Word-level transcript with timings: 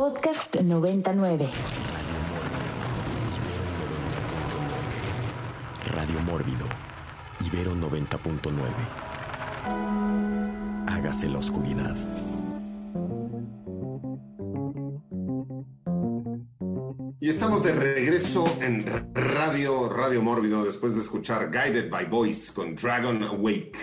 Podcast 0.00 0.56
99. 0.56 1.46
Radio 5.94 6.20
Mórbido. 6.20 6.64
Ibero 7.44 7.74
90.9. 7.74 8.48
Hágase 10.86 11.28
la 11.28 11.36
oscuridad. 11.36 11.94
Y 17.20 17.28
estamos 17.28 17.62
de 17.62 17.72
regreso 17.74 18.46
en 18.62 18.86
Radio 19.14 19.90
Radio 19.90 20.22
Mórbido 20.22 20.64
después 20.64 20.94
de 20.94 21.02
escuchar 21.02 21.50
Guided 21.50 21.90
by 21.90 22.06
Voice 22.06 22.54
con 22.54 22.74
Dragon 22.74 23.22
Awake. 23.22 23.76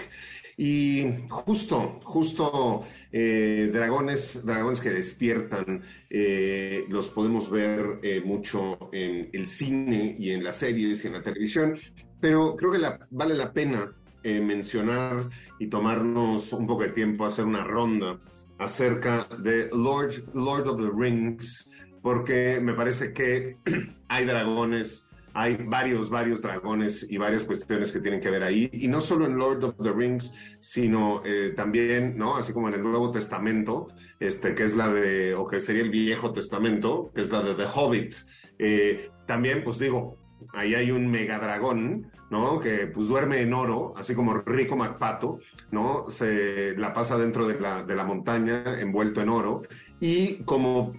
Y 0.59 1.05
justo, 1.29 1.99
justo 2.03 2.83
eh, 3.11 3.69
dragones, 3.71 4.43
dragones 4.43 4.81
que 4.81 4.89
despiertan, 4.89 5.83
eh, 6.09 6.83
los 6.89 7.09
podemos 7.09 7.51
ver 7.51 7.99
eh, 8.01 8.21
mucho 8.25 8.89
en 8.91 9.29
el 9.33 9.45
cine 9.45 10.15
y 10.17 10.31
en 10.31 10.43
las 10.43 10.55
series 10.55 11.03
y 11.03 11.07
en 11.07 11.13
la 11.13 11.21
televisión, 11.21 11.77
pero 12.19 12.55
creo 12.55 12.71
que 12.71 12.79
vale 13.11 13.35
la 13.35 13.53
pena 13.53 13.93
mencionar 14.23 15.29
y 15.57 15.67
tomarnos 15.67 16.51
un 16.51 16.67
poco 16.67 16.83
de 16.83 16.89
tiempo 16.89 17.23
hacer 17.25 17.45
una 17.45 17.63
ronda 17.63 18.19
acerca 18.57 19.25
de 19.39 19.69
Lord, 19.71 20.25
Lord 20.33 20.67
of 20.67 20.81
the 20.81 20.89
Rings, 20.93 21.71
porque 22.01 22.59
me 22.61 22.73
parece 22.73 23.13
que 23.13 23.55
hay 24.09 24.25
dragones 24.25 25.06
hay 25.33 25.55
varios, 25.55 26.09
varios 26.09 26.41
dragones 26.41 27.05
y 27.09 27.17
varias 27.17 27.43
cuestiones 27.43 27.91
que 27.91 27.99
tienen 27.99 28.19
que 28.19 28.29
ver 28.29 28.43
ahí. 28.43 28.69
Y 28.73 28.87
no 28.87 29.01
solo 29.01 29.25
en 29.25 29.37
Lord 29.37 29.63
of 29.63 29.75
the 29.81 29.91
Rings, 29.91 30.33
sino 30.59 31.21
eh, 31.25 31.53
también, 31.55 32.17
¿no? 32.17 32.35
Así 32.37 32.53
como 32.53 32.67
en 32.69 32.75
el 32.75 32.83
Nuevo 32.83 33.11
Testamento, 33.11 33.87
este, 34.19 34.55
que 34.55 34.63
es 34.63 34.75
la 34.75 34.91
de, 34.91 35.35
o 35.35 35.47
que 35.47 35.61
sería 35.61 35.83
el 35.83 35.89
Viejo 35.89 36.33
Testamento, 36.33 37.11
que 37.13 37.21
es 37.21 37.31
la 37.31 37.41
de 37.41 37.53
The 37.53 37.65
Hobbit. 37.73 38.15
Eh, 38.57 39.11
también, 39.25 39.63
pues 39.63 39.79
digo, 39.79 40.17
ahí 40.53 40.75
hay 40.75 40.91
un 40.91 41.09
megadragón, 41.09 42.11
¿no? 42.29 42.59
Que 42.59 42.87
pues 42.87 43.07
duerme 43.07 43.41
en 43.41 43.53
oro, 43.53 43.93
así 43.95 44.13
como 44.13 44.33
Rico 44.33 44.75
MacPato, 44.75 45.39
¿no? 45.71 46.09
Se 46.09 46.75
la 46.77 46.93
pasa 46.93 47.17
dentro 47.17 47.47
de 47.47 47.59
la, 47.59 47.83
de 47.83 47.95
la 47.95 48.05
montaña 48.05 48.79
envuelto 48.79 49.21
en 49.21 49.29
oro. 49.29 49.61
Y 49.99 50.43
como 50.43 50.93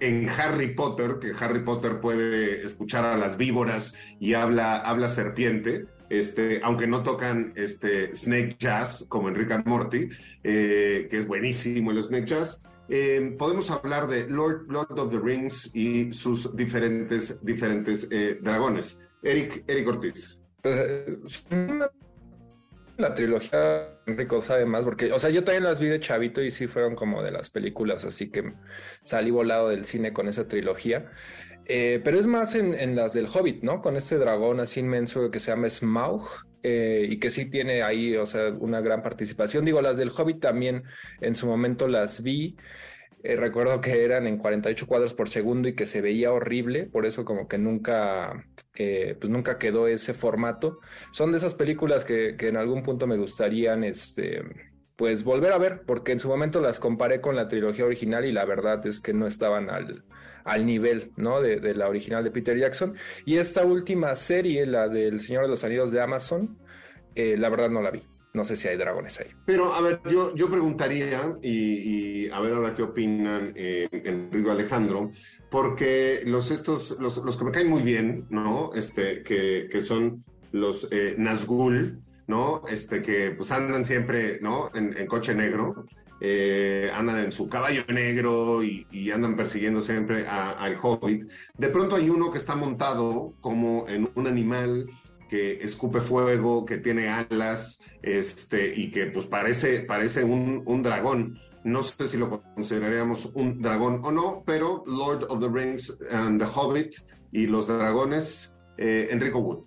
en 0.00 0.28
Harry 0.28 0.74
Potter, 0.74 1.18
que 1.20 1.32
Harry 1.38 1.60
Potter 1.60 2.00
puede 2.00 2.64
escuchar 2.64 3.04
a 3.04 3.16
las 3.16 3.36
víboras 3.36 3.94
y 4.20 4.34
habla, 4.34 4.76
habla 4.76 5.08
serpiente, 5.08 5.86
este, 6.10 6.60
aunque 6.62 6.86
no 6.86 7.02
tocan 7.02 7.52
este, 7.56 8.14
Snake 8.14 8.56
Jazz 8.58 9.06
como 9.08 9.28
en 9.28 9.34
Rick 9.34 9.52
and 9.52 9.66
Morty, 9.66 10.08
eh, 10.44 11.06
que 11.10 11.18
es 11.18 11.26
buenísimo 11.26 11.90
el 11.90 12.02
Snake 12.02 12.26
Jazz. 12.26 12.62
Eh, 12.88 13.34
podemos 13.38 13.70
hablar 13.70 14.08
de 14.08 14.28
Lord, 14.28 14.66
Lord 14.68 14.98
of 14.98 15.10
the 15.10 15.18
Rings 15.18 15.70
y 15.74 16.10
sus 16.12 16.56
diferentes, 16.56 17.38
diferentes 17.44 18.08
eh, 18.10 18.38
dragones. 18.40 19.00
Eric, 19.22 19.64
Eric 19.66 19.88
Ortiz. 19.88 20.42
Pues, 20.62 21.46
la 22.98 23.14
trilogía 23.14 23.88
Enrico 24.06 24.42
sabe 24.42 24.66
más, 24.66 24.84
porque, 24.84 25.12
o 25.12 25.18
sea, 25.18 25.30
yo 25.30 25.44
también 25.44 25.64
las 25.64 25.80
vi 25.80 25.86
de 25.86 26.00
chavito 26.00 26.42
y 26.42 26.50
sí 26.50 26.66
fueron 26.66 26.94
como 26.94 27.22
de 27.22 27.30
las 27.30 27.48
películas, 27.48 28.04
así 28.04 28.30
que 28.30 28.52
salí 29.02 29.30
volado 29.30 29.68
del 29.68 29.84
cine 29.84 30.12
con 30.12 30.28
esa 30.28 30.48
trilogía. 30.48 31.10
Eh, 31.66 32.00
pero 32.02 32.18
es 32.18 32.26
más 32.26 32.54
en, 32.54 32.96
las 32.96 33.12
del 33.12 33.26
Hobbit, 33.26 33.62
¿no? 33.62 33.82
Con 33.82 33.96
ese 33.96 34.16
dragón 34.16 34.58
así 34.58 34.80
inmenso 34.80 35.30
que 35.30 35.38
se 35.38 35.50
llama 35.50 35.68
Smaug 35.68 36.26
eh, 36.62 37.06
y 37.10 37.18
que 37.18 37.30
sí 37.30 37.44
tiene 37.44 37.82
ahí, 37.82 38.16
o 38.16 38.26
sea, 38.26 38.48
una 38.58 38.80
gran 38.80 39.02
participación. 39.02 39.64
Digo, 39.64 39.82
las 39.82 39.98
del 39.98 40.10
Hobbit 40.10 40.40
también 40.40 40.84
en 41.20 41.34
su 41.34 41.46
momento 41.46 41.86
las 41.86 42.22
vi. 42.22 42.56
Eh, 43.28 43.36
recuerdo 43.36 43.82
que 43.82 44.04
eran 44.04 44.26
en 44.26 44.38
48 44.38 44.86
cuadros 44.86 45.12
por 45.12 45.28
segundo 45.28 45.68
y 45.68 45.74
que 45.74 45.84
se 45.84 46.00
veía 46.00 46.32
horrible, 46.32 46.86
por 46.86 47.04
eso 47.04 47.26
como 47.26 47.46
que 47.46 47.58
nunca, 47.58 48.46
eh, 48.74 49.18
pues 49.20 49.30
nunca 49.30 49.58
quedó 49.58 49.86
ese 49.86 50.14
formato. 50.14 50.80
Son 51.12 51.30
de 51.30 51.36
esas 51.36 51.54
películas 51.54 52.06
que, 52.06 52.36
en 52.38 52.56
algún 52.56 52.82
punto 52.82 53.06
me 53.06 53.18
gustarían, 53.18 53.84
este, 53.84 54.42
pues 54.96 55.24
volver 55.24 55.52
a 55.52 55.58
ver, 55.58 55.82
porque 55.84 56.12
en 56.12 56.20
su 56.20 56.28
momento 56.28 56.62
las 56.62 56.80
comparé 56.80 57.20
con 57.20 57.36
la 57.36 57.48
trilogía 57.48 57.84
original 57.84 58.24
y 58.24 58.32
la 58.32 58.46
verdad 58.46 58.86
es 58.86 59.02
que 59.02 59.12
no 59.12 59.26
estaban 59.26 59.68
al, 59.68 60.06
al 60.44 60.64
nivel, 60.64 61.12
¿no? 61.16 61.42
De, 61.42 61.60
de 61.60 61.74
la 61.74 61.90
original 61.90 62.24
de 62.24 62.30
Peter 62.30 62.56
Jackson. 62.56 62.94
Y 63.26 63.36
esta 63.36 63.62
última 63.62 64.14
serie, 64.14 64.64
la 64.64 64.88
del 64.88 65.20
Señor 65.20 65.42
de 65.42 65.48
los 65.50 65.64
Anillos 65.64 65.92
de 65.92 66.00
Amazon, 66.00 66.58
eh, 67.14 67.36
la 67.36 67.50
verdad 67.50 67.68
no 67.68 67.82
la 67.82 67.90
vi. 67.90 68.00
No 68.34 68.44
sé 68.44 68.56
si 68.56 68.68
hay 68.68 68.76
dragones 68.76 69.18
ahí. 69.20 69.28
Pero, 69.46 69.72
a 69.72 69.80
ver, 69.80 70.00
yo, 70.10 70.34
yo 70.34 70.50
preguntaría, 70.50 71.36
y, 71.42 72.28
a 72.30 72.40
ver 72.40 72.52
ahora 72.52 72.74
qué 72.74 72.82
opinan 72.82 73.52
eh, 73.56 73.88
Enrico 73.90 74.50
Alejandro, 74.50 75.10
porque 75.50 76.22
los 76.26 76.50
estos, 76.50 76.98
los, 77.00 77.16
los, 77.18 77.36
que 77.36 77.44
me 77.44 77.50
caen 77.50 77.68
muy 77.68 77.82
bien, 77.82 78.26
¿no? 78.28 78.72
Este, 78.74 79.22
que, 79.22 79.68
que 79.70 79.80
son 79.80 80.24
los 80.52 80.88
eh, 80.90 81.14
Nazgûl, 81.18 82.00
¿no? 82.26 82.62
Este, 82.68 83.02
que 83.02 83.32
pues 83.32 83.50
andan 83.50 83.84
siempre, 83.84 84.38
¿no? 84.40 84.70
En, 84.74 85.06
coche 85.06 85.34
negro, 85.34 85.86
eh, 86.20 86.90
andan 86.94 87.18
en 87.18 87.32
su 87.32 87.48
caballo 87.48 87.82
negro 87.88 88.62
y, 88.62 89.10
andan 89.10 89.36
persiguiendo 89.36 89.80
siempre 89.80 90.26
al 90.26 90.76
hobbit. 90.80 91.28
De 91.56 91.68
pronto 91.68 91.96
hay 91.96 92.10
uno 92.10 92.30
que 92.30 92.38
está 92.38 92.54
montado 92.54 93.34
como 93.40 93.88
en 93.88 94.08
un 94.14 94.26
animal 94.26 94.86
que 95.28 95.62
escupe 95.62 96.00
fuego, 96.00 96.64
que 96.64 96.78
tiene 96.78 97.08
alas, 97.08 97.80
este, 98.02 98.74
y 98.74 98.90
que 98.90 99.06
pues 99.06 99.26
parece, 99.26 99.80
parece 99.80 100.24
un, 100.24 100.62
un 100.66 100.82
dragón. 100.82 101.38
No 101.64 101.82
sé 101.82 102.08
si 102.08 102.16
lo 102.16 102.42
consideraríamos 102.54 103.26
un 103.34 103.60
dragón 103.60 104.00
o 104.04 104.10
no, 104.10 104.42
pero 104.46 104.84
Lord 104.86 105.26
of 105.28 105.40
the 105.40 105.48
Rings 105.48 105.96
and 106.10 106.40
the 106.40 106.46
Hobbit 106.46 106.94
y 107.32 107.46
los 107.46 107.66
dragones, 107.66 108.54
eh, 108.78 109.08
Enrico 109.10 109.40
Wood. 109.40 109.64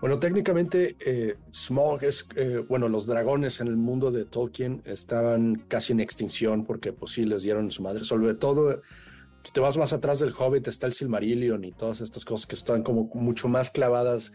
Bueno, 0.00 0.18
técnicamente 0.18 0.96
eh, 1.00 1.36
Smog 1.52 2.04
es, 2.04 2.28
eh, 2.36 2.62
bueno, 2.68 2.88
los 2.88 3.06
dragones 3.06 3.60
en 3.60 3.68
el 3.68 3.76
mundo 3.76 4.10
de 4.10 4.26
Tolkien 4.26 4.82
estaban 4.84 5.64
casi 5.68 5.94
en 5.94 6.00
extinción 6.00 6.64
porque 6.64 6.92
pues 6.92 7.12
sí 7.12 7.24
les 7.24 7.42
dieron 7.42 7.70
su 7.70 7.82
madre, 7.82 8.04
sobre 8.04 8.34
todo 8.34 8.82
si 9.46 9.52
te 9.52 9.60
vas 9.60 9.78
más 9.78 9.92
atrás 9.92 10.18
del 10.18 10.34
Hobbit 10.36 10.66
está 10.66 10.88
el 10.88 10.92
Silmarillion 10.92 11.62
y 11.62 11.70
todas 11.70 12.00
estas 12.00 12.24
cosas 12.24 12.48
que 12.48 12.56
están 12.56 12.82
como 12.82 13.08
mucho 13.14 13.46
más 13.46 13.70
clavadas 13.70 14.32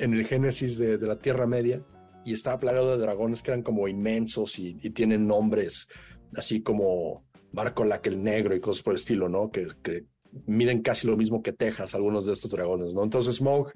en 0.00 0.14
el 0.14 0.26
génesis 0.26 0.76
de, 0.78 0.98
la 0.98 1.16
Tierra 1.16 1.46
Media 1.46 1.80
y 2.24 2.32
estaba 2.32 2.58
plagado 2.58 2.90
de 2.90 2.98
dragones 2.98 3.40
que 3.40 3.52
eran 3.52 3.62
como 3.62 3.86
inmensos 3.86 4.58
y, 4.58 4.74
tienen 4.90 5.28
nombres 5.28 5.86
así 6.34 6.60
como 6.60 7.24
Barcolac 7.52 8.04
el 8.08 8.20
Negro 8.20 8.56
y 8.56 8.60
cosas 8.60 8.82
por 8.82 8.94
el 8.94 8.98
estilo, 8.98 9.28
¿no? 9.28 9.52
Que, 9.52 9.68
que 9.80 10.06
miden 10.46 10.82
casi 10.82 11.06
lo 11.06 11.16
mismo 11.16 11.40
que 11.40 11.52
Texas, 11.52 11.94
algunos 11.94 12.26
de 12.26 12.32
estos 12.32 12.50
dragones, 12.50 12.92
¿no? 12.94 13.04
Entonces 13.04 13.36
Smoke, 13.36 13.72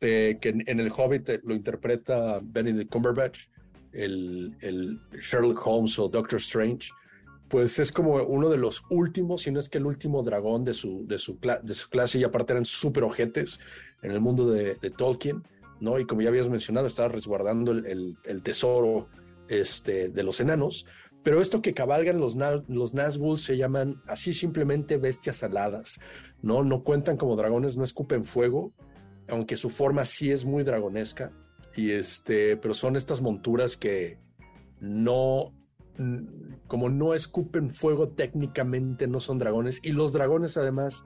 eh, 0.00 0.36
que 0.40 0.48
en, 0.48 0.80
el 0.80 0.90
Hobbit 0.90 1.30
lo 1.44 1.54
interpreta 1.54 2.40
Benedict 2.42 2.90
Cumberbatch, 2.90 3.46
el, 3.92 4.56
el 4.62 4.98
Sherlock 5.20 5.64
Holmes 5.64 5.96
o 6.00 6.08
Doctor 6.08 6.40
Strange, 6.40 6.90
pues 7.48 7.78
es 7.78 7.92
como 7.92 8.22
uno 8.22 8.50
de 8.50 8.58
los 8.58 8.84
últimos, 8.90 9.42
si 9.42 9.50
no 9.50 9.60
es 9.60 9.68
que 9.68 9.78
el 9.78 9.86
último 9.86 10.22
dragón 10.22 10.64
de 10.64 10.74
su, 10.74 11.06
de 11.06 11.18
su, 11.18 11.38
de 11.40 11.74
su 11.74 11.88
clase, 11.88 12.18
y 12.18 12.24
aparte 12.24 12.52
eran 12.52 12.64
súper 12.64 13.04
ojetes 13.04 13.58
en 14.02 14.10
el 14.10 14.20
mundo 14.20 14.50
de, 14.50 14.74
Tolkien, 14.96 15.42
¿no? 15.80 15.98
Y 15.98 16.04
como 16.04 16.20
ya 16.20 16.28
habías 16.28 16.48
mencionado, 16.48 16.86
estaba 16.86 17.08
resguardando 17.08 17.72
el, 17.72 18.42
tesoro 18.42 19.08
este, 19.48 20.08
de 20.08 20.22
los 20.22 20.40
enanos. 20.40 20.86
Pero 21.22 21.40
esto 21.40 21.62
que 21.62 21.74
cabalgan 21.74 22.20
los, 22.20 22.36
los 22.36 22.94
Nazgûl 22.94 23.38
se 23.38 23.56
llaman 23.56 24.00
así 24.06 24.32
simplemente 24.32 24.98
bestias 24.98 25.42
aladas, 25.42 26.00
¿no? 26.42 26.64
No 26.64 26.84
cuentan 26.84 27.16
como 27.16 27.36
dragones, 27.36 27.76
no 27.76 27.84
escupen 27.84 28.24
fuego, 28.24 28.72
aunque 29.28 29.56
su 29.56 29.70
forma 29.70 30.04
sí 30.04 30.30
es 30.30 30.44
muy 30.44 30.64
dragonesca. 30.64 31.30
Y 31.74 31.90
este, 31.92 32.56
pero 32.56 32.74
son 32.74 32.96
estas 32.96 33.20
monturas 33.20 33.76
que 33.76 34.18
no 34.80 35.52
como 36.66 36.88
no 36.88 37.14
escupen 37.14 37.70
fuego 37.70 38.08
técnicamente, 38.08 39.06
no 39.06 39.20
son 39.20 39.38
dragones. 39.38 39.80
Y 39.82 39.92
los 39.92 40.12
dragones 40.12 40.56
además 40.56 41.04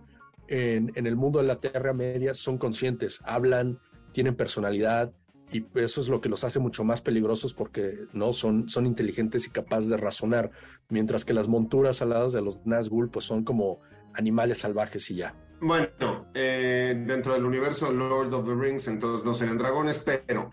en, 0.48 1.06
el 1.06 1.16
mundo 1.16 1.38
de 1.38 1.46
la 1.46 1.60
Tierra 1.60 1.92
Media 1.92 2.34
son 2.34 2.58
conscientes, 2.58 3.20
hablan, 3.24 3.78
tienen 4.12 4.34
personalidad 4.36 5.12
y 5.50 5.66
eso 5.74 6.00
es 6.00 6.08
lo 6.08 6.20
que 6.20 6.28
los 6.28 6.44
hace 6.44 6.58
mucho 6.58 6.84
más 6.84 7.00
peligrosos 7.00 7.54
porque 7.54 7.98
no 8.12 8.32
son, 8.32 8.68
son 8.68 8.86
inteligentes 8.86 9.46
y 9.46 9.50
capaces 9.50 9.88
de 9.88 9.96
razonar, 9.96 10.50
mientras 10.88 11.24
que 11.24 11.34
las 11.34 11.48
monturas 11.48 12.00
aladas 12.02 12.32
de 12.32 12.42
los 12.42 12.64
Nazgûl 12.64 13.10
pues 13.10 13.24
son 13.24 13.44
como 13.44 13.80
animales 14.14 14.58
salvajes 14.58 15.10
y 15.10 15.16
ya. 15.16 15.34
Bueno, 15.60 16.26
eh, 16.34 16.94
dentro 17.06 17.34
del 17.34 17.44
universo 17.44 17.92
Lord 17.92 18.32
of 18.34 18.46
the 18.46 18.54
Rings 18.54 18.88
entonces 18.88 19.24
no 19.24 19.34
serían 19.34 19.58
dragones, 19.58 19.98
pero 19.98 20.50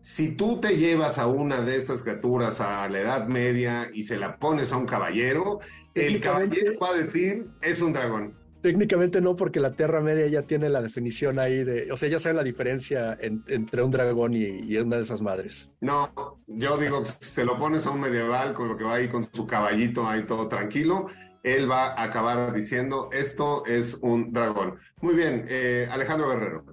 si 0.00 0.32
tú 0.32 0.60
te 0.60 0.76
llevas 0.76 1.18
a 1.18 1.26
una 1.26 1.60
de 1.60 1.76
estas 1.76 2.02
criaturas 2.02 2.60
a 2.60 2.88
la 2.88 3.00
Edad 3.00 3.26
Media 3.26 3.90
y 3.92 4.04
se 4.04 4.16
la 4.16 4.38
pones 4.38 4.72
a 4.72 4.76
un 4.76 4.86
caballero, 4.86 5.58
el 5.94 6.20
caballero 6.20 6.78
va 6.78 6.90
a 6.90 6.94
decir, 6.94 7.46
es 7.60 7.80
un 7.80 7.92
dragón. 7.92 8.34
Técnicamente 8.60 9.20
no, 9.20 9.36
porque 9.36 9.60
la 9.60 9.72
Tierra 9.72 10.00
Media 10.00 10.26
ya 10.26 10.42
tiene 10.42 10.68
la 10.68 10.82
definición 10.82 11.38
ahí 11.38 11.62
de, 11.62 11.92
o 11.92 11.96
sea, 11.96 12.08
ya 12.08 12.18
saben 12.18 12.36
la 12.36 12.42
diferencia 12.42 13.16
entre 13.20 13.82
un 13.82 13.90
dragón 13.90 14.34
y, 14.34 14.76
una 14.76 14.96
de 14.96 15.02
esas 15.02 15.22
madres. 15.22 15.70
No, 15.80 16.10
yo 16.48 16.76
digo, 16.76 17.04
se 17.04 17.44
lo 17.44 17.56
pones 17.56 17.86
a 17.86 17.90
un 17.90 18.00
medieval 18.00 18.54
con 18.54 18.68
lo 18.68 18.76
que 18.76 18.84
va 18.84 18.94
ahí 18.94 19.08
con 19.08 19.24
su 19.32 19.46
caballito 19.46 20.08
ahí 20.08 20.24
todo 20.24 20.48
tranquilo, 20.48 21.06
él 21.44 21.70
va 21.70 21.94
a 21.94 22.02
acabar 22.02 22.52
diciendo, 22.52 23.10
esto 23.12 23.64
es 23.64 23.98
un 24.02 24.32
dragón. 24.32 24.78
Muy 25.00 25.14
bien, 25.14 25.46
eh, 25.48 25.86
Alejandro 25.90 26.28
Guerrero. 26.28 26.64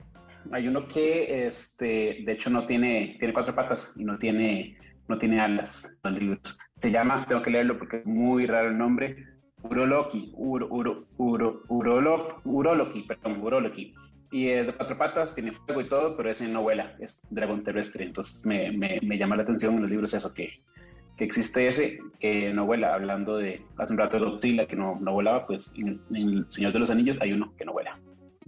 Hay 0.52 0.68
uno 0.68 0.88
que, 0.88 1.48
este, 1.48 2.20
de 2.26 2.32
hecho, 2.32 2.50
no 2.50 2.66
tiene, 2.66 3.16
tiene 3.20 3.34
cuatro 3.34 3.56
patas 3.56 3.94
y 3.96 4.04
no 4.04 4.18
tiene, 4.18 4.78
no 5.08 5.18
tiene 5.18 5.40
alas. 5.40 5.98
Los 6.04 6.14
libros. 6.14 6.58
Se 6.76 6.92
llama, 6.92 7.26
tengo 7.28 7.42
que 7.42 7.52
leerlo 7.52 7.78
porque 7.78 7.98
es 7.98 8.06
muy 8.06 8.46
raro 8.46 8.70
el 8.70 8.78
nombre, 8.78 9.26
Uroloki, 9.64 10.32
Uro, 10.34 10.68
Uro, 10.70 11.06
Uro, 11.18 11.64
Urolo, 11.68 12.42
Uroloki, 12.44 13.02
perdón, 13.04 13.42
Uroloki. 13.42 13.94
Y 14.32 14.50
es 14.50 14.68
de 14.68 14.74
cuatro 14.74 14.98
patas, 14.98 15.34
tiene 15.34 15.54
fuego 15.54 15.82
y 15.82 15.88
todo, 15.90 16.18
pero 16.18 16.30
ese 16.30 16.48
no 16.48 16.62
vuela, 16.62 16.96
es 17.00 17.22
dragón 17.30 17.64
terrestre. 17.64 18.04
Entonces 18.04 18.46
me, 18.46 18.72
me, 18.72 19.00
me 19.02 19.18
llama 19.18 19.36
la 19.36 19.44
atención 19.44 19.76
en 19.76 19.82
los 19.82 19.90
libros 19.90 20.14
eso, 20.14 20.34
que, 20.34 20.62
que 21.16 21.24
existe 21.24 21.68
ese 21.68 22.00
que 22.20 22.52
no 22.54 22.66
vuela. 22.66 22.94
Hablando 22.94 23.38
de 23.38 23.62
hace 23.78 23.94
un 23.94 24.00
rato 24.00 24.20
de 24.20 24.26
Godzilla 24.26 24.68
que 24.68 24.76
no, 24.76 25.00
no 25.00 25.14
volaba, 25.14 25.48
pues 25.48 25.72
en 25.76 25.92
en 26.16 26.38
el 26.38 26.46
Señor 26.50 26.74
de 26.74 26.80
los 26.80 26.90
Anillos 26.90 27.22
hay 27.22 27.34
uno 27.34 27.54
que 27.58 27.66
no 27.66 27.74
vuela. 27.74 27.98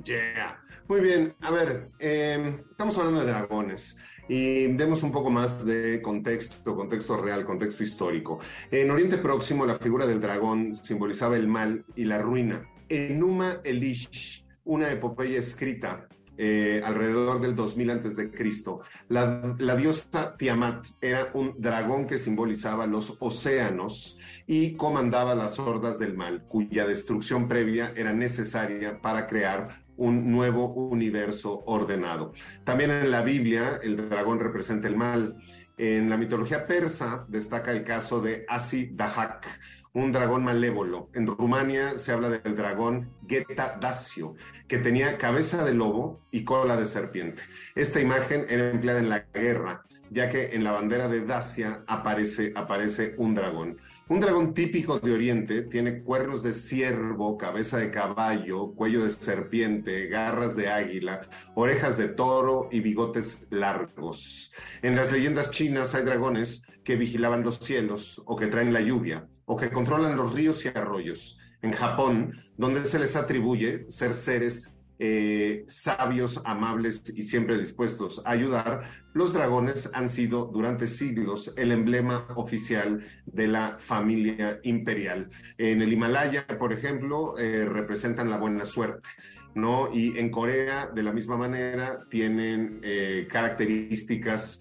Yeah. 0.04 0.62
Muy 0.88 1.02
bien, 1.02 1.36
a 1.42 1.52
ver, 1.52 1.90
eh, 2.00 2.60
estamos 2.70 2.98
hablando 2.98 3.22
de 3.22 3.28
dragones 3.28 3.98
y 4.30 4.68
demos 4.68 5.04
un 5.04 5.12
poco 5.12 5.30
más 5.30 5.66
de 5.66 6.02
contexto, 6.02 6.76
contexto 6.76 7.18
real, 7.18 7.44
contexto 7.46 7.84
histórico. 7.84 8.40
En 8.72 8.92
Oriente 8.92 9.18
Próximo, 9.18 9.66
la 9.66 9.76
figura 9.76 10.06
del 10.06 10.22
dragón 10.22 10.76
simbolizaba 10.76 11.36
el 11.36 11.48
mal 11.48 11.84
y 11.96 12.06
la 12.06 12.20
ruina. 12.20 12.70
Enuma 12.90 13.60
Elish, 13.64 14.46
una 14.66 14.92
epopeya 14.92 15.40
escrita 15.40 16.08
eh, 16.38 16.82
alrededor 16.86 17.42
del 17.42 17.56
2000 17.56 17.90
antes 17.90 18.16
de 18.16 18.30
Cristo. 18.30 18.82
La, 19.10 19.56
la, 19.58 19.76
diosa 19.76 20.38
Tiamat 20.38 20.86
era 21.02 21.32
un 21.34 21.56
dragón 21.58 22.06
que 22.06 22.20
simbolizaba 22.20 22.86
los 22.86 23.18
océanos 23.20 24.18
y 24.46 24.76
comandaba 24.76 25.34
las 25.34 25.58
hordas 25.58 25.98
del 25.98 26.16
mal, 26.16 26.44
cuya 26.44 26.86
destrucción 26.86 27.48
previa 27.48 27.92
era 27.96 28.14
necesaria 28.14 29.02
para 29.02 29.26
crear 29.26 29.87
un 29.98 30.32
nuevo 30.32 30.74
universo 30.74 31.64
ordenado. 31.66 32.34
También 32.64 32.92
en 32.92 33.12
la 33.12 33.22
Biblia 33.22 33.80
el 33.84 34.10
dragón 34.10 34.40
representa 34.40 34.88
el 34.88 34.96
mal. 34.96 35.36
En 35.78 36.10
la 36.10 36.18
mitología 36.18 36.66
persa 36.66 37.26
destaca 37.28 37.72
el 37.72 37.84
caso 37.84 38.20
de 38.22 38.46
Asi 38.48 38.92
Dahak, 38.94 39.46
un 39.94 40.12
dragón 40.12 40.44
malévolo. 40.44 41.10
En 41.14 41.28
Rumania 41.28 41.98
se 41.98 42.12
habla 42.12 42.30
del 42.30 42.56
dragón 42.56 43.12
Geta 43.28 43.78
Dacio, 43.80 44.36
que 44.68 44.78
tenía 44.78 45.18
cabeza 45.18 45.64
de 45.66 45.74
lobo 45.74 46.22
y 46.32 46.44
cola 46.44 46.78
de 46.78 46.86
serpiente. 46.86 47.44
Esta 47.76 48.00
imagen 48.00 48.46
era 48.50 48.70
empleada 48.70 49.00
en 49.00 49.10
la 49.10 49.26
guerra, 49.34 49.84
ya 50.10 50.30
que 50.30 50.56
en 50.56 50.64
la 50.64 50.72
bandera 50.72 51.08
de 51.08 51.26
Dacia 51.26 51.84
aparece, 51.88 52.54
aparece 52.56 53.16
un 53.18 53.34
dragón. 53.34 53.78
Un 54.10 54.22
dragón 54.22 54.54
típico 54.54 55.00
de 55.00 55.14
Oriente 55.14 55.64
tiene 55.64 56.02
cuernos 56.02 56.42
de 56.42 56.54
ciervo, 56.54 57.38
cabeza 57.38 57.78
de 57.78 57.92
caballo, 57.92 58.74
cuello 58.74 59.04
de 59.04 59.10
serpiente, 59.10 60.08
garras 60.08 60.56
de 60.56 60.70
águila, 60.70 61.28
orejas 61.56 61.98
de 61.98 62.08
toro 62.08 62.70
y 62.72 62.80
bigotes 62.80 63.52
largos. 63.52 64.54
En 64.82 64.96
las 64.96 65.12
leyendas 65.12 65.52
chinas 65.52 65.94
hay 65.94 66.06
dragones 66.06 66.62
que 66.86 66.96
vigilaban 66.96 67.44
los 67.44 67.58
cielos 67.58 68.22
o 68.26 68.38
que 68.38 68.48
traen 68.48 68.72
la 68.72 68.80
lluvia 68.80 69.28
o 69.44 69.58
que 69.58 69.70
controlan 69.70 70.16
los 70.16 70.34
ríos 70.34 70.64
y 70.64 70.70
arroyos. 70.70 71.38
En 71.62 71.74
Japón, 71.74 72.32
donde 72.56 72.86
se 72.86 73.00
les 73.00 73.18
atribuye 73.18 73.90
ser 73.90 74.14
seres 74.14 74.77
eh, 75.00 75.66
sabios, 75.68 76.42
amables 76.44 77.04
y 77.16 77.24
siempre 77.24 77.58
dispuestos 77.58 78.22
a 78.26 78.32
ayudar, 78.32 78.90
los 79.14 79.34
dragones 79.34 79.90
han 79.94 80.10
sido 80.10 80.46
durante 80.46 80.88
siglos 80.88 81.54
el 81.58 81.72
emblema 81.72 82.28
oficial 82.36 83.06
de 83.26 83.48
la 83.48 83.78
familia 83.80 84.60
imperial. 84.64 85.30
En 85.58 85.82
el 85.82 85.94
Himalaya, 85.94 86.46
por 86.60 86.74
ejemplo, 86.74 87.38
eh, 87.38 87.66
representan 87.66 88.30
la 88.30 88.38
buena 88.38 88.66
suerte. 88.66 89.10
¿no? 89.56 89.90
Y 89.92 90.18
en 90.20 90.30
Corea, 90.30 90.88
de 90.94 91.02
la 91.02 91.12
misma 91.12 91.36
manera, 91.36 92.06
tienen 92.10 92.80
eh, 92.84 93.28
características 93.30 94.60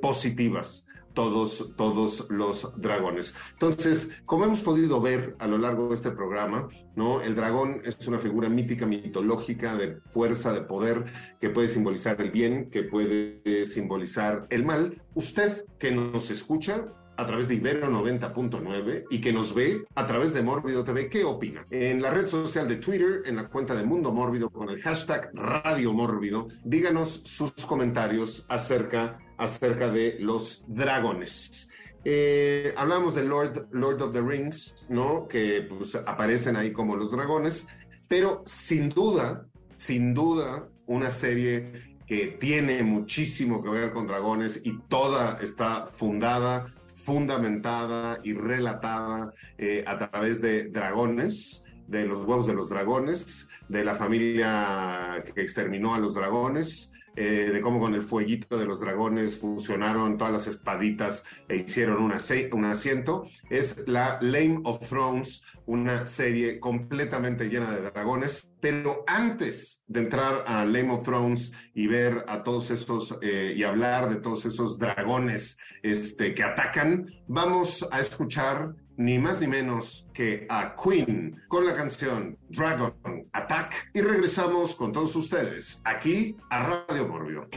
positivas 0.00 0.86
todos, 1.20 1.72
todos 1.76 2.26
los 2.30 2.72
dragones. 2.80 3.34
Entonces, 3.52 4.22
como 4.24 4.46
hemos 4.46 4.62
podido 4.62 5.02
ver 5.02 5.36
a 5.38 5.46
lo 5.46 5.58
largo 5.58 5.88
de 5.88 5.94
este 5.94 6.12
programa, 6.12 6.68
¿no? 6.96 7.20
El 7.20 7.36
dragón 7.36 7.82
es 7.84 8.08
una 8.08 8.18
figura 8.18 8.48
mítica, 8.48 8.86
mitológica, 8.86 9.76
de 9.76 9.98
fuerza, 10.08 10.50
de 10.54 10.62
poder, 10.62 11.04
que 11.38 11.50
puede 11.50 11.68
simbolizar 11.68 12.18
el 12.22 12.30
bien, 12.30 12.70
que 12.70 12.84
puede 12.84 13.66
simbolizar 13.66 14.46
el 14.48 14.64
mal. 14.64 15.02
Usted 15.12 15.66
que 15.78 15.92
nos 15.92 16.30
escucha, 16.30 16.86
a 17.20 17.26
través 17.26 17.48
de 17.48 17.56
Ibero 17.56 17.90
90.9 17.90 19.04
y 19.10 19.20
que 19.20 19.30
nos 19.30 19.54
ve 19.54 19.84
a 19.94 20.06
través 20.06 20.32
de 20.32 20.42
Mórbido 20.42 20.84
TV. 20.84 21.10
¿Qué 21.10 21.22
opina? 21.22 21.66
En 21.70 22.00
la 22.00 22.10
red 22.10 22.26
social 22.26 22.66
de 22.66 22.76
Twitter, 22.76 23.22
en 23.26 23.36
la 23.36 23.48
cuenta 23.48 23.74
de 23.74 23.84
Mundo 23.84 24.10
Mórbido 24.10 24.48
con 24.48 24.70
el 24.70 24.80
hashtag 24.80 25.30
Radio 25.34 25.92
Mórbido, 25.92 26.48
díganos 26.64 27.20
sus 27.24 27.52
comentarios 27.66 28.46
acerca, 28.48 29.18
acerca 29.40 29.90
de 29.90 30.16
los 30.20 30.64
dragones. 30.68 31.68
Eh, 32.04 32.72
hablamos 32.76 33.14
de 33.14 33.24
Lord, 33.24 33.68
Lord 33.72 34.02
of 34.02 34.12
the 34.12 34.20
Rings, 34.20 34.86
¿no? 34.88 35.26
Que 35.26 35.62
pues, 35.62 35.94
aparecen 35.94 36.56
ahí 36.56 36.72
como 36.72 36.96
los 36.96 37.10
dragones, 37.10 37.66
pero 38.06 38.42
sin 38.46 38.90
duda, 38.90 39.46
sin 39.76 40.14
duda, 40.14 40.68
una 40.86 41.10
serie 41.10 41.72
que 42.06 42.28
tiene 42.28 42.82
muchísimo 42.82 43.62
que 43.62 43.70
ver 43.70 43.92
con 43.92 44.06
dragones 44.06 44.60
y 44.64 44.78
toda 44.88 45.38
está 45.40 45.86
fundada 45.86 46.72
fundamentada 47.00 48.20
y 48.22 48.34
relatada 48.34 49.32
eh, 49.58 49.84
a 49.86 49.96
través 49.98 50.40
de 50.40 50.68
dragones, 50.68 51.64
de 51.86 52.04
los 52.04 52.18
huevos 52.18 52.46
de 52.46 52.54
los 52.54 52.68
dragones, 52.68 53.48
de 53.68 53.84
la 53.84 53.94
familia 53.94 55.24
que 55.34 55.40
exterminó 55.40 55.94
a 55.94 55.98
los 55.98 56.14
dragones, 56.14 56.92
eh, 57.22 57.50
de 57.52 57.60
cómo 57.60 57.78
con 57.78 57.92
el 57.92 58.00
fueguito 58.00 58.56
de 58.56 58.64
los 58.64 58.80
dragones 58.80 59.38
funcionaron 59.38 60.16
todas 60.16 60.32
las 60.32 60.46
espaditas 60.46 61.22
e 61.50 61.56
hicieron 61.56 62.02
un, 62.02 62.14
un 62.52 62.64
asiento, 62.64 63.28
es 63.50 63.86
la 63.86 64.18
Lame 64.22 64.62
of 64.64 64.88
Thrones, 64.88 65.42
una 65.66 66.06
serie 66.06 66.58
completamente 66.58 67.50
llena 67.50 67.72
de 67.72 67.82
dragones. 67.82 68.50
Pero 68.58 69.04
antes 69.06 69.84
de 69.86 70.00
entrar 70.00 70.44
a 70.46 70.64
Lame 70.64 70.92
of 70.92 71.02
Thrones 71.02 71.52
y 71.74 71.88
ver 71.88 72.24
a 72.26 72.42
todos 72.42 72.70
estos 72.70 73.18
eh, 73.20 73.52
y 73.54 73.64
hablar 73.64 74.08
de 74.08 74.16
todos 74.16 74.46
esos 74.46 74.78
dragones 74.78 75.58
este, 75.82 76.32
que 76.32 76.42
atacan, 76.42 77.06
vamos 77.28 77.86
a 77.90 78.00
escuchar 78.00 78.76
ni 79.00 79.18
más 79.18 79.40
ni 79.40 79.46
menos 79.46 80.06
que 80.12 80.46
a 80.50 80.76
Queen 80.76 81.42
con 81.48 81.64
la 81.64 81.74
canción 81.74 82.36
Dragon 82.50 82.92
Attack 83.32 83.90
y 83.94 84.02
regresamos 84.02 84.74
con 84.74 84.92
todos 84.92 85.16
ustedes 85.16 85.80
aquí 85.84 86.36
a 86.50 86.66
Radio 86.66 87.08
Mórbido. 87.08 87.48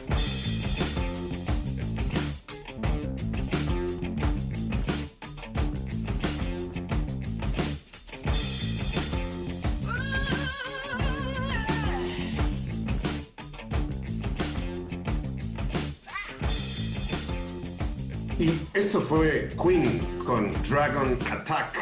Queen 19.14 20.18
con 20.24 20.52
Dragon 20.68 21.16
Attack 21.30 21.76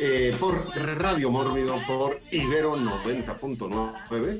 eh, 0.00 0.34
por 0.40 0.64
Radio 0.96 1.30
Mórbido, 1.30 1.76
por 1.86 2.16
Ibero 2.30 2.76
90.9, 2.76 4.38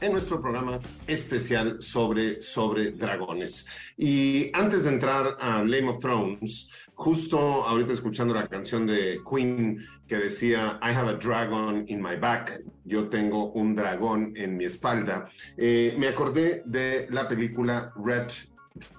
en 0.00 0.12
nuestro 0.12 0.40
programa 0.40 0.78
especial 1.08 1.78
sobre, 1.80 2.40
sobre 2.40 2.92
dragones. 2.92 3.66
Y 3.96 4.48
antes 4.52 4.84
de 4.84 4.90
entrar 4.90 5.36
a 5.40 5.62
Game 5.62 5.88
of 5.88 5.98
Thrones, 5.98 6.68
justo 6.94 7.38
ahorita 7.38 7.94
escuchando 7.94 8.32
la 8.32 8.46
canción 8.46 8.86
de 8.86 9.20
Queen 9.28 9.84
que 10.06 10.18
decía 10.18 10.78
I 10.82 10.94
have 10.94 11.08
a 11.08 11.14
dragon 11.14 11.84
in 11.88 12.00
my 12.00 12.14
back, 12.16 12.62
yo 12.84 13.08
tengo 13.08 13.50
un 13.52 13.74
dragón 13.74 14.34
en 14.36 14.56
mi 14.56 14.66
espalda, 14.66 15.28
eh, 15.56 15.96
me 15.98 16.06
acordé 16.08 16.62
de 16.64 17.08
la 17.10 17.26
película 17.26 17.92
Red 17.96 18.28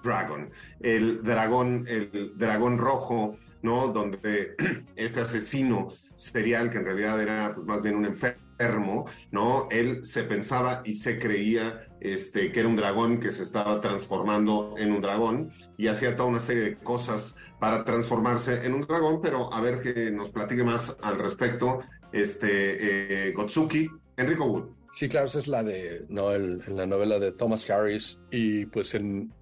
Dragon, 0.02 0.50
el 0.80 1.22
dragón, 1.22 1.84
el 1.88 2.32
dragón 2.36 2.78
rojo, 2.78 3.36
¿no? 3.62 3.88
Donde 3.88 4.54
este 4.96 5.20
asesino 5.20 5.88
serial, 6.16 6.70
que 6.70 6.78
en 6.78 6.84
realidad 6.84 7.20
era 7.20 7.54
pues, 7.54 7.66
más 7.66 7.82
bien 7.82 7.96
un 7.96 8.04
enfermo, 8.04 9.06
¿no? 9.30 9.68
Él 9.70 10.04
se 10.04 10.24
pensaba 10.24 10.82
y 10.84 10.94
se 10.94 11.18
creía 11.18 11.86
este, 12.00 12.52
que 12.52 12.60
era 12.60 12.68
un 12.68 12.76
dragón 12.76 13.18
que 13.18 13.32
se 13.32 13.42
estaba 13.42 13.80
transformando 13.80 14.74
en 14.78 14.92
un 14.92 15.00
dragón 15.00 15.50
y 15.76 15.88
hacía 15.88 16.16
toda 16.16 16.28
una 16.28 16.40
serie 16.40 16.62
de 16.62 16.76
cosas 16.76 17.36
para 17.58 17.84
transformarse 17.84 18.66
en 18.66 18.74
un 18.74 18.82
dragón, 18.82 19.20
pero 19.22 19.52
a 19.52 19.60
ver 19.60 19.80
que 19.80 20.10
nos 20.10 20.30
platique 20.30 20.64
más 20.64 20.96
al 21.02 21.18
respecto, 21.18 21.80
este, 22.12 23.28
eh, 23.28 23.32
Gotsuki, 23.32 23.88
Enrico 24.16 24.44
Wood. 24.44 24.80
Sí, 24.92 25.08
claro, 25.08 25.26
esa 25.26 25.38
es 25.38 25.48
la 25.48 25.62
de, 25.62 26.04
no, 26.08 26.32
en 26.34 26.60
la 26.68 26.86
novela 26.86 27.18
de 27.18 27.32
Thomas 27.32 27.68
Harris, 27.70 28.18
Y 28.30 28.66
pues 28.66 28.96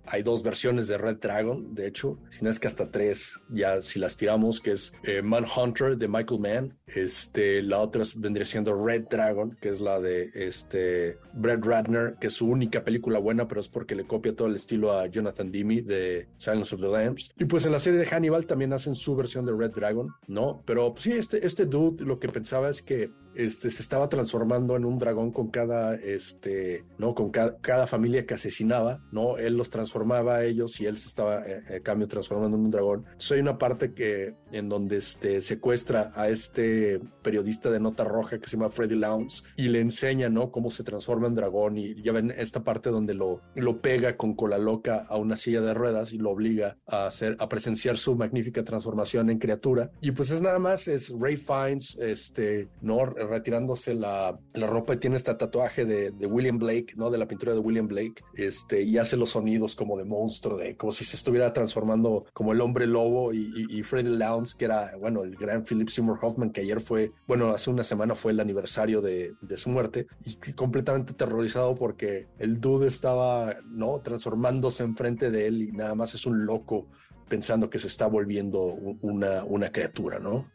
hay 0.07 0.23
dos 0.23 0.43
versiones 0.43 0.89
de 0.89 0.99
Red 0.99 1.19
Dragon, 1.19 1.75
de 1.75 1.87
hecho, 1.87 2.19
si 2.31 2.43
no 2.43 2.51
es 2.51 2.59
que 2.59 2.69
hasta 2.69 2.91
tres, 2.91 3.41
ya 3.51 3.83
si 3.83 3.99
las 3.99 4.17
tiramos, 4.17 4.61
que 4.61 4.73
es 4.73 4.93
eh, 5.03 5.23
Manhunter 5.23 5.97
de 5.97 6.09
Michael 6.09 6.41
Mann, 6.41 6.79
este, 6.87 7.63
la 7.63 7.81
otra 7.81 8.03
vendría 8.17 8.47
siendo 8.47 8.75
Red 8.75 9.05
Dragon, 9.11 9.57
que 9.61 9.69
es 9.69 9.81
la 9.81 10.01
de 10.01 10.31
este, 10.35 11.19
Brett 11.35 11.65
Ratner, 11.65 12.17
que 12.19 12.29
es 12.29 12.33
su 12.33 12.47
única 12.47 12.85
película 12.85 13.19
buena, 13.19 13.47
pero 13.47 13.61
es 13.61 13.69
porque 13.69 13.95
le 13.95 14.07
copia 14.07 14.35
todo 14.35 14.49
el 14.49 14.55
estilo 14.55 14.93
a 14.93 15.07
Jonathan 15.07 15.53
Demme 15.53 15.83
de 15.83 16.27
Silence 16.39 16.75
of 16.75 16.81
the 16.81 16.89
Lambs. 16.89 17.31
Y 17.39 17.45
pues 17.45 17.67
en 17.67 17.73
la 17.73 17.81
serie 17.81 17.99
de 17.99 18.07
Hannibal 18.07 18.47
también 18.47 18.73
hacen 18.73 18.95
su 18.95 19.15
versión 19.15 19.45
de 19.45 19.53
Red 19.53 19.73
Dragon, 19.73 20.09
¿no? 20.27 20.63
Pero 20.65 20.93
pues, 20.93 21.05
sí, 21.05 21.13
este, 21.13 21.45
este 21.45 21.67
dude 21.67 22.05
lo 22.05 22.19
que 22.19 22.29
pensaba 22.29 22.69
es 22.71 22.83
que 22.83 23.11
este, 23.39 23.71
se 23.71 23.83
estaba 23.83 24.09
transformando 24.09 24.77
en 24.77 24.85
un 24.85 24.99
dragón 24.99 25.31
con 25.31 25.49
cada, 25.49 25.95
este, 25.95 26.85
¿no? 26.99 27.15
Con 27.15 27.31
cada, 27.31 27.87
familia 27.87 28.27
que 28.27 28.35
asesinaba, 28.35 28.78
¿no? 29.13 29.37
Él 29.39 29.57
los 29.57 29.71
transformaba 29.71 30.37
a 30.37 30.45
ellos 30.45 30.81
y 30.81 30.87
él 30.87 30.97
se 30.99 31.09
estaba, 31.09 31.47
eh, 31.47 31.63
en 31.69 31.83
cambio, 31.83 32.09
transformando 32.09 32.57
en 32.57 32.65
un 32.65 32.71
dragón. 32.71 33.01
Entonces 33.05 33.33
hay 33.33 33.41
una 33.41 33.59
parte 33.59 33.93
que, 33.93 34.35
en 34.53 34.69
donde 34.69 34.97
este, 34.97 35.41
secuestra 35.41 36.13
a 36.15 36.29
este 36.29 37.01
periodista 37.23 37.71
de 37.71 37.81
nota 37.81 38.05
roja 38.05 38.39
que 38.39 38.49
se 38.49 38.57
llama 38.57 38.71
Freddy 38.71 38.97
Lowndes 38.97 39.45
y 39.57 39.69
le 39.69 39.81
enseña, 39.81 40.29
¿no? 40.29 40.51
Cómo 40.51 40.71
se 40.71 40.85
transforma 40.85 41.27
en 41.27 41.35
dragón 41.35 41.79
y 41.79 42.01
ya 42.03 42.13
ven 42.13 42.33
esta 42.37 42.65
parte 42.65 42.91
donde 42.91 43.15
lo, 43.15 43.41
lo 43.55 43.81
pega 43.81 44.17
con 44.17 44.35
cola 44.35 44.59
loca 44.59 45.07
a 45.09 45.17
una 45.17 45.37
silla 45.37 45.61
de 45.61 45.75
ruedas 45.75 46.13
y 46.13 46.19
lo 46.19 46.31
obliga 46.31 46.77
a 46.87 47.07
hacer, 47.07 47.37
a 47.39 47.49
presenciar 47.49 47.99
su 47.99 48.17
magnífica 48.17 48.65
transformación 48.65 49.31
en 49.31 49.39
criatura. 49.39 49.91
Y 50.01 50.13
pues 50.13 50.31
es 50.31 50.43
nada 50.43 50.59
más, 50.59 50.89
es 50.89 51.13
Ray 51.19 51.37
Fiennes, 51.37 51.97
este, 52.01 52.69
¿no? 52.81 53.05
retirándose 53.05 53.95
la, 53.95 54.39
la 54.55 54.67
ropa 54.67 54.95
y 54.95 54.99
tiene 54.99 55.17
este 55.17 55.35
tatuaje 55.35 55.85
de, 55.85 56.11
de, 56.11 56.27
William 56.27 56.59
Blake, 56.59 56.95
¿no? 56.97 57.11
De 57.11 57.19
la 57.19 57.27
pintura 57.27 57.53
de 57.53 57.59
William 57.59 57.89
Blake, 57.89 58.23
este, 58.35 58.83
y 58.83 58.99
hace 58.99 59.17
los 59.17 59.31
sonidos 59.31 59.75
como 59.75 59.97
de 59.97 60.05
monstruo, 60.05 60.57
de 60.57 60.77
como 60.77 60.93
si 60.93 61.05
se 61.05 61.17
estuviera 61.17 61.53
transformando 61.53 62.27
como 62.33 62.53
el 62.53 62.61
hombre 62.61 62.87
lobo 62.87 63.33
y, 63.33 63.67
y, 63.69 63.83
Freddie 63.83 64.17
Que 64.59 64.65
era, 64.67 64.97
bueno, 64.97 65.25
el 65.25 65.37
gran 65.37 65.65
Philip 65.65 65.89
Seymour 65.89 66.19
Hoffman, 66.23 66.51
que 66.51 66.61
ayer 66.63 66.81
fue, 66.81 67.13
bueno, 67.27 67.51
hace 67.51 67.71
una 67.71 67.85
semana 67.85 68.15
fue 68.15 68.33
el 68.33 68.41
aniversario 68.41 69.01
de, 69.01 69.35
de 69.41 69.57
su 69.57 69.71
muerte, 69.71 70.07
y 70.25 70.53
completamente 70.53 71.13
aterrorizado 71.13 71.75
porque 71.75 72.27
el 72.39 72.61
dude 72.61 72.87
estaba, 72.89 73.57
¿no? 73.67 74.01
Transformándose 74.01 74.85
enfrente 74.85 75.31
de 75.31 75.47
él 75.47 75.63
y 75.63 75.73
nada 75.73 75.95
más 75.95 76.15
es 76.15 76.27
un 76.27 76.47
loco 76.47 76.87
pensando 77.29 77.69
que 77.71 77.79
se 77.79 77.89
está 77.89 78.07
volviendo 78.07 78.63
una, 79.03 79.45
una 79.45 79.71
criatura, 79.71 80.19
¿no? 80.19 80.47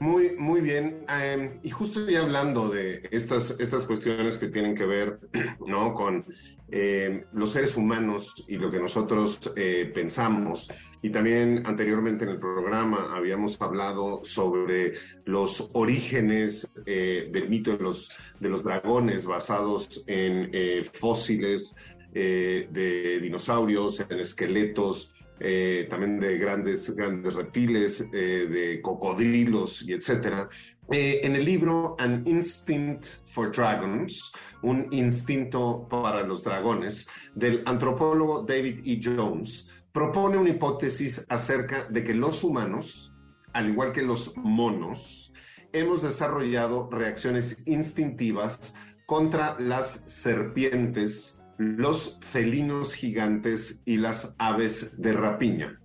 Muy, 0.00 0.36
muy 0.36 0.60
bien. 0.60 1.04
Em, 1.08 1.58
y 1.62 1.70
justo 1.70 2.08
ya 2.08 2.20
hablando 2.20 2.68
de 2.68 3.08
estas, 3.10 3.56
estas 3.58 3.84
cuestiones 3.84 4.36
que 4.38 4.48
tienen 4.48 4.74
que 4.74 4.86
ver 4.86 5.20
¿no? 5.66 5.92
con 5.94 6.24
em, 6.70 7.24
los 7.32 7.50
seres 7.50 7.76
humanos 7.76 8.44
y 8.48 8.56
lo 8.56 8.70
que 8.70 8.78
nosotros 8.78 9.52
eh, 9.56 9.90
pensamos. 9.94 10.68
Y 11.02 11.10
también 11.10 11.62
anteriormente 11.66 12.24
en 12.24 12.30
el 12.30 12.38
programa 12.38 13.16
habíamos 13.16 13.60
hablado 13.60 14.20
sobre 14.24 14.92
los 15.24 15.70
orígenes 15.74 16.68
eh, 16.86 17.28
del 17.32 17.48
mito 17.48 17.76
de 17.76 17.82
los, 17.82 18.10
de 18.40 18.48
los 18.48 18.64
dragones 18.64 19.26
basados 19.26 20.04
en 20.06 20.50
eh, 20.52 20.82
fósiles 20.84 21.74
de 22.10 23.20
dinosaurios, 23.22 24.00
en 24.00 24.18
esqueletos 24.18 25.14
eh, 25.40 25.86
también 25.88 26.18
de 26.18 26.38
grandes, 26.38 26.94
grandes 26.94 27.34
reptiles, 27.34 28.04
eh, 28.12 28.46
de 28.50 28.82
cocodrilos 28.82 29.82
y 29.82 29.92
etcétera. 29.92 30.48
Eh, 30.90 31.20
en 31.22 31.36
el 31.36 31.44
libro 31.44 31.96
An 31.98 32.22
Instinct 32.26 33.04
for 33.26 33.54
Dragons, 33.54 34.32
un 34.62 34.88
instinto 34.90 35.86
para 35.88 36.22
los 36.22 36.42
dragones, 36.42 37.06
del 37.34 37.62
antropólogo 37.66 38.44
David 38.44 38.80
E. 38.84 39.00
Jones, 39.02 39.68
propone 39.92 40.38
una 40.38 40.50
hipótesis 40.50 41.24
acerca 41.28 41.84
de 41.84 42.02
que 42.02 42.14
los 42.14 42.42
humanos, 42.42 43.12
al 43.52 43.70
igual 43.70 43.92
que 43.92 44.02
los 44.02 44.36
monos, 44.36 45.32
hemos 45.72 46.02
desarrollado 46.02 46.88
reacciones 46.90 47.58
instintivas 47.66 48.74
contra 49.06 49.58
las 49.58 50.02
serpientes 50.06 51.37
los 51.58 52.18
felinos 52.20 52.94
gigantes 52.94 53.82
y 53.84 53.96
las 53.96 54.34
aves 54.38 55.00
de 55.00 55.12
rapiña. 55.12 55.80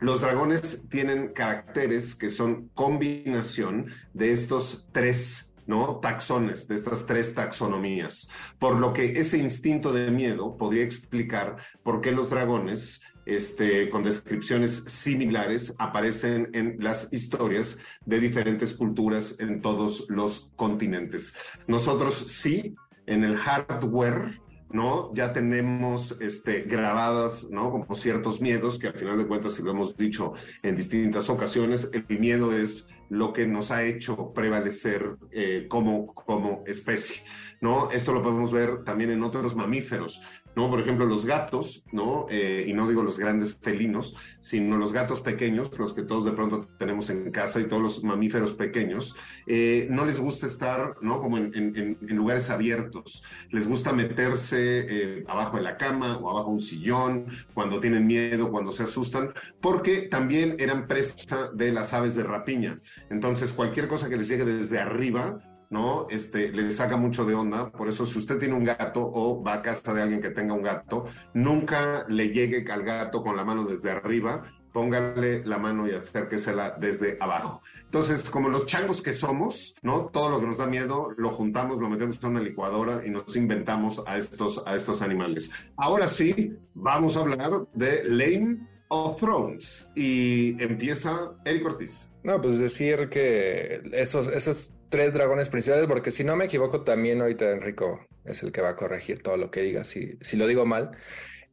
Los 0.00 0.22
dragones 0.22 0.88
tienen 0.88 1.28
caracteres 1.34 2.14
que 2.14 2.30
son 2.30 2.70
combinación 2.74 3.86
de 4.14 4.30
estos 4.30 4.88
tres 4.92 5.52
¿no? 5.66 6.00
taxones, 6.00 6.66
de 6.66 6.74
estas 6.74 7.06
tres 7.06 7.34
taxonomías, 7.34 8.28
por 8.58 8.80
lo 8.80 8.92
que 8.94 9.20
ese 9.20 9.38
instinto 9.38 9.92
de 9.92 10.10
miedo 10.10 10.56
podría 10.56 10.84
explicar 10.84 11.56
por 11.84 12.00
qué 12.00 12.12
los 12.12 12.30
dragones 12.30 13.02
este, 13.26 13.88
con 13.90 14.02
descripciones 14.02 14.82
similares 14.86 15.74
aparecen 15.78 16.48
en 16.54 16.76
las 16.80 17.12
historias 17.12 17.78
de 18.04 18.18
diferentes 18.18 18.74
culturas 18.74 19.36
en 19.38 19.60
todos 19.60 20.06
los 20.08 20.50
continentes. 20.56 21.34
Nosotros 21.68 22.14
sí, 22.14 22.74
en 23.06 23.22
el 23.22 23.36
hardware 23.36 24.40
¿no? 24.72 25.12
Ya 25.14 25.32
tenemos 25.32 26.16
este, 26.20 26.62
grabadas, 26.62 27.48
¿no? 27.50 27.70
Como 27.70 27.94
ciertos 27.94 28.40
miedos 28.40 28.78
que 28.78 28.88
al 28.88 28.94
final 28.94 29.18
de 29.18 29.26
cuentas, 29.26 29.54
si 29.54 29.62
lo 29.62 29.70
hemos 29.70 29.96
dicho 29.96 30.34
en 30.62 30.76
distintas 30.76 31.28
ocasiones, 31.28 31.90
el 31.92 32.18
miedo 32.18 32.52
es 32.52 32.86
lo 33.08 33.32
que 33.32 33.46
nos 33.46 33.70
ha 33.70 33.82
hecho 33.82 34.32
prevalecer 34.32 35.16
eh, 35.32 35.66
como, 35.68 36.14
como 36.14 36.62
especie, 36.66 37.22
¿no? 37.60 37.90
Esto 37.90 38.12
lo 38.12 38.22
podemos 38.22 38.52
ver 38.52 38.84
también 38.84 39.10
en 39.10 39.22
otros 39.22 39.56
mamíferos. 39.56 40.22
¿No? 40.56 40.70
Por 40.70 40.80
ejemplo, 40.80 41.06
los 41.06 41.26
gatos, 41.26 41.84
¿no? 41.92 42.26
Eh, 42.30 42.64
y 42.68 42.72
no 42.72 42.88
digo 42.88 43.02
los 43.02 43.18
grandes 43.18 43.56
felinos, 43.60 44.16
sino 44.40 44.76
los 44.76 44.92
gatos 44.92 45.20
pequeños, 45.20 45.76
los 45.78 45.94
que 45.94 46.02
todos 46.02 46.24
de 46.24 46.32
pronto 46.32 46.68
tenemos 46.78 47.10
en 47.10 47.30
casa 47.30 47.60
y 47.60 47.64
todos 47.64 47.82
los 47.82 48.04
mamíferos 48.04 48.54
pequeños, 48.54 49.14
eh, 49.46 49.86
no 49.90 50.04
les 50.04 50.20
gusta 50.20 50.46
estar, 50.46 50.94
¿no? 51.00 51.20
Como 51.20 51.38
en, 51.38 51.98
lugares 52.00 52.50
abiertos. 52.50 53.22
Les 53.50 53.68
gusta 53.68 53.92
meterse 53.92 54.86
eh, 54.88 55.24
abajo 55.28 55.56
de 55.56 55.62
la 55.62 55.76
cama 55.76 56.18
o 56.18 56.30
abajo 56.30 56.50
un 56.50 56.60
sillón, 56.60 57.26
cuando 57.54 57.80
tienen 57.80 58.06
miedo, 58.06 58.50
cuando 58.50 58.72
se 58.72 58.82
asustan, 58.82 59.32
porque 59.60 60.02
también 60.02 60.56
eran 60.58 60.86
presa 60.86 61.50
de 61.52 61.72
las 61.72 61.92
aves 61.92 62.14
de 62.14 62.24
rapiña. 62.24 62.80
Entonces, 63.10 63.52
cualquier 63.52 63.88
cosa 63.88 64.08
que 64.08 64.16
les 64.16 64.28
llegue 64.28 64.44
desde 64.44 64.78
arriba, 64.78 65.40
¿no? 65.70 66.08
Este, 66.10 66.52
le 66.52 66.70
saca 66.72 66.96
mucho 66.96 67.24
de 67.24 67.34
onda. 67.34 67.70
Por 67.70 67.88
eso, 67.88 68.04
si 68.04 68.18
usted 68.18 68.38
tiene 68.38 68.54
un 68.54 68.64
gato 68.64 69.08
o 69.12 69.42
va 69.42 69.54
a 69.54 69.62
casa 69.62 69.94
de 69.94 70.02
alguien 70.02 70.20
que 70.20 70.30
tenga 70.30 70.52
un 70.52 70.62
gato, 70.62 71.06
nunca 71.32 72.04
le 72.08 72.28
llegue 72.28 72.70
al 72.70 72.82
gato 72.82 73.22
con 73.22 73.36
la 73.36 73.44
mano 73.44 73.64
desde 73.64 73.90
arriba, 73.90 74.42
póngale 74.72 75.44
la 75.44 75.58
mano 75.58 75.88
y 75.88 75.92
acérquesela 75.92 76.76
desde 76.78 77.16
abajo. 77.20 77.62
Entonces, 77.84 78.28
como 78.30 78.48
los 78.48 78.66
changos 78.66 79.00
que 79.00 79.12
somos, 79.12 79.74
¿no? 79.82 80.06
Todo 80.06 80.28
lo 80.28 80.40
que 80.40 80.46
nos 80.46 80.58
da 80.58 80.66
miedo 80.66 81.08
lo 81.16 81.30
juntamos, 81.30 81.80
lo 81.80 81.88
metemos 81.88 82.22
en 82.22 82.30
una 82.30 82.40
licuadora 82.40 83.02
y 83.04 83.10
nos 83.10 83.34
inventamos 83.36 84.02
a 84.06 84.18
estos, 84.18 84.62
a 84.66 84.74
estos 84.74 85.02
animales. 85.02 85.50
Ahora 85.76 86.08
sí, 86.08 86.52
vamos 86.74 87.16
a 87.16 87.20
hablar 87.20 87.66
de 87.74 88.04
Lane 88.04 88.58
of 88.88 89.20
Thrones 89.20 89.88
y 89.94 90.60
empieza 90.62 91.32
Eric 91.44 91.66
Ortiz. 91.66 92.12
No, 92.22 92.40
pues 92.40 92.58
decir 92.58 93.08
que 93.08 93.82
esos, 93.92 94.26
esos 94.26 94.74
tres 94.90 95.14
dragones 95.14 95.48
principales, 95.48 95.86
porque 95.86 96.10
si 96.10 96.24
no 96.24 96.36
me 96.36 96.44
equivoco, 96.44 96.82
también 96.82 97.22
ahorita 97.22 97.50
Enrico 97.50 98.06
es 98.24 98.42
el 98.42 98.52
que 98.52 98.60
va 98.60 98.70
a 98.70 98.76
corregir 98.76 99.22
todo 99.22 99.38
lo 99.38 99.50
que 99.50 99.62
diga, 99.62 99.84
si, 99.84 100.18
si 100.20 100.36
lo 100.36 100.46
digo 100.46 100.66
mal. 100.66 100.90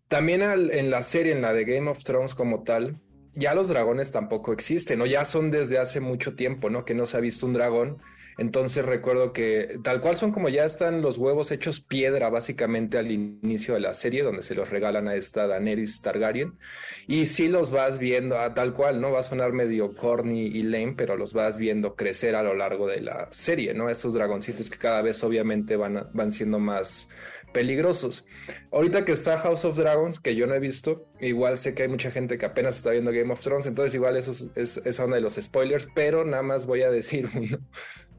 También 0.10 0.41
en 0.41 0.89
la 0.89 1.03
serie, 1.03 1.32
en 1.32 1.41
la 1.41 1.53
de 1.53 1.65
Game 1.65 1.89
of 1.89 2.03
Thrones 2.03 2.34
como 2.34 2.63
tal, 2.63 3.00
ya 3.34 3.53
los 3.53 3.67
dragones 3.67 4.12
tampoco 4.12 4.51
existen, 4.51 5.01
o 5.01 5.06
ya 5.06 5.24
son 5.24 5.51
desde 5.51 5.77
hace 5.77 6.00
mucho 6.00 6.36
tiempo, 6.36 6.70
¿no? 6.70 6.86
Que 6.86 6.96
no 6.96 7.06
se 7.06 7.17
ha 7.17 7.20
visto 7.20 7.46
un 7.46 7.53
dragón 7.53 8.01
entonces 8.38 8.86
recuerdo 8.86 9.34
que 9.34 9.79
tal 9.84 10.01
cual 10.01 10.15
son 10.15 10.32
como 10.32 10.50
ya 10.50 10.65
están 10.65 11.01
los 11.01 11.17
huevos 11.17 11.51
hechos 11.51 11.82
piedra 11.82 12.29
básicamente 12.29 12.98
al 12.98 13.12
inicio 13.12 13.74
de 13.74 13.79
la 13.79 13.94
serie 13.94 14.24
donde 14.24 14.44
se 14.44 14.56
los 14.56 14.70
regalan 14.70 15.08
a 15.08 15.15
esta 15.15 15.48
Daenerys 15.48 16.01
Targaryen 16.01 16.58
y 17.08 17.25
sí 17.27 17.48
los 17.48 17.72
vas 17.72 18.00
viendo 18.00 18.38
a 18.38 18.46
ah, 18.46 18.53
tal 18.53 18.74
cual, 18.74 19.01
¿no? 19.01 19.12
Va 19.12 19.20
a 19.20 19.24
sonar 19.24 19.53
medio 19.53 19.96
corny 19.96 20.48
y 20.48 20.63
lame, 20.63 20.94
pero 20.96 21.17
los 21.17 21.34
vas 21.34 21.58
viendo 21.58 21.96
crecer 21.96 22.36
a 22.36 22.44
lo 22.44 22.53
largo 22.53 22.88
de 22.88 23.01
la 23.01 23.27
serie, 23.32 23.74
¿no? 23.74 23.89
Estos 23.89 24.13
dragoncitos 24.13 24.70
que 24.70 24.77
cada 24.77 25.01
vez 25.01 25.24
obviamente 25.24 25.75
van, 25.75 26.10
van 26.13 26.32
siendo 26.32 26.60
más 26.60 27.10
peligrosos. 27.57 28.23
Ahorita 28.71 29.03
que 29.03 29.13
está 29.13 29.35
House 29.39 29.65
of 29.65 29.75
Dragons, 29.75 30.19
que 30.19 30.35
yo 30.35 30.45
no 30.45 30.53
he 30.53 30.59
visto, 30.59 31.07
igual 31.19 31.57
sé 31.57 31.73
que 31.73 31.81
hay 31.81 31.89
mucha 31.89 32.11
gente 32.11 32.37
que 32.37 32.45
apenas 32.45 32.77
está 32.77 32.91
viendo 32.91 33.11
Game 33.11 33.33
of 33.33 33.41
Thrones, 33.41 33.65
entonces 33.65 33.95
igual 33.95 34.15
eso 34.15 34.29
es, 34.53 34.77
es, 34.85 34.97
de 34.97 35.21
los 35.21 35.37
spoilers, 35.41 35.87
pero 35.95 36.23
nada 36.23 36.43
más 36.43 36.67
voy 36.67 36.83
a 36.83 36.91
decir 36.91 37.27
uno 37.35 37.57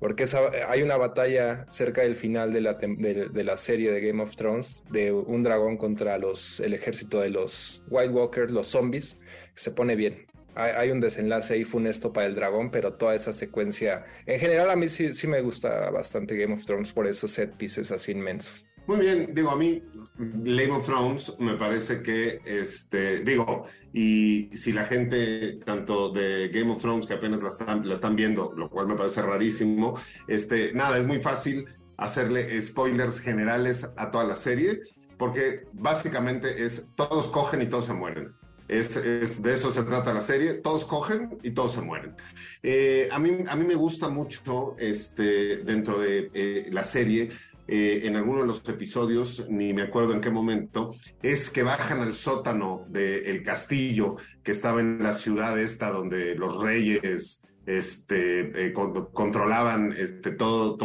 porque 0.00 0.25
hay 0.66 0.83
una 0.83 0.97
batalla 0.97 1.66
cerca 1.71 2.02
del 2.02 2.16
final 2.16 2.52
de 2.52 2.61
la, 2.62 2.75
de, 2.75 3.45
la, 3.45 3.57
serie 3.57 3.92
de 3.92 4.00
Game 4.00 4.21
of 4.21 4.35
Thrones 4.35 4.85
de 4.90 5.12
un 5.12 5.45
dragón 5.45 5.76
contra 5.76 6.18
los, 6.18 6.59
el 6.59 6.75
ejército 6.75 7.21
de 7.21 7.30
los 7.30 7.85
White 7.90 8.11
Walkers, 8.12 8.50
los 8.50 8.66
zombies, 8.66 9.21
que 9.54 9.61
se 9.61 9.71
pone 9.71 9.95
bien. 9.95 10.26
Hay, 10.57 10.90
un 10.90 10.99
desenlace 10.99 11.54
ahí 11.54 11.64
funesto 11.64 12.12
para 12.12 12.26
el 12.26 12.35
dragón, 12.35 12.73
pero 12.73 12.95
toda 12.95 13.14
esa 13.14 13.33
secuencia, 13.33 14.04
en 14.26 14.40
general 14.40 14.71
a 14.71 14.76
mí 14.76 14.88
sí, 14.88 15.14
sí 15.14 15.28
me 15.28 15.40
gusta 15.40 15.90
bastante 15.90 16.37
Game 16.37 16.54
of 16.54 16.64
Thrones 16.64 16.92
por 16.92 17.07
esos 17.07 17.30
set 17.30 17.57
pieces 17.57 17.92
así 17.92 18.11
inmensos. 18.11 18.68
Muy 18.88 19.00
bien, 19.00 19.35
digo, 19.35 19.50
a 19.50 19.57
mí 19.57 19.83
Game 20.16 20.71
of 20.71 20.87
Thrones 20.87 21.38
me 21.38 21.59
parece 21.59 22.00
que, 22.00 22.40
este, 22.47 23.21
digo, 23.21 23.66
y 23.92 24.49
si 24.54 24.73
la 24.73 24.87
gente, 24.87 25.59
tanto 25.62 26.09
de 26.09 26.49
Game 26.49 26.73
of 26.73 26.80
Thrones, 26.80 27.07
que 27.07 27.12
apenas 27.12 27.42
la 27.42 27.49
están, 27.49 27.87
la 27.87 27.92
están 27.92 28.16
viendo, 28.16 28.54
lo 28.57 28.71
cual 28.71 28.87
me 28.87 28.95
parece 28.97 29.21
rarísimo, 29.21 30.00
este, 30.26 30.73
nada, 30.73 30.97
es 30.97 31.07
muy 31.07 31.18
fácil 31.18 31.66
hacerle 31.99 32.59
spoilers 32.62 33.21
generales 33.21 33.87
a 33.95 34.11
toda 34.11 34.25
la 34.25 34.35
serie, 34.35 34.80
porque 35.18 35.66
básicamente 35.75 36.64
es 36.64 36.87
todos 36.95 37.28
cogen 37.28 37.61
y 37.61 37.66
todos 37.66 37.85
se 37.85 37.92
mueren. 37.92 38.33
Es, 38.68 38.97
es, 38.97 39.42
de 39.42 39.52
eso 39.52 39.68
se 39.71 39.83
trata 39.83 40.12
la 40.12 40.21
serie. 40.21 40.54
Todos 40.54 40.85
cogen 40.85 41.38
y 41.42 41.52
todos 41.52 41.73
se 41.73 41.80
mueren. 41.80 42.14
Eh, 42.62 43.09
a, 43.11 43.18
mí, 43.18 43.30
a 43.49 43.57
mí 43.57 43.64
me 43.64 43.75
gusta 43.75 44.11
mucho 44.11 44.76
este, 44.78 45.57
dentro 45.59 45.99
de 45.99 46.30
eh, 46.35 46.68
la 46.71 46.83
serie 46.83 47.30
eh, 47.69 48.01
en 48.05 48.17
alguno 48.17 48.41
de 48.41 48.47
los 48.47 48.67
episodios, 48.67 49.47
ni 49.51 49.75
me 49.75 49.83
acuerdo 49.83 50.15
en 50.15 50.23
qué 50.23 50.31
momento, 50.31 50.95
es 51.23 51.51
que 51.51 51.63
bajan 51.63 52.01
al 52.01 52.15
sótano 52.15 52.87
del 52.89 53.43
castillo 53.43 54.17
que 54.43 54.53
estaba 54.53 54.81
en 54.81 55.03
la 55.03 55.13
ciudad 55.13 55.59
esta 55.61 55.91
donde 55.91 56.35
los 56.35 56.61
reyes 56.63 57.43
este, 57.67 58.69
eh, 58.69 58.73
controlaban 58.73 59.93
este, 59.93 60.31
todo, 60.31 60.79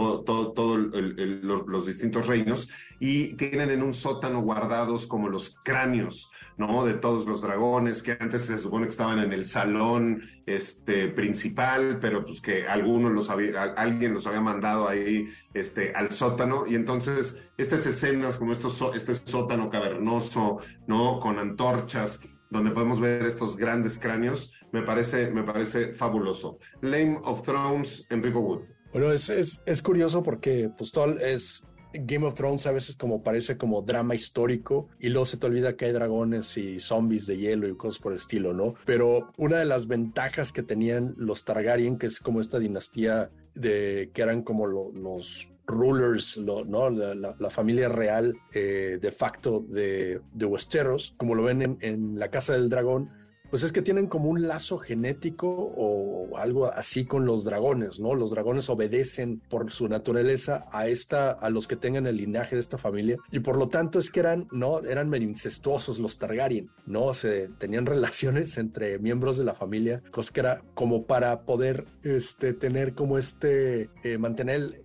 los, 0.77 1.65
los, 1.65 1.85
distintos 1.85 2.27
reinos 2.27 2.69
y 2.99 3.35
tienen 3.35 3.71
en 3.71 3.81
un 3.81 3.93
sótano 3.93 4.41
guardados 4.41 5.07
como 5.07 5.29
los 5.29 5.55
cráneos 5.63 6.29
¿no? 6.57 6.85
De 6.85 6.93
todos 6.93 7.25
los 7.25 7.41
dragones 7.41 8.03
que 8.03 8.17
antes 8.19 8.43
se 8.43 8.57
supone 8.57 8.85
que 8.85 8.91
estaban 8.91 9.19
en 9.19 9.33
el 9.33 9.45
salón 9.45 10.21
este, 10.45 11.07
principal, 11.09 11.99
pero 11.99 12.25
pues 12.25 12.41
que 12.41 12.67
algunos 12.67 13.11
los 13.11 13.29
había, 13.29 13.63
alguien 13.63 14.13
los 14.13 14.27
había 14.27 14.41
mandado 14.41 14.87
ahí 14.87 15.27
este, 15.53 15.93
al 15.93 16.11
sótano. 16.11 16.65
Y 16.67 16.75
entonces 16.75 17.49
estas 17.57 17.85
escenas 17.85 18.37
como 18.37 18.51
estos, 18.51 18.81
este 18.95 19.15
sótano 19.15 19.69
cavernoso, 19.69 20.59
¿no? 20.87 21.19
Con 21.19 21.39
antorchas, 21.39 22.19
donde 22.49 22.71
podemos 22.71 22.99
ver 22.99 23.25
estos 23.25 23.57
grandes 23.57 23.97
cráneos, 23.97 24.51
me 24.71 24.83
parece, 24.83 25.31
me 25.31 25.43
parece 25.43 25.93
fabuloso. 25.93 26.59
Lame 26.81 27.19
of 27.23 27.41
Thrones, 27.41 28.05
Enrico 28.09 28.39
Wood. 28.39 28.61
Bueno, 28.91 29.11
es, 29.11 29.29
es, 29.29 29.59
es 29.65 29.81
curioso 29.81 30.21
porque 30.21 30.69
pues 30.77 30.91
es 31.19 31.63
Game 31.93 32.25
of 32.25 32.35
Thrones 32.35 32.65
a 32.67 32.71
veces 32.71 32.95
como 32.95 33.23
parece 33.23 33.57
como 33.57 33.81
drama 33.81 34.15
histórico 34.15 34.89
y 34.99 35.09
luego 35.09 35.25
se 35.25 35.37
te 35.37 35.47
olvida 35.47 35.75
que 35.75 35.85
hay 35.85 35.91
dragones 35.91 36.57
y 36.57 36.79
zombies 36.79 37.27
de 37.27 37.37
hielo 37.37 37.67
y 37.67 37.75
cosas 37.75 37.99
por 37.99 38.11
el 38.11 38.17
estilo, 38.17 38.53
¿no? 38.53 38.75
Pero 38.85 39.29
una 39.37 39.57
de 39.57 39.65
las 39.65 39.87
ventajas 39.87 40.51
que 40.51 40.63
tenían 40.63 41.13
los 41.17 41.45
Targaryen, 41.45 41.97
que 41.97 42.07
es 42.07 42.19
como 42.19 42.41
esta 42.41 42.59
dinastía 42.59 43.29
de 43.53 44.11
que 44.13 44.21
eran 44.21 44.41
como 44.41 44.65
los 44.67 45.49
rulers, 45.65 46.37
¿no? 46.37 46.89
La, 46.89 47.49
familia 47.49 47.87
real 47.89 48.35
eh, 48.53 48.97
de 49.01 49.11
facto 49.11 49.61
de, 49.61 50.19
de 50.33 50.45
Westeros, 50.45 51.13
como 51.17 51.35
lo 51.35 51.43
ven 51.43 51.61
en, 51.61 51.77
en 51.81 52.19
la 52.19 52.29
Casa 52.29 52.53
del 52.53 52.69
Dragón, 52.69 53.09
pues 53.53 53.61
es 53.61 53.71
que 53.71 53.83
tienen 53.83 54.07
como 54.07 54.29
un 54.29 54.47
lazo 54.47 54.79
genético 54.79 55.47
o 55.47 56.35
algo 56.39 56.73
así 56.73 57.05
con 57.05 57.27
los 57.27 57.43
dragones, 57.43 57.99
¿no? 57.99 58.15
Los 58.15 58.31
dragones 58.31 58.67
obedecen 58.67 59.43
por 59.47 59.71
su 59.71 59.87
naturaleza 59.87 60.65
a 60.71 60.87
esta, 60.87 61.29
a 61.29 61.51
los 61.51 61.67
que 61.67 61.75
tengan 61.75 62.07
el 62.07 62.17
linaje 62.17 62.55
de 62.55 62.61
esta 62.61 62.79
familia 62.79 63.17
y 63.29 63.41
por 63.41 63.57
lo 63.57 63.69
tanto 63.69 63.99
es 63.99 64.09
que 64.09 64.21
eran, 64.21 64.47
¿no? 64.51 64.79
Eran 64.79 65.07
medio 65.07 65.29
incestuosos 65.29 65.99
los 65.99 66.17
Targaryen, 66.17 66.71
¿no? 66.87 67.13
Se 67.13 67.47
tenían 67.59 67.85
relaciones 67.95 68.57
entre 68.57 68.97
miembros 68.97 69.37
de 69.37 69.43
la 69.43 69.53
familia, 69.53 70.01
cosa 70.09 70.33
que 70.33 70.39
era 70.39 70.63
como 70.73 71.05
para 71.05 71.41
poder, 71.41 71.85
este, 72.01 72.53
tener 72.53 72.95
como 72.95 73.19
este, 73.19 73.91
eh, 74.03 74.17
mantener 74.17 74.55
el, 74.55 74.82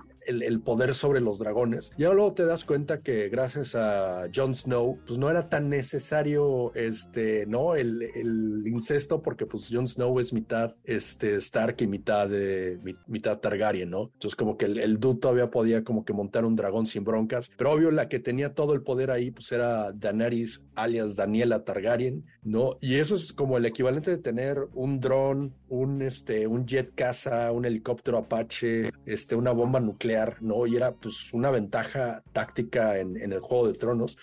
poder 0.65 0.95
sobre 0.95 1.21
los 1.21 1.39
dragones. 1.39 1.91
Y 1.97 2.03
luego 2.03 2.33
te 2.35 2.45
das 2.45 2.65
cuenta 2.65 3.03
que 3.03 3.29
gracias 3.29 3.75
a 3.75 4.29
Jon 4.35 4.55
Snow, 4.55 4.99
pues 5.07 5.19
no 5.19 5.31
era 5.31 5.49
tan 5.49 5.69
necesario 5.69 6.75
este, 6.75 7.47
¿no? 7.47 7.75
El, 7.75 8.03
el 8.03 8.67
incesto, 8.67 9.23
porque 9.23 9.47
pues 9.47 9.69
Jon 9.71 9.87
Snow 9.87 10.19
es 10.21 10.33
mitad 10.33 10.75
este, 10.85 11.37
Stark 11.37 11.77
y 11.81 11.87
mitad, 11.87 12.29
de, 12.29 12.79
mitad 13.07 13.39
Targaryen, 13.39 13.91
¿no? 13.91 14.11
Entonces 14.15 14.37
como 14.37 14.57
que 14.57 14.67
el, 14.67 14.79
el 14.79 14.99
dude 14.99 15.21
todavía 15.21 15.51
podía 15.51 15.85
como 15.85 16.05
que 16.05 16.13
montar 16.13 16.45
un 16.45 16.57
dragón 16.57 16.87
sin 16.87 17.05
broncas, 17.05 17.51
pero 17.57 17.73
obvio 17.73 17.91
la 17.91 18.09
que 18.09 18.19
tenía 18.19 18.55
todo 18.55 18.75
el 18.75 18.83
poder 18.83 19.11
ahí 19.11 19.31
pues 19.31 19.51
era 19.53 19.93
Daenerys 19.93 20.67
alias 20.75 21.17
Daniela 21.17 21.65
Targaryen, 21.65 22.25
¿no? 22.49 22.77
Y 22.81 22.97
eso 22.97 23.15
es 23.15 23.33
como 23.33 23.57
el 23.57 23.67
equivalente 23.67 24.11
de 24.11 24.19
tener 24.19 24.69
un 24.75 25.01
dron, 25.01 25.55
un, 25.69 26.03
este, 26.03 26.47
un 26.47 26.67
jet 26.67 26.95
caza, 26.95 27.53
un 27.53 27.65
helicóptero 27.65 28.19
Apache, 28.19 28.91
este, 29.07 29.37
una 29.37 29.53
bomba 29.53 29.81
nuclear, 29.81 30.37
¿no? 30.41 30.67
Y 30.67 30.77
era 30.77 30.93
pues 30.93 31.33
una 31.33 31.51
ventaja 31.51 32.23
táctica 32.33 32.99
en, 32.99 33.17
en 33.17 33.33
el 33.33 33.41
Juego 33.41 33.69
de 33.69 33.75
Tronos. 33.75 34.19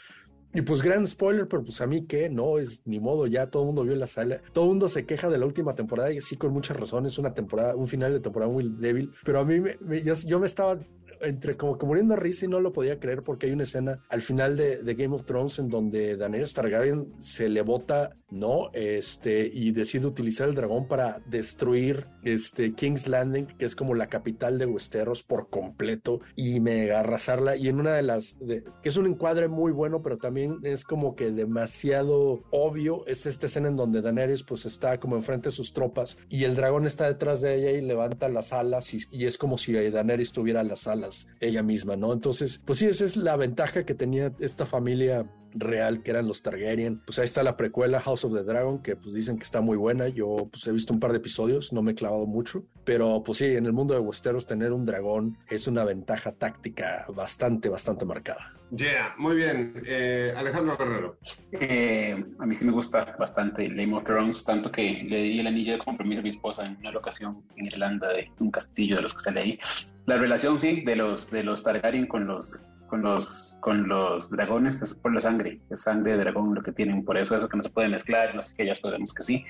Y 0.55 0.61
pues 0.61 0.81
gran 0.81 1.05
spoiler, 1.05 1.49
pero 1.49 1.65
pues 1.65 1.81
a 1.81 1.85
mí 1.85 2.05
que 2.05 2.29
no 2.29 2.59
es 2.59 2.81
ni 2.85 2.97
modo, 2.97 3.27
ya 3.27 3.47
todo 3.47 3.63
el 3.63 3.67
mundo 3.67 3.83
vio 3.83 3.93
la 3.93 4.07
sala, 4.07 4.41
todo 4.53 4.63
el 4.63 4.69
mundo 4.69 4.87
se 4.87 5.05
queja 5.05 5.29
de 5.29 5.37
la 5.37 5.45
última 5.45 5.75
temporada 5.75 6.13
y 6.13 6.21
sí 6.21 6.37
con 6.37 6.53
muchas 6.53 6.77
razones, 6.77 7.17
una 7.17 7.33
temporada, 7.33 7.75
un 7.75 7.89
final 7.89 8.13
de 8.13 8.21
temporada 8.21 8.49
muy 8.49 8.73
débil, 8.79 9.11
pero 9.25 9.41
a 9.41 9.43
mí 9.43 9.59
me, 9.59 9.75
yo, 10.01 10.13
yo, 10.13 10.39
me 10.39 10.45
estaba 10.45 10.79
entre 11.25 11.55
como 11.55 11.77
que 11.77 11.85
muriendo 11.85 12.13
a 12.13 12.17
risa 12.17 12.45
y 12.45 12.47
no 12.47 12.59
lo 12.59 12.73
podía 12.73 12.99
creer 12.99 13.23
porque 13.23 13.47
hay 13.47 13.53
una 13.53 13.63
escena 13.63 13.99
al 14.09 14.21
final 14.21 14.57
de, 14.57 14.77
de 14.77 14.93
Game 14.95 15.15
of 15.15 15.25
Thrones 15.25 15.59
en 15.59 15.69
donde 15.69 16.17
Daenerys 16.17 16.53
Targaryen 16.53 17.13
se 17.17 17.49
le 17.49 17.61
bota, 17.61 18.15
¿no? 18.29 18.69
Este, 18.73 19.49
y 19.51 19.71
decide 19.71 20.07
utilizar 20.07 20.47
el 20.49 20.55
dragón 20.55 20.87
para 20.87 21.21
destruir 21.25 22.07
este 22.23 22.73
King's 22.73 23.07
Landing, 23.07 23.45
que 23.57 23.65
es 23.65 23.75
como 23.75 23.93
la 23.93 24.07
capital 24.07 24.57
de 24.57 24.65
Westeros 24.65 25.23
por 25.23 25.49
completo, 25.49 26.21
y 26.35 26.59
me 26.59 26.91
arrasarla. 26.91 27.55
Y 27.55 27.67
en 27.67 27.79
una 27.79 27.93
de 27.93 28.03
las, 28.03 28.37
que 28.81 28.89
es 28.89 28.97
un 28.97 29.07
encuadre 29.07 29.47
muy 29.47 29.71
bueno, 29.71 30.01
pero 30.01 30.17
también 30.17 30.59
es 30.63 30.83
como 30.83 31.15
que 31.15 31.31
demasiado 31.31 32.43
obvio, 32.51 33.05
es 33.07 33.25
esta 33.25 33.45
escena 33.45 33.69
en 33.69 33.75
donde 33.75 34.01
Daenerys 34.01 34.43
pues 34.43 34.65
está 34.65 34.99
como 34.99 35.15
enfrente 35.15 35.49
de 35.49 35.55
sus 35.55 35.73
tropas 35.73 36.17
y 36.29 36.43
el 36.43 36.55
dragón 36.55 36.85
está 36.85 37.07
detrás 37.07 37.41
de 37.41 37.55
ella 37.55 37.71
y 37.71 37.81
levanta 37.81 38.29
las 38.29 38.53
alas 38.53 38.93
y, 38.93 38.99
y 39.11 39.25
es 39.25 39.37
como 39.37 39.57
si 39.57 39.73
Daenerys 39.73 40.31
tuviera 40.31 40.63
las 40.63 40.87
alas 40.87 41.14
ella 41.39 41.63
misma, 41.63 41.95
¿no? 41.95 42.13
Entonces, 42.13 42.61
pues 42.65 42.79
sí, 42.79 42.87
esa 42.87 43.05
es 43.05 43.17
la 43.17 43.35
ventaja 43.35 43.85
que 43.85 43.93
tenía 43.93 44.33
esta 44.39 44.65
familia 44.65 45.29
real 45.55 46.03
que 46.03 46.11
eran 46.11 46.27
los 46.27 46.41
Targaryen. 46.41 47.01
Pues 47.05 47.19
ahí 47.19 47.25
está 47.25 47.43
la 47.43 47.57
precuela 47.57 48.01
House 48.01 48.25
of 48.25 48.33
the 48.33 48.43
Dragon, 48.43 48.81
que 48.81 48.95
pues 48.95 49.15
dicen 49.15 49.37
que 49.37 49.43
está 49.43 49.61
muy 49.61 49.77
buena. 49.77 50.07
Yo 50.09 50.49
pues 50.51 50.67
he 50.67 50.71
visto 50.71 50.93
un 50.93 50.99
par 50.99 51.11
de 51.11 51.17
episodios, 51.17 51.73
no 51.73 51.81
me 51.81 51.93
he 51.93 51.95
clavado 51.95 52.25
mucho, 52.25 52.65
pero 52.83 53.23
pues 53.23 53.39
sí, 53.39 53.45
en 53.45 53.65
el 53.65 53.73
mundo 53.73 53.93
de 53.93 53.99
Westeros 53.99 54.45
tener 54.45 54.71
un 54.71 54.85
dragón 54.85 55.37
es 55.49 55.67
una 55.67 55.83
ventaja 55.85 56.31
táctica 56.33 57.05
bastante, 57.13 57.69
bastante 57.69 58.05
marcada. 58.05 58.53
Yeah, 58.71 59.13
muy 59.17 59.35
bien. 59.35 59.73
Eh, 59.85 60.33
Alejandro 60.35 60.75
Guerrero. 60.75 61.17
Eh, 61.51 62.25
a 62.39 62.45
mí 62.45 62.55
sí 62.55 62.65
me 62.65 62.71
gusta 62.71 63.15
bastante 63.17 63.67
Game 63.67 63.95
of 63.95 64.03
Thrones, 64.03 64.43
tanto 64.43 64.71
que 64.71 65.03
le 65.07 65.21
di 65.21 65.39
el 65.39 65.47
anillo 65.47 65.73
de 65.73 65.79
compromiso 65.79 66.19
a 66.19 66.23
mi 66.23 66.29
esposa 66.29 66.65
en 66.65 66.75
una 66.77 66.91
locación 66.91 67.43
en 67.55 67.67
Irlanda 67.67 68.09
de 68.09 68.31
un 68.39 68.51
castillo 68.51 68.97
de 68.97 69.03
los 69.03 69.13
que 69.13 69.19
sale 69.21 69.39
ahí. 69.39 69.59
La 70.07 70.17
relación, 70.17 70.59
sí, 70.59 70.81
de 70.81 70.95
los, 70.95 71.29
de 71.29 71.43
los 71.43 71.63
Targaryen 71.63 72.07
con 72.07 72.27
los 72.27 72.65
con 72.95 73.01
los, 73.01 73.57
con 73.59 73.89
los 73.89 74.29
dragones 74.29 74.81
es 74.81 74.95
por 74.95 75.13
la 75.13 75.19
sangre, 75.19 75.59
es 75.69 75.81
sangre 75.81 76.13
de 76.13 76.19
dragón 76.19 76.55
lo 76.55 76.63
que 76.63 76.71
tienen, 76.71 77.03
por 77.03 77.17
eso 77.17 77.35
eso 77.35 77.49
que 77.49 77.57
no 77.57 77.63
se 77.63 77.69
puede 77.69 77.89
mezclar, 77.89 78.33
no 78.33 78.41
sé 78.41 78.55
qué, 78.55 78.65
ya 78.65 78.73
podemos 78.81 79.13
que 79.13 79.23
sí. 79.23 79.45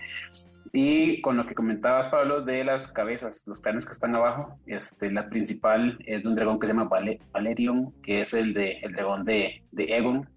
Y 0.73 1.21
con 1.21 1.37
lo 1.37 1.45
que 1.45 1.53
comentabas, 1.53 2.07
Pablo, 2.07 2.41
de 2.41 2.63
las 2.63 2.91
cabezas, 2.91 3.43
los 3.45 3.61
cráneos 3.61 3.85
que 3.85 3.91
están 3.91 4.15
abajo, 4.15 4.59
este, 4.65 5.11
la 5.11 5.29
principal 5.29 5.99
es 6.07 6.23
de 6.23 6.29
un 6.29 6.35
dragón 6.35 6.59
que 6.59 6.65
se 6.65 6.73
llama 6.73 6.89
Valerion, 7.33 7.93
que 8.01 8.21
es 8.21 8.33
el, 8.33 8.55
de, 8.55 8.79
el 8.81 8.93
dragón 8.93 9.25
de, 9.25 9.63
de 9.71 9.95
Egon, 9.95 10.27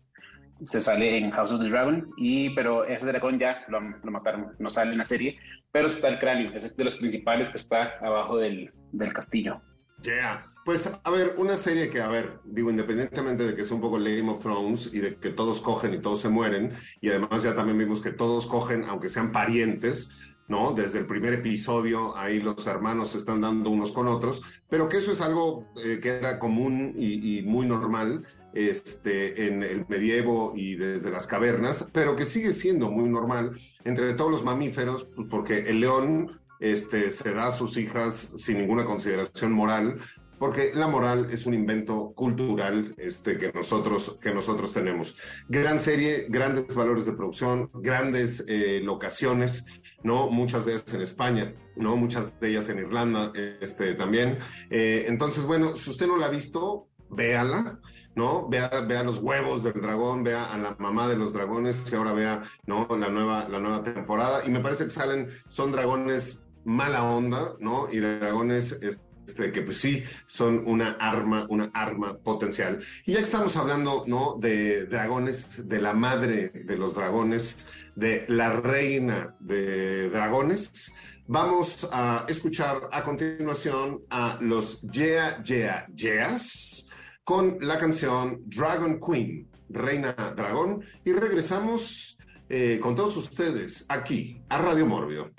se 0.64 0.82
sale 0.82 1.16
en 1.16 1.30
House 1.30 1.52
of 1.52 1.60
the 1.60 1.70
Dragon, 1.70 2.10
y, 2.18 2.50
pero 2.50 2.84
ese 2.84 3.06
dragón 3.06 3.38
ya 3.38 3.64
lo, 3.68 3.80
lo, 3.80 4.10
mataron, 4.10 4.52
no 4.58 4.68
sale 4.68 4.92
en 4.92 4.98
la 4.98 5.06
serie, 5.06 5.38
pero 5.72 5.86
está 5.86 6.08
el 6.08 6.18
cráneo, 6.18 6.52
es 6.52 6.76
de 6.76 6.84
los 6.84 6.96
principales 6.96 7.48
que 7.48 7.56
está 7.56 7.94
abajo 8.02 8.36
del, 8.36 8.70
del 8.92 9.14
castillo. 9.14 9.62
Yeah. 10.02 10.44
Pues 10.64 10.92
a 11.02 11.10
ver, 11.10 11.34
una 11.38 11.56
serie 11.56 11.88
que, 11.88 12.02
a 12.02 12.08
ver, 12.08 12.40
digo, 12.44 12.68
independientemente 12.70 13.46
de 13.46 13.56
que 13.56 13.64
sea 13.64 13.74
un 13.74 13.80
poco 13.80 13.96
Game 13.96 14.30
of 14.30 14.42
Thrones 14.42 14.90
y 14.92 15.00
de 15.00 15.16
que 15.16 15.30
todos 15.30 15.62
cogen 15.62 15.94
y 15.94 15.98
todos 15.98 16.20
se 16.20 16.28
mueren, 16.28 16.72
y 17.00 17.08
además 17.08 17.42
ya 17.42 17.56
también 17.56 17.78
vimos 17.78 18.02
que 18.02 18.10
todos 18.10 18.46
cogen, 18.46 18.84
aunque 18.84 19.08
sean 19.08 19.32
parientes, 19.32 20.10
¿no? 20.46 20.72
Desde 20.72 20.98
el 20.98 21.06
primer 21.06 21.32
episodio, 21.32 22.14
ahí 22.16 22.40
los 22.40 22.66
hermanos 22.66 23.12
se 23.12 23.18
están 23.18 23.40
dando 23.40 23.70
unos 23.70 23.92
con 23.92 24.08
otros, 24.08 24.42
pero 24.68 24.90
que 24.90 24.98
eso 24.98 25.10
es 25.10 25.22
algo 25.22 25.72
eh, 25.82 26.00
que 26.02 26.10
era 26.10 26.38
común 26.38 26.92
y, 26.96 27.38
y, 27.38 27.42
muy 27.42 27.66
normal 27.66 28.26
este, 28.52 29.46
en 29.46 29.62
el 29.62 29.86
medievo 29.88 30.52
y 30.54 30.74
desde 30.74 31.10
las 31.10 31.26
cavernas, 31.26 31.88
pero 31.92 32.14
que 32.14 32.26
sigue 32.26 32.52
siendo 32.52 32.90
muy 32.90 33.08
normal 33.08 33.58
entre 33.84 34.12
todos 34.14 34.30
los 34.30 34.44
mamíferos, 34.44 35.04
pues 35.16 35.28
porque 35.30 35.60
el 35.60 35.80
león 35.80 36.38
este, 36.60 37.10
se 37.10 37.32
da 37.32 37.46
a 37.46 37.52
sus 37.52 37.76
hijas 37.76 38.30
sin 38.36 38.58
ninguna 38.58 38.84
consideración 38.84 39.52
moral, 39.52 39.98
porque 40.38 40.70
la 40.72 40.86
moral 40.86 41.28
es 41.30 41.46
un 41.46 41.54
invento 41.54 42.12
cultural 42.14 42.94
este, 42.96 43.36
que, 43.38 43.52
nosotros, 43.52 44.18
que 44.20 44.32
nosotros 44.32 44.72
tenemos. 44.72 45.16
Gran 45.48 45.80
serie, 45.80 46.26
grandes 46.28 46.74
valores 46.74 47.06
de 47.06 47.12
producción, 47.12 47.70
grandes 47.74 48.44
eh, 48.46 48.80
locaciones, 48.82 49.64
¿no? 50.02 50.30
Muchas 50.30 50.64
de 50.64 50.72
ellas 50.72 50.94
en 50.94 51.02
España, 51.02 51.54
¿no? 51.76 51.96
Muchas 51.96 52.38
de 52.38 52.50
ellas 52.50 52.68
en 52.68 52.78
Irlanda 52.78 53.32
este, 53.60 53.94
también. 53.94 54.38
Eh, 54.70 55.06
entonces, 55.08 55.44
bueno, 55.44 55.76
si 55.76 55.90
usted 55.90 56.06
no 56.06 56.16
la 56.16 56.26
ha 56.26 56.30
visto, 56.30 56.88
véala. 57.10 57.80
¿no? 58.14 58.48
Vea, 58.48 58.68
vea 58.84 59.04
los 59.04 59.18
huevos 59.18 59.62
del 59.62 59.80
dragón, 59.80 60.24
vea 60.24 60.52
a 60.52 60.58
la 60.58 60.74
mamá 60.80 61.06
de 61.06 61.16
los 61.16 61.32
dragones 61.32 61.86
y 61.92 61.94
ahora 61.94 62.12
vea, 62.12 62.42
¿no? 62.66 62.88
La 62.98 63.08
nueva, 63.10 63.48
la 63.48 63.60
nueva 63.60 63.84
temporada. 63.84 64.42
Y 64.44 64.50
me 64.50 64.58
parece 64.58 64.84
que 64.84 64.90
salen, 64.90 65.28
son 65.46 65.70
dragones 65.70 66.42
mala 66.68 67.02
onda, 67.02 67.54
¿no? 67.60 67.88
Y 67.90 67.98
dragones 67.98 68.78
este, 68.82 69.50
que 69.52 69.62
pues 69.62 69.78
sí 69.80 70.04
son 70.26 70.62
una 70.66 70.92
arma, 70.92 71.46
una 71.48 71.70
arma 71.72 72.18
potencial. 72.18 72.78
Y 73.06 73.12
ya 73.12 73.18
que 73.18 73.24
estamos 73.24 73.56
hablando, 73.56 74.04
¿no? 74.06 74.36
De 74.38 74.86
dragones, 74.86 75.66
de 75.66 75.80
la 75.80 75.94
madre 75.94 76.50
de 76.50 76.76
los 76.76 76.94
dragones, 76.94 77.66
de 77.96 78.26
la 78.28 78.52
reina 78.52 79.34
de 79.40 80.10
dragones, 80.10 80.92
vamos 81.26 81.88
a 81.90 82.26
escuchar 82.28 82.88
a 82.92 83.02
continuación 83.02 84.02
a 84.10 84.38
los 84.40 84.82
Yeah, 84.82 85.42
Yeah, 85.42 85.86
Yeahs 85.94 86.86
con 87.24 87.58
la 87.60 87.78
canción 87.78 88.42
Dragon 88.46 88.98
Queen, 89.00 89.48
Reina 89.68 90.12
Dragón, 90.34 90.82
y 91.04 91.12
regresamos 91.12 92.18
eh, 92.48 92.78
con 92.80 92.94
todos 92.94 93.16
ustedes 93.18 93.84
aquí 93.88 94.40
a 94.48 94.58
Radio 94.58 94.86
Mórbido. 94.86 95.30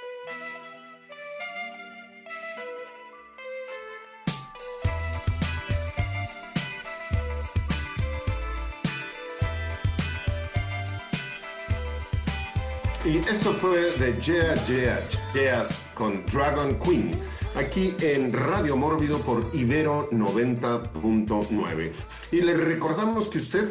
Y 13.09 13.17
esto 13.27 13.53
fue 13.53 13.97
de 13.97 14.13
Yeah 14.21 14.53
Yeah 14.67 14.99
Yeahs 15.33 15.83
con 15.95 16.23
Dragon 16.27 16.77
Queen 16.77 17.09
aquí 17.55 17.95
en 18.01 18.31
Radio 18.31 18.77
Mórbido 18.77 19.17
por 19.21 19.49
Ibero 19.51 20.07
90.9. 20.11 21.91
Y 22.31 22.41
le 22.41 22.53
recordamos 22.55 23.27
que 23.27 23.39
usted 23.39 23.67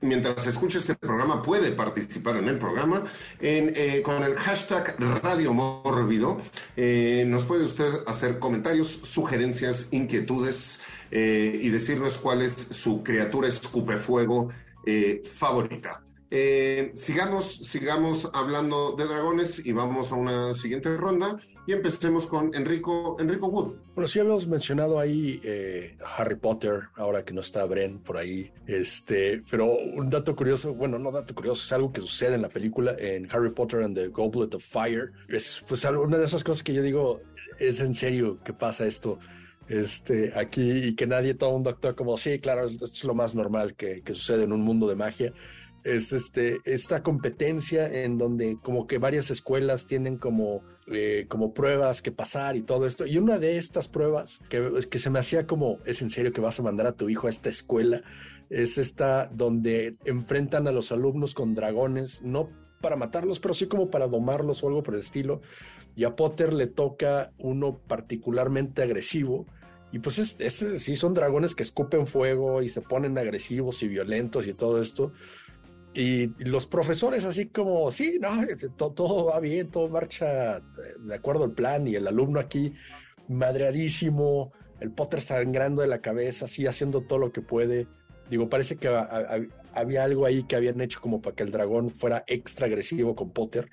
mientras 0.00 0.46
escuche 0.46 0.78
este 0.78 0.94
programa, 0.94 1.42
puede 1.42 1.72
participar 1.72 2.36
en 2.36 2.48
el 2.48 2.56
programa 2.56 3.04
eh, 3.40 4.00
con 4.02 4.22
el 4.22 4.36
hashtag 4.36 4.96
Radio 5.22 5.52
Mórbido. 5.52 6.40
Eh, 6.74 7.26
nos 7.28 7.44
puede 7.44 7.66
usted 7.66 7.92
hacer 8.06 8.38
comentarios, 8.38 9.00
sugerencias, 9.02 9.88
inquietudes 9.90 10.80
eh, 11.10 11.58
y 11.60 11.68
decirnos 11.68 12.16
cuál 12.16 12.40
es 12.40 12.54
su 12.54 13.02
criatura 13.02 13.48
escupefuego 13.48 14.48
favorita. 15.36 16.07
Sigamos, 16.94 17.56
sigamos 17.56 18.30
hablando 18.34 18.92
de 18.92 19.04
dragones 19.06 19.64
y 19.64 19.72
vamos 19.72 20.12
a 20.12 20.14
una 20.14 20.54
siguiente 20.54 20.96
ronda 20.96 21.38
y 21.68 21.72
empecemos 21.74 22.26
con 22.26 22.54
Enrico, 22.54 23.18
Enrico 23.20 23.46
Wood. 23.46 23.74
Bueno, 23.94 24.08
sí 24.08 24.18
habíamos 24.18 24.46
mencionado 24.46 24.98
ahí 24.98 25.38
eh, 25.44 25.98
Harry 26.16 26.36
Potter, 26.36 26.84
ahora 26.96 27.26
que 27.26 27.34
no 27.34 27.42
está 27.42 27.62
Bren 27.66 27.98
por 27.98 28.16
ahí. 28.16 28.50
Este, 28.66 29.42
pero 29.50 29.66
un 29.66 30.08
dato 30.08 30.34
curioso, 30.34 30.72
bueno, 30.72 30.98
no 30.98 31.12
dato 31.12 31.34
curioso, 31.34 31.62
es 31.62 31.72
algo 31.74 31.92
que 31.92 32.00
sucede 32.00 32.36
en 32.36 32.42
la 32.42 32.48
película, 32.48 32.96
en 32.98 33.28
Harry 33.30 33.50
Potter 33.50 33.82
and 33.82 33.94
the 33.94 34.08
Goblet 34.08 34.54
of 34.54 34.64
Fire. 34.64 35.12
Es 35.28 35.62
pues 35.68 35.84
una 35.84 36.16
de 36.16 36.24
esas 36.24 36.42
cosas 36.42 36.62
que 36.62 36.72
yo 36.72 36.82
digo, 36.82 37.20
es 37.58 37.80
en 37.80 37.94
serio 37.94 38.38
que 38.42 38.54
pasa 38.54 38.86
esto 38.86 39.18
este, 39.68 40.32
aquí 40.38 40.70
y 40.70 40.94
que 40.94 41.06
nadie, 41.06 41.34
todo 41.34 41.50
el 41.50 41.54
mundo 41.56 41.68
actúa 41.68 41.94
como, 41.94 42.16
sí, 42.16 42.38
claro, 42.38 42.64
esto 42.64 42.86
es 42.86 43.04
lo 43.04 43.12
más 43.12 43.34
normal 43.34 43.74
que, 43.74 44.00
que 44.00 44.14
sucede 44.14 44.44
en 44.44 44.54
un 44.54 44.62
mundo 44.62 44.88
de 44.88 44.94
magia 44.94 45.34
es 45.96 46.12
este, 46.12 46.60
esta 46.64 47.02
competencia 47.02 47.86
en 47.86 48.18
donde 48.18 48.58
como 48.62 48.86
que 48.86 48.98
varias 48.98 49.30
escuelas 49.30 49.86
tienen 49.86 50.18
como, 50.18 50.62
eh, 50.86 51.26
como 51.28 51.54
pruebas 51.54 52.02
que 52.02 52.12
pasar 52.12 52.56
y 52.56 52.62
todo 52.62 52.86
esto. 52.86 53.06
Y 53.06 53.18
una 53.18 53.38
de 53.38 53.58
estas 53.58 53.88
pruebas 53.88 54.40
que, 54.48 54.80
que 54.90 54.98
se 54.98 55.10
me 55.10 55.18
hacía 55.18 55.46
como, 55.46 55.78
es 55.84 56.02
en 56.02 56.10
serio 56.10 56.32
que 56.32 56.40
vas 56.40 56.60
a 56.60 56.62
mandar 56.62 56.86
a 56.86 56.92
tu 56.92 57.08
hijo 57.08 57.26
a 57.26 57.30
esta 57.30 57.48
escuela, 57.48 58.02
es 58.50 58.78
esta 58.78 59.30
donde 59.32 59.96
enfrentan 60.04 60.68
a 60.68 60.72
los 60.72 60.92
alumnos 60.92 61.34
con 61.34 61.54
dragones, 61.54 62.22
no 62.22 62.48
para 62.80 62.96
matarlos, 62.96 63.40
pero 63.40 63.54
sí 63.54 63.66
como 63.66 63.90
para 63.90 64.08
domarlos 64.08 64.62
o 64.62 64.68
algo 64.68 64.82
por 64.82 64.94
el 64.94 65.00
estilo. 65.00 65.40
Y 65.96 66.04
a 66.04 66.14
Potter 66.14 66.52
le 66.52 66.66
toca 66.66 67.32
uno 67.38 67.78
particularmente 67.78 68.82
agresivo. 68.82 69.46
Y 69.90 70.00
pues 70.00 70.18
es, 70.18 70.38
es, 70.38 70.82
sí 70.82 70.96
son 70.96 71.14
dragones 71.14 71.54
que 71.54 71.62
escupen 71.62 72.06
fuego 72.06 72.62
y 72.62 72.68
se 72.68 72.82
ponen 72.82 73.16
agresivos 73.18 73.82
y 73.82 73.88
violentos 73.88 74.46
y 74.46 74.54
todo 74.54 74.80
esto. 74.80 75.12
Y 75.94 76.28
los 76.44 76.66
profesores 76.66 77.24
así 77.24 77.46
como, 77.46 77.90
sí, 77.90 78.18
no, 78.20 78.42
este, 78.42 78.68
todo, 78.68 79.26
va 79.26 79.40
bien, 79.40 79.70
todo 79.70 79.88
marcha 79.88 80.60
de 81.00 81.14
acuerdo 81.14 81.44
al 81.44 81.52
plan 81.52 81.86
y 81.86 81.96
el 81.96 82.06
alumno 82.06 82.38
aquí 82.40 82.74
madreadísimo, 83.28 84.52
el 84.80 84.90
Potter 84.90 85.22
sangrando 85.22 85.82
de 85.82 85.88
la 85.88 86.00
cabeza, 86.00 86.44
así 86.44 86.66
haciendo 86.66 87.02
todo 87.02 87.18
lo 87.18 87.32
que 87.32 87.40
puede. 87.40 87.86
Digo, 88.30 88.48
parece 88.48 88.76
que 88.76 88.88
había 89.72 90.04
algo 90.04 90.26
ahí 90.26 90.44
que 90.44 90.56
habían 90.56 90.80
hecho 90.80 91.00
como 91.00 91.20
para 91.20 91.34
que 91.34 91.42
el 91.42 91.50
dragón 91.50 91.90
fuera 91.90 92.24
extra 92.26 92.66
agresivo 92.66 93.16
con 93.16 93.30
Potter. 93.30 93.68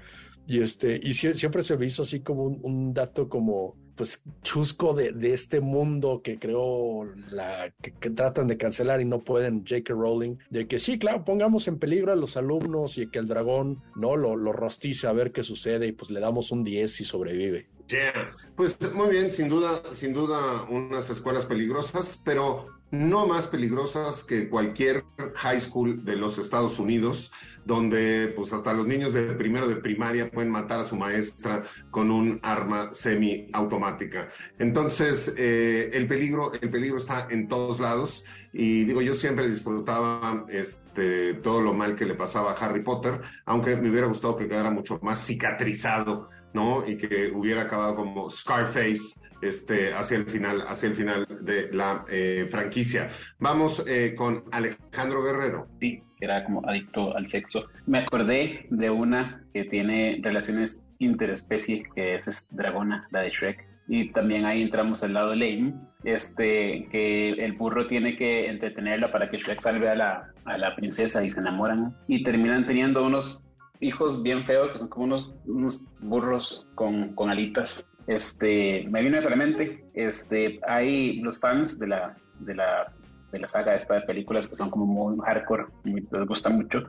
Y 0.48 0.62
este, 0.62 1.00
y 1.02 1.14
siempre 1.14 1.64
se 1.64 1.78
me 1.78 1.86
hizo 1.86 2.04
así 2.04 2.22
como 2.22 2.44
un 2.44 2.94
dato 2.94 3.30
como, 3.30 3.76
pues 3.96 4.24
chusco 4.44 4.94
de, 4.94 5.12
de, 5.12 5.34
este 5.34 5.62
mundo 5.62 6.22
que 6.24 6.38
creó 6.38 7.06
la 7.30 7.74
que, 7.82 7.92
tratan 8.10 8.48
de 8.48 8.58
cancelar 8.58 9.02
y 9.02 9.06
no 9.06 9.20
pueden 9.20 9.66
J.K. 9.66 9.94
Rowling 9.94 10.38
de 10.50 10.68
que 10.68 10.80
sí 10.80 11.00
claro 11.00 11.24
pongamos 11.24 11.68
en 11.68 11.80
peligro 11.80 12.12
a 12.12 12.16
los 12.16 12.38
alumnos 12.38 12.98
y 12.98 13.08
que 13.08 13.20
el 13.20 13.28
dragón 13.28 13.82
no 13.96 14.16
lo, 14.16 14.36
lo 14.36 14.52
rostice 14.54 15.08
a 15.08 15.14
ver 15.14 15.32
qué 15.32 15.44
sucede 15.44 15.88
y 15.88 15.92
pues 15.92 16.12
le 16.12 16.20
damos 16.20 16.52
un 16.52 16.64
10 16.64 16.92
si 16.92 17.06
sobrevive 17.06 17.68
yeah. 17.88 18.32
pues 18.56 18.78
muy 18.94 19.10
bien 19.10 19.30
sin 19.30 19.50
duda 19.50 19.82
sin 19.92 20.14
duda 20.14 20.64
unas 20.70 21.10
escuelas 21.10 21.46
peligrosas 21.46 22.22
pero 22.24 22.75
no 22.92 23.26
más 23.26 23.48
peligrosas 23.48 24.24
que 24.24 24.50
cualquier 24.50 25.04
high 25.36 25.60
school 25.60 26.06
de 26.06 26.16
los 26.16 26.38
Estados 26.38 26.80
Unidos 26.80 27.32
donde 27.66 28.32
pues 28.36 28.54
hasta 28.54 28.74
los 28.74 28.86
niños 28.86 29.14
de 29.14 29.34
primero 29.34 29.68
de 29.68 29.76
primaria 29.76 30.30
pueden 30.30 30.52
matar 30.52 30.80
a 30.80 30.86
su 30.86 30.96
maestra 30.96 31.64
con 31.90 32.12
un 32.12 32.40
arma 32.44 32.94
semiautomática. 32.94 34.30
Entonces, 34.60 35.34
eh, 35.38 35.90
el 35.94 36.06
peligro, 36.08 36.52
el 36.62 36.70
peligro 36.70 36.98
está 36.98 37.28
en 37.30 37.48
todos 37.48 37.80
lados. 37.80 38.24
Y 38.54 38.86
digo, 38.86 39.02
yo 39.02 39.16
siempre 39.16 39.50
disfrutaba 39.50 40.46
este, 40.48 41.34
todo 41.34 41.60
lo 41.60 41.74
mal 41.74 41.96
que 41.96 42.06
le 42.06 42.14
pasaba 42.14 42.52
a 42.52 42.56
Harry 42.56 42.84
Potter, 42.84 43.20
aunque 43.46 43.76
me 43.76 43.90
hubiera 43.90 44.08
gustado 44.08 44.38
que 44.38 44.48
quedara 44.48 44.72
mucho 44.72 45.00
más 45.02 45.26
cicatrizado, 45.26 46.30
¿no? 46.56 46.88
Y 46.88 46.98
que 46.98 47.30
hubiera 47.32 47.64
acabado 47.64 47.96
como 47.96 48.30
Scarface 48.30 49.20
este, 49.42 49.94
hacia 49.94 50.18
el 50.18 50.26
final, 50.26 50.62
hacia 50.68 50.90
el 50.90 50.96
final 50.96 51.28
de 51.42 51.70
la 51.72 52.06
eh, 52.10 52.48
franquicia. 52.50 53.10
Vamos 53.38 53.86
eh, 53.88 54.16
con 54.18 54.46
Alejandro 54.52 55.22
Guerrero. 55.22 55.68
Sí, 55.80 56.02
era 56.22 56.44
como 56.46 56.68
adicto 56.68 57.16
al 57.16 57.28
sexo. 57.28 57.66
Me 57.86 58.00
acordé 58.00 58.66
de 58.70 58.90
una 58.90 59.44
que 59.54 59.66
tiene 59.66 60.20
relaciones 60.24 60.82
interespecie, 61.00 61.84
que 61.94 62.16
es, 62.16 62.48
Dragona, 62.52 63.08
la 63.12 63.22
de 63.22 63.30
Shrek. 63.30 63.68
Y 63.88 64.12
también 64.14 64.46
ahí 64.46 64.64
entramos 64.64 65.04
al 65.04 65.14
lado 65.14 65.36
lame, 65.36 65.76
este, 66.04 66.88
que 66.90 67.30
el 67.30 67.54
burro 67.54 67.86
tiene 67.86 68.18
que 68.18 68.48
entretenerla 68.48 69.12
para 69.12 69.30
que 69.30 69.38
Shrek 69.38 69.62
salve 69.62 69.90
a 69.90 69.96
la, 69.96 70.32
a 70.46 70.58
la 70.58 70.76
princesa 70.76 71.24
y 71.24 71.30
se 71.30 71.40
enamoran. 71.40 71.94
Y 72.08 72.24
terminan 72.24 72.66
teniendo 72.66 73.06
unos 73.06 73.45
hijos 73.86 74.22
bien 74.22 74.46
feos, 74.46 74.72
que 74.72 74.78
son 74.78 74.90
como 74.90 75.06
unos, 75.46 75.84
burros 76.00 76.66
con, 76.76 77.14
con 77.16 77.30
alitas. 77.30 77.86
Este, 78.08 78.86
me 78.90 79.02
vino 79.02 79.16
necesariamente, 79.16 79.84
este, 79.94 80.60
hay 80.68 81.20
los 81.22 81.40
fans 81.40 81.80
de 81.80 81.88
la, 81.88 82.16
de 82.40 82.56
la, 82.56 82.94
de 83.32 83.40
la 83.40 83.48
saga 83.48 83.76
esta 83.76 83.96
de 83.96 84.02
películas 84.02 84.48
que 84.48 84.56
son 84.56 84.70
como 84.70 84.86
muy 84.86 85.18
hardcore, 85.26 85.66
les 85.84 86.28
gusta 86.28 86.50
mucho, 86.50 86.86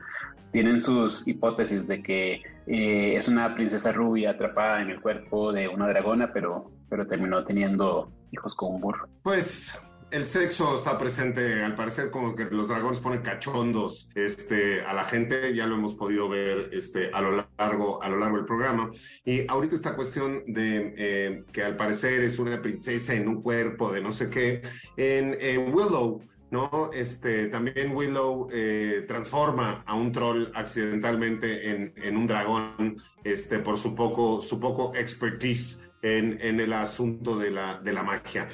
tienen 0.51 0.79
sus 0.79 1.27
hipótesis 1.27 1.87
de 1.87 2.01
que 2.01 2.41
eh, 2.67 3.15
es 3.15 3.27
una 3.27 3.53
princesa 3.55 3.91
rubia 3.91 4.31
atrapada 4.31 4.81
en 4.81 4.89
el 4.91 5.01
cuerpo 5.01 5.51
de 5.51 5.67
una 5.67 5.87
dragona, 5.87 6.31
pero, 6.31 6.71
pero 6.89 7.07
terminó 7.07 7.43
teniendo 7.43 8.11
hijos 8.31 8.55
con 8.55 8.75
un 8.75 8.81
burro. 8.81 9.07
Pues 9.23 9.79
el 10.11 10.25
sexo 10.25 10.75
está 10.75 10.97
presente, 10.97 11.63
al 11.63 11.75
parecer 11.75 12.09
como 12.09 12.33
que 12.35 12.45
los 12.45 12.69
dragones 12.69 12.99
ponen 12.99 13.21
cachondos 13.21 14.07
este, 14.15 14.81
a 14.81 14.93
la 14.93 15.03
gente, 15.03 15.53
ya 15.53 15.67
lo 15.67 15.75
hemos 15.75 15.95
podido 15.95 16.29
ver 16.29 16.69
este, 16.71 17.09
a, 17.13 17.21
lo 17.21 17.45
largo, 17.57 18.01
a 18.01 18.09
lo 18.09 18.17
largo 18.17 18.37
del 18.37 18.45
programa. 18.45 18.91
Y 19.25 19.49
ahorita 19.49 19.75
esta 19.75 19.95
cuestión 19.95 20.43
de 20.47 20.93
eh, 20.97 21.43
que 21.51 21.63
al 21.63 21.75
parecer 21.75 22.21
es 22.21 22.39
una 22.39 22.61
princesa 22.61 23.13
en 23.13 23.27
un 23.27 23.41
cuerpo 23.41 23.91
de 23.91 24.01
no 24.01 24.11
sé 24.11 24.29
qué, 24.29 24.61
en, 24.95 25.73
Willow, 25.73 26.21
¿no? 26.51 26.91
Este, 26.93 27.47
también 27.47 27.93
Willow 27.93 28.47
eh, 28.51 29.03
transforma 29.07 29.83
a 29.85 29.95
un 29.95 30.13
troll 30.13 30.47
accidentalmente 30.53 31.69
en, 31.69 32.17
un 32.17 32.27
dragón 32.27 32.97
este, 33.25 33.59
por 33.59 33.77
su 33.77 33.93
poco, 33.93 34.41
su 34.41 34.57
poco 34.59 34.95
expertise 34.95 35.79
en, 36.01 36.39
el 36.61 36.71
asunto 36.71 37.37
de 37.37 37.51
la 37.51 38.03
magia. 38.03 38.47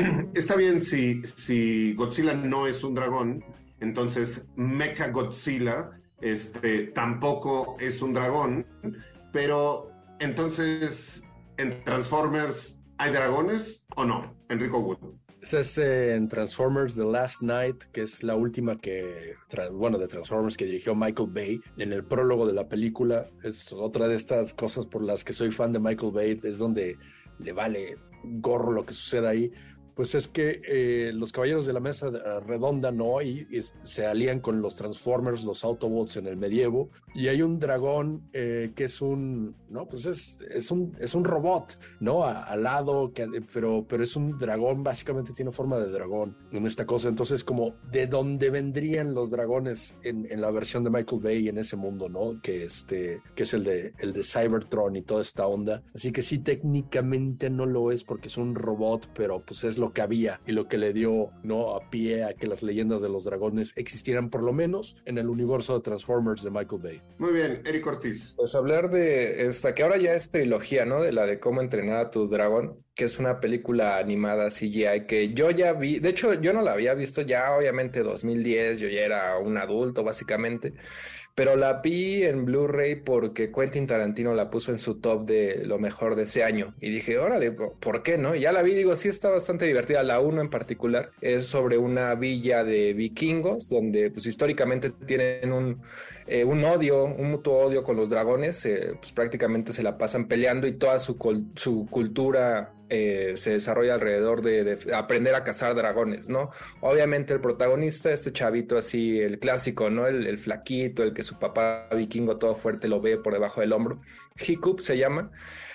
está 0.34 0.56
bien 0.56 0.80
si, 0.80 1.22
si 1.24 1.94
Godzilla 1.94 2.34
no 2.34 2.66
es 2.66 2.82
un 2.84 2.94
dragón, 2.94 3.44
entonces 3.80 4.48
Mecha 4.56 5.08
Godzilla 5.08 5.90
este, 6.20 6.88
tampoco 6.88 7.76
es 7.80 8.02
un 8.02 8.12
dragón, 8.12 8.66
pero 9.32 9.90
entonces 10.18 11.22
en 11.56 11.70
Transformers 11.84 12.80
hay 12.98 13.12
dragones 13.12 13.86
o 13.96 14.04
no, 14.04 14.36
Enrico 14.48 14.78
Wood. 14.78 14.98
Es 15.40 15.78
eh, 15.78 16.14
en 16.14 16.28
Transformers 16.28 16.96
The 16.96 17.04
Last 17.06 17.40
Night, 17.40 17.84
que 17.92 18.02
es 18.02 18.22
la 18.22 18.36
última 18.36 18.76
que, 18.76 19.34
bueno, 19.72 19.96
de 19.96 20.06
Transformers 20.06 20.54
que 20.54 20.66
dirigió 20.66 20.94
Michael 20.94 21.30
Bay. 21.32 21.60
En 21.78 21.94
el 21.94 22.04
prólogo 22.04 22.46
de 22.46 22.52
la 22.52 22.68
película 22.68 23.26
es 23.42 23.72
otra 23.72 24.06
de 24.06 24.16
estas 24.16 24.52
cosas 24.52 24.84
por 24.84 25.02
las 25.02 25.24
que 25.24 25.32
soy 25.32 25.50
fan 25.50 25.72
de 25.72 25.80
Michael 25.80 26.12
Bay, 26.12 26.40
es 26.42 26.58
donde 26.58 26.98
le 27.38 27.52
vale 27.52 27.96
gorro 28.22 28.72
lo 28.72 28.84
que 28.84 28.92
suceda 28.92 29.30
ahí. 29.30 29.50
Pues 30.00 30.14
es 30.14 30.28
que 30.28 30.62
eh, 30.64 31.12
los 31.12 31.30
caballeros 31.30 31.66
de 31.66 31.74
la 31.74 31.80
mesa 31.80 32.06
eh, 32.06 32.40
redonda, 32.46 32.90
¿no? 32.90 33.20
Y, 33.20 33.46
y 33.50 33.60
se 33.86 34.06
alían 34.06 34.40
con 34.40 34.62
los 34.62 34.74
Transformers, 34.74 35.44
los 35.44 35.62
Autobots 35.62 36.16
en 36.16 36.26
el 36.26 36.38
medievo. 36.38 36.88
Y 37.14 37.28
hay 37.28 37.42
un 37.42 37.58
dragón 37.58 38.28
eh, 38.32 38.72
que 38.74 38.84
es 38.84 39.00
un, 39.00 39.54
no, 39.68 39.86
pues 39.86 40.06
es, 40.06 40.38
es, 40.50 40.70
un, 40.70 40.96
es 41.00 41.14
un 41.14 41.24
robot, 41.24 41.78
¿no? 42.00 42.24
Al 42.24 42.62
lado, 42.62 43.12
que, 43.12 43.26
pero, 43.52 43.84
pero 43.88 44.02
es 44.02 44.16
un 44.16 44.38
dragón, 44.38 44.82
básicamente 44.82 45.32
tiene 45.32 45.52
forma 45.52 45.78
de 45.78 45.90
dragón 45.90 46.36
en 46.52 46.66
esta 46.66 46.86
cosa. 46.86 47.08
Entonces, 47.08 47.44
como 47.44 47.74
de 47.90 48.06
dónde 48.06 48.50
vendrían 48.50 49.14
los 49.14 49.30
dragones 49.30 49.96
en, 50.02 50.26
en 50.30 50.40
la 50.40 50.50
versión 50.50 50.84
de 50.84 50.90
Michael 50.90 51.20
Bay 51.22 51.48
en 51.48 51.58
ese 51.58 51.76
mundo, 51.76 52.08
¿no? 52.08 52.40
Que, 52.42 52.64
este, 52.64 53.22
que 53.34 53.42
es 53.42 53.54
el 53.54 53.64
de, 53.64 53.92
el 53.98 54.12
de 54.12 54.22
Cybertron 54.22 54.96
y 54.96 55.02
toda 55.02 55.22
esta 55.22 55.46
onda. 55.46 55.82
Así 55.94 56.12
que 56.12 56.22
sí, 56.22 56.38
técnicamente 56.38 57.50
no 57.50 57.66
lo 57.66 57.92
es 57.92 58.04
porque 58.04 58.28
es 58.28 58.36
un 58.36 58.54
robot, 58.54 59.10
pero 59.14 59.40
pues 59.44 59.64
es 59.64 59.78
lo 59.78 59.92
que 59.92 60.02
había 60.02 60.40
y 60.46 60.52
lo 60.52 60.68
que 60.68 60.78
le 60.78 60.92
dio, 60.92 61.30
¿no? 61.42 61.74
A 61.74 61.90
pie 61.90 62.24
a 62.24 62.34
que 62.34 62.46
las 62.46 62.62
leyendas 62.62 63.02
de 63.02 63.08
los 63.08 63.24
dragones 63.24 63.72
existieran 63.76 64.30
por 64.30 64.42
lo 64.42 64.52
menos 64.52 64.96
en 65.04 65.18
el 65.18 65.28
universo 65.28 65.74
de 65.74 65.80
Transformers 65.80 66.42
de 66.42 66.50
Michael 66.50 66.82
Bay. 66.82 66.99
Muy 67.20 67.32
bien, 67.34 67.60
Eric 67.66 67.86
Ortiz. 67.86 68.32
Pues 68.34 68.54
hablar 68.54 68.88
de 68.88 69.46
esta, 69.46 69.74
que 69.74 69.82
ahora 69.82 69.98
ya 69.98 70.14
es 70.14 70.30
trilogía, 70.30 70.86
¿no? 70.86 71.02
De 71.02 71.12
la 71.12 71.26
de 71.26 71.38
cómo 71.38 71.60
entrenar 71.60 71.98
a 71.98 72.10
tu 72.10 72.26
dragón, 72.28 72.82
que 72.94 73.04
es 73.04 73.18
una 73.18 73.40
película 73.40 73.98
animada 73.98 74.48
CGI 74.48 75.04
que 75.06 75.34
yo 75.34 75.50
ya 75.50 75.74
vi, 75.74 75.98
de 75.98 76.08
hecho 76.08 76.32
yo 76.32 76.54
no 76.54 76.62
la 76.62 76.72
había 76.72 76.94
visto 76.94 77.20
ya 77.20 77.54
obviamente 77.54 78.02
2010, 78.02 78.78
yo 78.80 78.88
ya 78.88 79.02
era 79.02 79.36
un 79.36 79.58
adulto 79.58 80.02
básicamente, 80.02 80.72
pero 81.40 81.56
la 81.56 81.80
vi 81.80 82.22
en 82.22 82.44
Blu-ray 82.44 82.96
porque 82.96 83.50
Quentin 83.50 83.86
Tarantino 83.86 84.34
la 84.34 84.50
puso 84.50 84.72
en 84.72 84.78
su 84.78 84.96
top 84.96 85.24
de 85.24 85.62
lo 85.64 85.78
mejor 85.78 86.14
de 86.14 86.24
ese 86.24 86.44
año. 86.44 86.74
Y 86.82 86.90
dije, 86.90 87.18
órale, 87.18 87.50
¿por 87.50 88.02
qué 88.02 88.18
no? 88.18 88.34
Y 88.34 88.40
ya 88.40 88.52
la 88.52 88.60
vi, 88.60 88.74
digo, 88.74 88.94
sí 88.94 89.08
está 89.08 89.30
bastante 89.30 89.64
divertida, 89.64 90.02
la 90.02 90.20
uno 90.20 90.42
en 90.42 90.50
particular 90.50 91.12
es 91.22 91.46
sobre 91.46 91.78
una 91.78 92.14
villa 92.14 92.62
de 92.62 92.92
vikingos 92.92 93.70
donde 93.70 94.10
pues 94.10 94.26
históricamente 94.26 94.90
tienen 94.90 95.50
un, 95.50 95.80
eh, 96.26 96.44
un 96.44 96.62
odio, 96.62 97.04
un 97.04 97.30
mutuo 97.30 97.56
odio 97.56 97.84
con 97.84 97.96
los 97.96 98.10
dragones, 98.10 98.66
eh, 98.66 98.92
pues 99.00 99.10
prácticamente 99.12 99.72
se 99.72 99.82
la 99.82 99.96
pasan 99.96 100.28
peleando 100.28 100.66
y 100.66 100.74
toda 100.74 100.98
su, 100.98 101.16
su 101.56 101.86
cultura 101.86 102.74
eh, 102.90 103.34
se 103.36 103.50
desarrolla 103.50 103.94
alrededor 103.94 104.42
de, 104.42 104.64
de 104.64 104.94
aprender 104.94 105.34
a 105.36 105.44
cazar 105.44 105.74
dragones, 105.74 106.28
¿no? 106.28 106.50
Obviamente 106.80 107.32
el 107.32 107.40
protagonista, 107.40 108.12
este 108.12 108.32
chavito 108.32 108.76
así, 108.76 109.20
el 109.20 109.38
clásico, 109.38 109.90
¿no? 109.90 110.06
El, 110.08 110.38
flaquito, 110.38 111.02
el 111.02 111.12
que 111.12 111.22
su 111.22 111.38
papá 111.38 111.88
vikingo 111.96 112.36
todo 112.38 112.56
fuerte 112.56 112.88
lo 112.88 113.00
ve 113.00 113.16
por 113.16 113.32
debajo 113.32 113.60
del 113.60 113.72
hombro. 113.72 114.00
Hiccup 114.36 114.80
se 114.80 114.98
llama, 114.98 115.30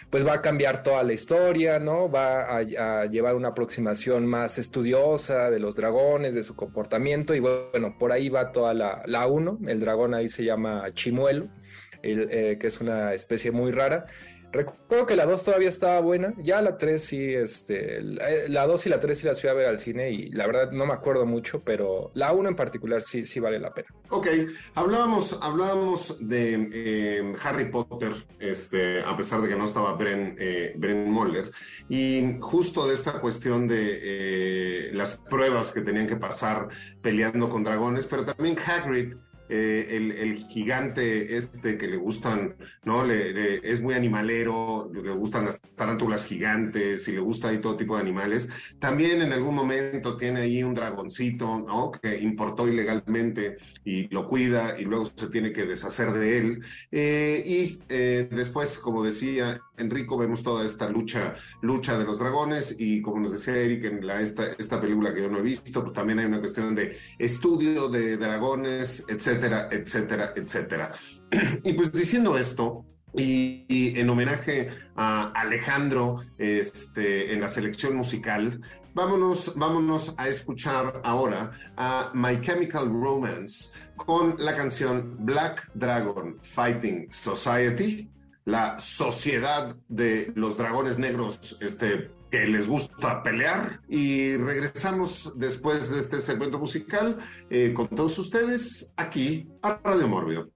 pues 0.09 0.27
va 0.27 0.33
a 0.33 0.41
cambiar 0.41 0.83
toda 0.83 1.03
la 1.03 1.13
historia, 1.13 1.79
¿no? 1.79 2.11
Va 2.11 2.57
a, 2.57 3.05
llevar 3.05 3.35
una 3.35 3.49
aproximación 3.49 4.25
más 4.25 4.57
estudiosa 4.57 5.49
de 5.49 5.59
los 5.59 5.75
dragones, 5.75 6.35
de 6.35 6.43
su 6.43 6.55
comportamiento 6.55 7.33
y 7.33 7.39
bueno, 7.39 7.97
por 7.97 8.11
ahí 8.11 8.29
va 8.29 8.51
toda 8.51 8.73
la, 8.73 9.03
la 9.05 9.25
uno, 9.27 9.57
el 9.67 9.79
dragón 9.79 10.13
ahí 10.13 10.27
se 10.27 10.43
llama 10.43 10.83
Chimuelo, 10.93 11.47
el, 12.01 12.27
eh, 12.29 12.57
que 12.59 12.67
es 12.67 12.81
una 12.81 13.13
especie 13.13 13.51
muy 13.51 13.71
rara. 13.71 14.05
Recuerdo 14.55 15.05
que 15.05 15.17
la 15.17 15.25
2 15.25 15.43
todavía 15.43 15.67
estaba 15.67 15.99
buena, 15.99 16.33
ya 16.37 16.61
la 16.61 16.77
3 16.77 17.03
sí, 17.03 17.33
este, 17.33 18.01
la 18.01 18.65
2 18.65 18.85
y 18.85 18.89
la 18.89 19.01
3 19.01 19.17
sí 19.17 19.27
las 19.27 19.41
fui 19.41 19.49
a 19.49 19.53
ver 19.53 19.67
al 19.67 19.79
cine 19.79 20.11
y 20.11 20.29
la 20.29 20.47
verdad 20.47 20.71
no 20.71 20.85
me 20.85 20.93
acuerdo 20.93 21.25
mucho, 21.25 21.61
pero 21.61 22.09
la 22.13 22.31
1 22.31 22.49
en 22.49 22.55
particular 22.55 23.03
sí, 23.03 23.25
sí 23.25 23.41
vale 23.41 23.59
la 23.59 23.73
pena. 23.73 23.89
Ok, 24.09 24.27
hablábamos, 24.73 25.37
hablábamos 25.41 26.17
de 26.21 26.69
eh, 26.71 27.33
Harry 27.43 27.69
Potter, 27.69 28.13
este, 28.39 29.01
a 29.01 29.13
pesar 29.17 29.41
de 29.41 29.49
que 29.49 29.57
no 29.57 29.65
estaba 29.65 29.91
Bren, 29.93 30.37
eh, 30.39 30.73
Moller, 31.05 31.51
y 31.89 32.37
justo 32.39 32.87
de 32.87 32.93
esta 32.93 33.19
cuestión 33.19 33.67
de 33.67 33.99
eh, 34.01 34.91
las 34.93 35.17
pruebas 35.17 35.73
que 35.73 35.81
tenían 35.81 36.07
que 36.07 36.15
pasar 36.15 36.69
peleando 37.01 37.49
con 37.49 37.65
dragones, 37.65 38.07
pero 38.07 38.23
también 38.23 38.55
Hagrid 38.57 39.15
eh, 39.47 40.17
el, 40.19 40.45
gigante 40.47 41.37
este 41.37 41.77
que 41.77 41.87
le 41.87 41.97
gustan, 41.97 42.55
¿no? 42.83 43.03
Le, 43.03 43.59
es 43.69 43.81
muy 43.81 43.93
animalero, 43.93 44.89
le 44.91 45.11
gustan 45.11 45.45
las 45.45 45.61
tarántulas 45.75 46.25
gigantes 46.25 47.07
y 47.07 47.11
le 47.11 47.19
gusta 47.19 47.49
ahí 47.49 47.59
todo 47.59 47.77
tipo 47.77 47.95
de 47.95 48.01
animales. 48.01 48.49
También 48.79 49.21
en 49.21 49.33
algún 49.33 49.53
momento 49.53 50.17
tiene 50.17 50.41
ahí 50.41 50.63
un 50.63 50.73
dragoncito, 50.73 51.59
¿no? 51.59 51.91
Que 51.91 52.17
importó 52.19 52.67
ilegalmente 52.67 53.57
y 53.83 54.07
lo 54.07 54.27
cuida 54.27 54.79
y 54.79 54.85
luego 54.85 55.05
se 55.05 55.27
tiene 55.27 55.51
que 55.51 55.65
deshacer 55.65 56.13
de 56.13 56.37
él. 56.37 56.63
Eh, 56.91 57.43
y 57.45 57.79
eh, 57.89 58.27
después, 58.31 58.79
como 58.79 59.03
decía 59.03 59.61
Enrico, 59.77 60.17
vemos 60.17 60.41
toda 60.41 60.65
esta 60.65 60.89
lucha, 60.89 61.35
lucha 61.61 61.97
de 61.97 62.05
los 62.05 62.17
dragones 62.17 62.75
y 62.79 63.01
como 63.01 63.19
nos 63.19 63.33
decía 63.33 63.55
Eric 63.57 63.85
en 63.85 64.07
la, 64.07 64.21
esta, 64.21 64.53
esta 64.57 64.81
película 64.81 65.13
que 65.13 65.21
yo 65.21 65.29
no 65.29 65.39
he 65.39 65.43
visto, 65.43 65.83
pues 65.83 65.93
también 65.93 66.19
hay 66.19 66.25
una 66.25 66.39
cuestión 66.39 66.73
de 66.73 66.97
estudio 67.19 67.89
de 67.89 68.17
dragones, 68.17 69.03
etc 69.07 69.34
etcétera, 69.35 69.69
etcétera, 69.71 70.33
etcétera. 70.35 70.91
Y 71.63 71.73
pues 71.73 71.91
diciendo 71.91 72.37
esto, 72.37 72.85
y, 73.17 73.93
en 73.99 74.09
homenaje 74.09 74.69
a 74.95 75.31
Alejandro 75.31 76.21
este, 76.37 77.33
en 77.33 77.41
la 77.41 77.47
selección 77.47 77.95
musical, 77.95 78.59
vámonos, 78.93 79.53
vámonos 79.55 80.13
a 80.17 80.27
escuchar 80.27 81.01
ahora 81.03 81.51
a 81.77 82.11
My 82.13 82.41
Chemical 82.41 82.89
Romance 82.89 83.71
con 83.95 84.35
la 84.37 84.55
canción 84.55 85.17
Black 85.25 85.71
Dragon 85.73 86.37
Fighting 86.41 87.07
Society, 87.09 88.09
la 88.45 88.79
sociedad 88.79 89.75
de 89.89 90.31
los 90.35 90.57
dragones 90.57 90.99
negros 90.99 91.57
este, 91.61 92.11
que 92.29 92.45
les 92.45 92.67
gusta 92.67 93.23
pelear 93.23 93.81
y 93.89 94.37
regresamos 94.37 95.33
después 95.35 95.89
de 95.89 95.99
este 95.99 96.21
segmento 96.21 96.59
musical 96.59 97.17
eh, 97.49 97.73
con 97.73 97.87
todos 97.87 98.17
ustedes 98.19 98.93
aquí 98.97 99.49
a 99.63 99.79
Radio 99.83 100.07
Mórbido. 100.07 100.49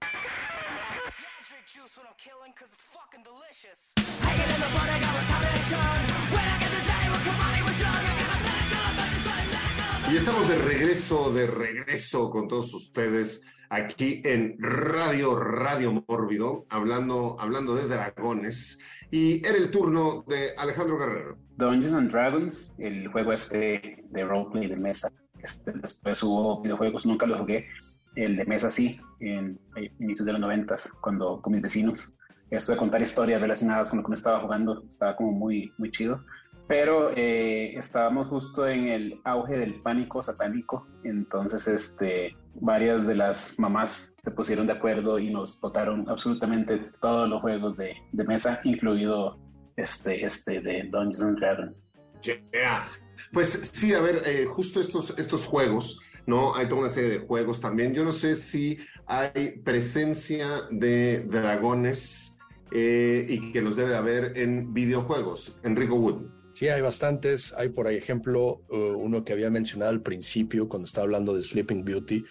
Y 10.12 10.16
estamos 10.16 10.48
de 10.48 10.58
regreso, 10.58 11.32
de 11.32 11.46
regreso 11.46 12.30
con 12.30 12.48
todos 12.48 12.74
ustedes 12.74 13.42
aquí 13.70 14.20
en 14.24 14.56
Radio 14.58 15.38
Radio 15.38 16.04
Mórbido, 16.06 16.66
hablando, 16.68 17.36
hablando 17.40 17.74
de 17.74 17.86
dragones. 17.86 18.78
Y 19.10 19.44
era 19.46 19.56
el 19.56 19.70
turno 19.70 20.24
de 20.28 20.50
Alejandro 20.58 20.98
Guerrero. 20.98 21.38
Dungeons 21.56 21.94
and 21.94 22.10
Dragons, 22.10 22.74
el 22.78 23.08
juego 23.08 23.32
este 23.32 24.04
de 24.10 24.24
roleplay 24.24 24.68
de 24.68 24.76
mesa. 24.76 25.10
Este, 25.42 25.72
después 25.72 26.22
hubo 26.22 26.60
videojuegos, 26.62 27.06
nunca 27.06 27.26
lo 27.26 27.38
jugué. 27.38 27.66
El 28.16 28.36
de 28.36 28.44
mesa 28.44 28.70
sí, 28.70 29.00
en, 29.20 29.58
en 29.76 29.92
inicios 30.00 30.26
de 30.26 30.32
los 30.32 30.40
noventas, 30.40 30.90
cuando 31.00 31.40
con 31.40 31.52
mis 31.52 31.62
vecinos. 31.62 32.12
Esto 32.50 32.72
de 32.72 32.78
contar 32.78 33.00
historias 33.00 33.40
relacionadas 33.40 33.88
con 33.88 33.98
lo 33.98 34.04
que 34.04 34.10
me 34.10 34.16
estaba 34.16 34.40
jugando, 34.40 34.82
estaba 34.88 35.14
como 35.14 35.30
muy, 35.30 35.72
muy 35.78 35.90
chido. 35.92 36.24
Pero 36.70 37.10
eh, 37.16 37.76
estábamos 37.76 38.28
justo 38.28 38.68
en 38.68 38.86
el 38.86 39.20
auge 39.24 39.58
del 39.58 39.82
pánico 39.82 40.22
satánico, 40.22 40.86
entonces 41.02 41.66
este, 41.66 42.36
varias 42.60 43.04
de 43.04 43.16
las 43.16 43.58
mamás 43.58 44.14
se 44.20 44.30
pusieron 44.30 44.68
de 44.68 44.74
acuerdo 44.74 45.18
y 45.18 45.30
nos 45.30 45.60
votaron 45.60 46.08
absolutamente 46.08 46.78
todos 47.00 47.28
los 47.28 47.40
juegos 47.40 47.76
de, 47.76 47.96
de 48.12 48.24
mesa, 48.24 48.60
incluido 48.62 49.36
este, 49.76 50.24
este 50.24 50.60
de 50.60 50.84
Dungeons 50.84 51.22
and 51.22 51.40
Dragons. 51.40 51.76
Yeah. 52.22 52.86
Pues 53.32 53.50
sí, 53.50 53.92
a 53.92 54.00
ver, 54.00 54.22
eh, 54.24 54.46
justo 54.46 54.80
estos, 54.80 55.18
estos 55.18 55.46
juegos, 55.46 56.00
¿no? 56.26 56.54
Hay 56.54 56.68
toda 56.68 56.82
una 56.82 56.88
serie 56.88 57.10
de 57.10 57.18
juegos 57.18 57.60
también. 57.60 57.94
Yo 57.94 58.04
no 58.04 58.12
sé 58.12 58.36
si 58.36 58.78
hay 59.06 59.58
presencia 59.64 60.68
de 60.70 61.24
dragones 61.24 62.36
eh, 62.70 63.26
y 63.28 63.50
que 63.50 63.60
los 63.60 63.74
debe 63.74 63.96
haber 63.96 64.38
en 64.38 64.72
videojuegos. 64.72 65.58
Enrico 65.64 65.96
Wood. 65.96 66.39
Sí, 66.60 66.68
hay 66.68 66.82
bastantes. 66.82 67.54
Hay, 67.54 67.70
por 67.70 67.90
ejemplo, 67.90 68.60
uh, 68.68 68.76
uno 68.76 69.24
que 69.24 69.32
había 69.32 69.48
mencionado 69.48 69.92
al 69.92 70.02
principio 70.02 70.68
cuando 70.68 70.84
estaba 70.84 71.04
hablando 71.04 71.34
de 71.34 71.40
Sleeping 71.40 71.86
Beauty. 71.86 72.22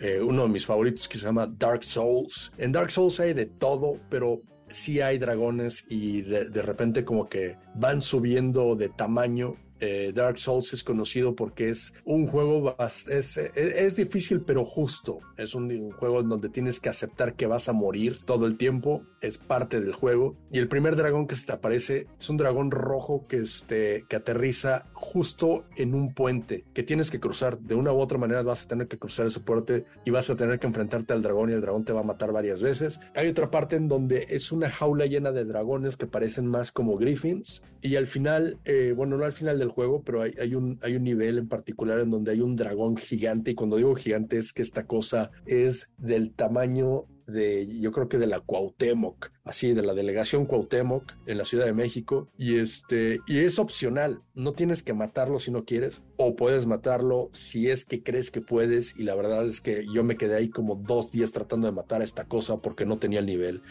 Eh, 0.00 0.22
uno 0.22 0.44
de 0.44 0.48
mis 0.48 0.64
favoritos 0.64 1.06
que 1.06 1.18
se 1.18 1.26
llama 1.26 1.46
Dark 1.58 1.84
Souls. 1.84 2.50
En 2.56 2.72
Dark 2.72 2.90
Souls 2.90 3.20
hay 3.20 3.34
de 3.34 3.44
todo, 3.44 4.00
pero 4.08 4.40
sí 4.70 5.02
hay 5.02 5.18
dragones 5.18 5.84
y 5.90 6.22
de 6.22 6.62
repente 6.62 7.04
como 7.04 7.28
que 7.28 7.58
van 7.74 8.00
subiendo 8.00 8.74
de 8.74 8.88
tamaño 8.88 9.54
Eh, 9.86 10.12
Dark 10.14 10.38
Souls 10.38 10.72
es 10.72 10.82
conocido 10.82 11.36
porque 11.36 11.68
es 11.68 11.92
un 12.06 12.26
juego, 12.26 12.74
es, 12.78 13.36
es, 13.36 13.96
difícil 13.96 14.40
pero 14.40 14.64
justo. 14.64 15.18
Es 15.36 15.54
un, 15.54 15.90
juego 15.90 16.20
en 16.20 16.30
donde 16.30 16.48
tienes 16.48 16.80
que 16.80 16.88
aceptar 16.88 17.34
que 17.34 17.46
vas 17.46 17.68
a 17.68 17.74
morir 17.74 18.20
todo 18.24 18.46
el 18.46 18.56
tiempo, 18.56 19.02
es 19.20 19.36
parte 19.36 19.82
del 19.82 19.92
juego. 19.92 20.36
Y 20.50 20.58
el 20.58 20.68
primer 20.68 20.96
dragón 20.96 21.26
que 21.26 21.36
se 21.36 21.44
te 21.44 21.52
aparece 21.52 22.06
es 22.18 22.30
un 22.30 22.38
dragón 22.38 22.70
rojo 22.70 23.26
que, 23.28 23.36
este, 23.36 24.06
que 24.08 24.16
aterriza 24.16 24.86
justo 24.94 25.66
en 25.76 25.94
un 25.94 26.14
puente 26.14 26.64
que 26.72 26.82
tienes 26.82 27.10
que 27.10 27.20
cruzar. 27.20 27.58
De 27.58 27.74
una 27.74 27.92
u 27.92 28.00
otra 28.00 28.16
manera 28.16 28.42
vas 28.42 28.64
a 28.64 28.68
tener 28.68 28.88
que 28.88 28.98
cruzar 28.98 29.26
ese 29.26 29.40
puente 29.40 29.84
y 30.06 30.10
vas 30.10 30.30
a 30.30 30.36
tener 30.36 30.58
que 30.58 30.66
enfrentarte 30.66 31.12
al 31.12 31.20
dragón 31.20 31.50
y 31.50 31.52
el 31.52 31.60
dragón 31.60 31.84
te 31.84 31.92
va 31.92 32.00
a 32.00 32.04
matar 32.04 32.32
varias 32.32 32.62
veces. 32.62 33.00
Hay 33.14 33.28
otra 33.28 33.50
parte 33.50 33.76
en 33.76 33.88
donde 33.88 34.26
es 34.30 34.50
una 34.50 34.70
jaula 34.70 35.04
llena 35.04 35.30
de 35.30 35.44
dragones 35.44 35.98
que 35.98 36.06
parecen 36.06 36.46
más 36.46 36.72
como 36.72 36.96
griffins 36.96 37.62
y 37.84 37.96
al 37.96 38.06
final, 38.06 38.58
eh, 38.64 38.94
bueno, 38.96 39.18
no 39.18 39.26
al 39.26 39.34
final 39.34 39.58
del 39.58 39.68
juego, 39.74 40.02
pero 40.02 40.22
hay, 40.22 40.34
hay, 40.40 40.54
un, 40.54 40.78
hay 40.82 40.96
un 40.96 41.04
nivel 41.04 41.38
en 41.38 41.48
particular 41.48 42.00
en 42.00 42.10
donde 42.10 42.30
hay 42.30 42.40
un 42.40 42.56
dragón 42.56 42.96
gigante 42.96 43.50
y 43.50 43.54
cuando 43.54 43.76
digo 43.76 43.94
gigante 43.94 44.38
es 44.38 44.52
que 44.52 44.62
esta 44.62 44.86
cosa 44.86 45.30
es 45.46 45.92
del 45.98 46.32
tamaño 46.32 47.06
de, 47.26 47.66
yo 47.80 47.90
creo 47.90 48.08
que 48.08 48.18
de 48.18 48.26
la 48.26 48.40
Cuauhtémoc, 48.40 49.30
así, 49.44 49.74
de 49.74 49.82
la 49.82 49.94
delegación 49.94 50.46
Cuauhtémoc 50.46 51.12
en 51.26 51.38
la 51.38 51.44
Ciudad 51.44 51.66
de 51.66 51.72
México, 51.72 52.28
y 52.38 52.58
este, 52.58 53.20
y 53.26 53.38
es 53.38 53.58
opcional, 53.58 54.22
no 54.34 54.52
tienes 54.52 54.82
que 54.82 54.94
matarlo 54.94 55.38
si 55.38 55.50
no 55.50 55.64
quieres, 55.64 56.02
o 56.16 56.34
puedes 56.34 56.66
matarlo 56.66 57.30
si 57.32 57.68
es 57.68 57.84
que 57.84 58.02
crees 58.02 58.30
que 58.30 58.40
puedes, 58.40 58.98
y 58.98 59.02
la 59.02 59.14
verdad 59.14 59.46
es 59.46 59.60
que 59.60 59.84
yo 59.92 60.02
me 60.02 60.16
quedé 60.16 60.36
ahí 60.36 60.48
como 60.48 60.76
dos 60.76 61.12
días 61.12 61.32
tratando 61.32 61.66
de 61.66 61.72
matar 61.72 62.00
a 62.00 62.04
esta 62.04 62.24
cosa 62.24 62.58
porque 62.58 62.86
no 62.86 62.98
tenía 62.98 63.20
el 63.20 63.26
nivel. 63.26 63.62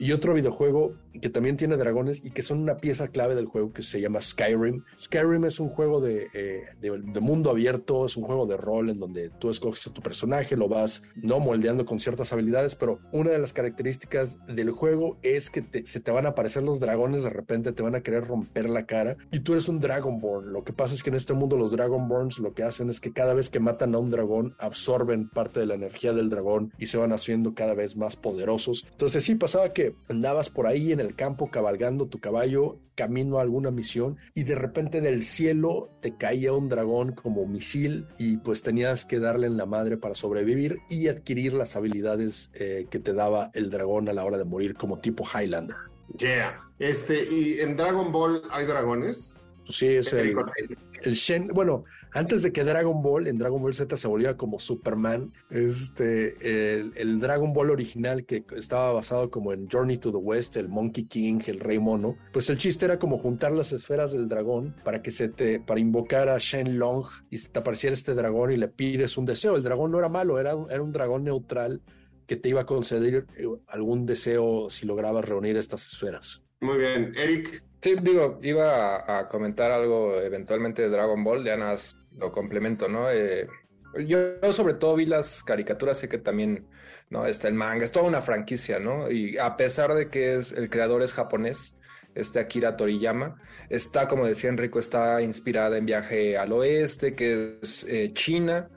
Y 0.00 0.12
otro 0.12 0.32
videojuego 0.32 0.94
que 1.20 1.28
también 1.28 1.56
tiene 1.56 1.76
dragones 1.76 2.24
y 2.24 2.30
que 2.30 2.42
son 2.42 2.60
una 2.60 2.76
pieza 2.76 3.08
clave 3.08 3.34
del 3.34 3.46
juego 3.46 3.72
que 3.72 3.82
se 3.82 4.00
llama 4.00 4.20
Skyrim. 4.20 4.84
Skyrim 4.96 5.44
es 5.44 5.58
un 5.58 5.70
juego 5.70 6.00
de, 6.00 6.28
eh, 6.34 6.62
de, 6.80 7.20
mundo 7.20 7.50
abierto, 7.50 8.06
es 8.06 8.16
un 8.16 8.22
juego 8.22 8.46
de 8.46 8.56
rol 8.56 8.90
en 8.90 9.00
donde 9.00 9.30
tú 9.30 9.50
escoges 9.50 9.86
a 9.88 9.92
tu 9.92 10.00
personaje, 10.00 10.56
lo 10.56 10.68
vas 10.68 11.02
no 11.16 11.40
moldeando 11.40 11.84
con 11.84 11.98
ciertas 11.98 12.32
habilidades, 12.32 12.76
pero 12.76 13.00
una 13.12 13.30
de 13.30 13.38
las 13.38 13.52
características 13.52 14.38
del 14.46 14.70
juego 14.70 15.17
es 15.22 15.50
que 15.50 15.64
se 15.84 16.00
te 16.00 16.10
van 16.10 16.26
a 16.26 16.30
aparecer 16.30 16.62
los 16.62 16.80
dragones 16.80 17.22
de 17.22 17.30
repente, 17.30 17.72
te 17.72 17.82
van 17.82 17.94
a 17.94 18.02
querer 18.02 18.26
romper 18.26 18.68
la 18.68 18.86
cara 18.86 19.16
y 19.30 19.40
tú 19.40 19.52
eres 19.52 19.68
un 19.68 19.80
Dragonborn. 19.80 20.52
Lo 20.52 20.64
que 20.64 20.72
pasa 20.72 20.94
es 20.94 21.02
que 21.02 21.10
en 21.10 21.16
este 21.16 21.34
mundo 21.34 21.56
los 21.56 21.72
Dragonborns 21.72 22.38
lo 22.38 22.54
que 22.54 22.62
hacen 22.62 22.90
es 22.90 23.00
que 23.00 23.12
cada 23.12 23.34
vez 23.34 23.50
que 23.50 23.60
matan 23.60 23.94
a 23.94 23.98
un 23.98 24.10
dragón 24.10 24.54
absorben 24.58 25.28
parte 25.28 25.60
de 25.60 25.66
la 25.66 25.74
energía 25.74 26.12
del 26.12 26.30
dragón 26.30 26.72
y 26.78 26.86
se 26.86 26.98
van 26.98 27.12
haciendo 27.12 27.54
cada 27.54 27.74
vez 27.74 27.96
más 27.96 28.16
poderosos. 28.16 28.86
Entonces 28.90 29.24
sí 29.24 29.34
pasaba 29.34 29.72
que 29.72 29.94
andabas 30.08 30.50
por 30.50 30.66
ahí 30.66 30.92
en 30.92 31.00
el 31.00 31.14
campo 31.14 31.50
cabalgando 31.50 32.08
tu 32.08 32.18
caballo 32.18 32.78
camino 32.98 33.38
a 33.38 33.42
alguna 33.42 33.70
misión 33.70 34.16
y 34.34 34.42
de 34.42 34.56
repente 34.56 35.00
del 35.00 35.22
cielo 35.22 35.88
te 36.00 36.16
caía 36.16 36.52
un 36.52 36.68
dragón 36.68 37.12
como 37.12 37.46
misil 37.46 38.06
y 38.18 38.38
pues 38.38 38.62
tenías 38.62 39.04
que 39.04 39.20
darle 39.20 39.46
en 39.46 39.56
la 39.56 39.66
madre 39.66 39.98
para 39.98 40.16
sobrevivir 40.16 40.80
y 40.90 41.06
adquirir 41.06 41.52
las 41.52 41.76
habilidades 41.76 42.50
eh, 42.54 42.88
que 42.90 42.98
te 42.98 43.12
daba 43.12 43.52
el 43.54 43.70
dragón 43.70 44.08
a 44.08 44.12
la 44.12 44.24
hora 44.24 44.36
de 44.36 44.44
morir 44.44 44.74
como 44.74 44.98
tipo 45.08 45.24
Highlander. 45.24 45.76
Yeah. 46.18 46.56
Este, 46.78 47.24
¿y 47.24 47.60
en 47.60 47.76
Dragon 47.76 48.12
Ball 48.12 48.42
hay 48.50 48.66
dragones? 48.66 49.36
Pues 49.64 49.78
sí, 49.78 49.88
es 49.88 50.12
el, 50.12 50.36
el 51.02 51.14
Shen, 51.14 51.48
bueno, 51.48 51.84
antes 52.12 52.42
de 52.42 52.52
que 52.52 52.64
Dragon 52.64 53.02
Ball, 53.02 53.26
en 53.26 53.38
Dragon 53.38 53.60
Ball 53.60 53.74
Z 53.74 53.96
se 53.96 54.08
volviera 54.08 54.36
como 54.36 54.58
Superman, 54.58 55.32
este, 55.50 56.80
el, 57.00 57.20
Dragon 57.20 57.52
Ball 57.52 57.70
original 57.70 58.24
que 58.24 58.44
estaba 58.56 58.92
basado 58.92 59.30
como 59.30 59.52
en 59.52 59.68
Journey 59.68 59.98
to 59.98 60.10
the 60.10 60.16
West, 60.16 60.56
el 60.56 60.68
Monkey 60.68 61.04
King, 61.04 61.40
el 61.46 61.60
Rey 61.60 61.78
Mono, 61.78 62.16
pues 62.32 62.48
el 62.48 62.56
chiste 62.56 62.86
era 62.86 62.98
como 62.98 63.18
juntar 63.18 63.52
las 63.52 63.72
esferas 63.72 64.12
del 64.12 64.28
dragón 64.28 64.74
para 64.84 65.02
que 65.02 65.10
se 65.10 65.28
te, 65.28 65.60
para 65.60 65.80
invocar 65.80 66.28
a 66.30 66.38
Shenlong 66.38 67.04
y 67.30 67.38
se 67.38 67.50
te 67.50 67.58
apareciera 67.58 67.94
este 67.94 68.14
dragón 68.14 68.52
y 68.52 68.56
le 68.56 68.68
pides 68.68 69.18
un 69.18 69.26
deseo. 69.26 69.56
El 69.56 69.62
dragón 69.62 69.90
no 69.90 69.98
era 69.98 70.08
malo, 70.08 70.38
era, 70.38 70.54
era 70.70 70.82
un 70.82 70.92
dragón 70.92 71.24
neutral 71.24 71.82
que 72.28 72.36
te 72.36 72.50
iba 72.50 72.60
a 72.60 72.66
conceder 72.66 73.26
eh, 73.36 73.46
algún 73.66 74.06
deseo 74.06 74.68
si 74.70 74.86
lograbas 74.86 75.24
reunir 75.24 75.56
estas 75.56 75.90
esferas. 75.90 76.42
Muy 76.60 76.78
bien, 76.78 77.12
Eric. 77.16 77.64
Sí, 77.80 77.96
digo, 78.02 78.38
iba 78.42 79.18
a, 79.18 79.28
comentar 79.28 79.70
algo 79.70 80.14
eventualmente 80.20 80.82
de 80.82 80.90
Dragon 80.90 81.24
Ball, 81.24 81.44
ya 81.44 81.56
nada 81.56 81.76
lo 82.16 82.30
complemento, 82.30 82.88
¿no? 82.88 83.10
Eh, 83.10 83.48
yo, 84.06 84.18
sobre 84.52 84.74
todo 84.74 84.96
vi 84.96 85.06
las 85.06 85.42
caricaturas, 85.42 85.98
sé 85.98 86.08
que 86.08 86.18
también, 86.18 86.68
¿no? 87.08 87.26
Está 87.26 87.48
el 87.48 87.54
manga, 87.54 87.84
es 87.84 87.92
toda 87.92 88.06
una 88.06 88.20
franquicia, 88.20 88.78
¿no? 88.78 89.10
Y 89.10 89.38
a 89.38 89.56
pesar 89.56 89.94
de 89.94 90.10
que 90.10 90.36
es, 90.36 90.52
el 90.52 90.68
creador 90.68 91.02
es 91.02 91.14
japonés, 91.14 91.76
este 92.14 92.40
Akira 92.40 92.76
Toriyama, 92.76 93.40
está, 93.70 94.06
como 94.06 94.26
decía 94.26 94.50
Enrico, 94.50 94.80
está 94.80 95.22
inspirada 95.22 95.78
en 95.78 95.86
Viaje 95.86 96.36
al 96.36 96.52
Oeste, 96.52 97.14
que 97.14 97.58
es 97.62 97.84
eh, 97.88 98.10
China, 98.12 98.68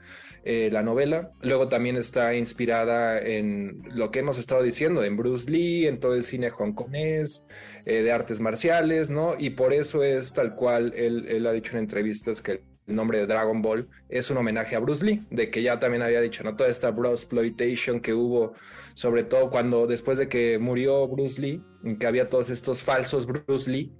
eh, 0.44 0.70
la 0.72 0.82
novela. 0.82 1.30
Luego 1.42 1.68
también 1.68 1.96
está 1.96 2.34
inspirada 2.34 3.20
en 3.20 3.82
lo 3.90 4.10
que 4.10 4.20
hemos 4.20 4.38
estado 4.38 4.62
diciendo, 4.62 5.04
en 5.04 5.16
Bruce 5.16 5.50
Lee, 5.50 5.86
en 5.86 6.00
todo 6.00 6.14
el 6.14 6.24
cine 6.24 6.50
hongkonés, 6.50 7.44
eh, 7.84 8.02
de 8.02 8.12
artes 8.12 8.40
marciales, 8.40 9.10
¿no? 9.10 9.34
Y 9.38 9.50
por 9.50 9.72
eso 9.72 10.02
es 10.02 10.32
tal 10.32 10.54
cual 10.54 10.92
él, 10.96 11.26
él 11.28 11.46
ha 11.46 11.52
dicho 11.52 11.72
en 11.72 11.78
entrevistas 11.78 12.40
que 12.40 12.62
el 12.86 12.94
nombre 12.96 13.18
de 13.18 13.26
Dragon 13.26 13.62
Ball 13.62 13.88
es 14.08 14.30
un 14.30 14.38
homenaje 14.38 14.74
a 14.74 14.80
Bruce 14.80 15.04
Lee, 15.04 15.24
de 15.30 15.50
que 15.50 15.62
ya 15.62 15.78
también 15.78 16.02
había 16.02 16.20
dicho, 16.20 16.42
¿no? 16.42 16.56
Toda 16.56 16.68
esta 16.70 16.88
exploitation 16.88 18.00
que 18.00 18.12
hubo, 18.12 18.54
sobre 18.94 19.24
todo 19.24 19.50
cuando 19.50 19.86
después 19.86 20.18
de 20.18 20.28
que 20.28 20.58
murió 20.58 21.06
Bruce 21.06 21.40
Lee, 21.40 21.62
que 21.98 22.06
había 22.06 22.28
todos 22.28 22.50
estos 22.50 22.82
falsos 22.82 23.26
Bruce 23.26 23.70
Lee, 23.70 23.92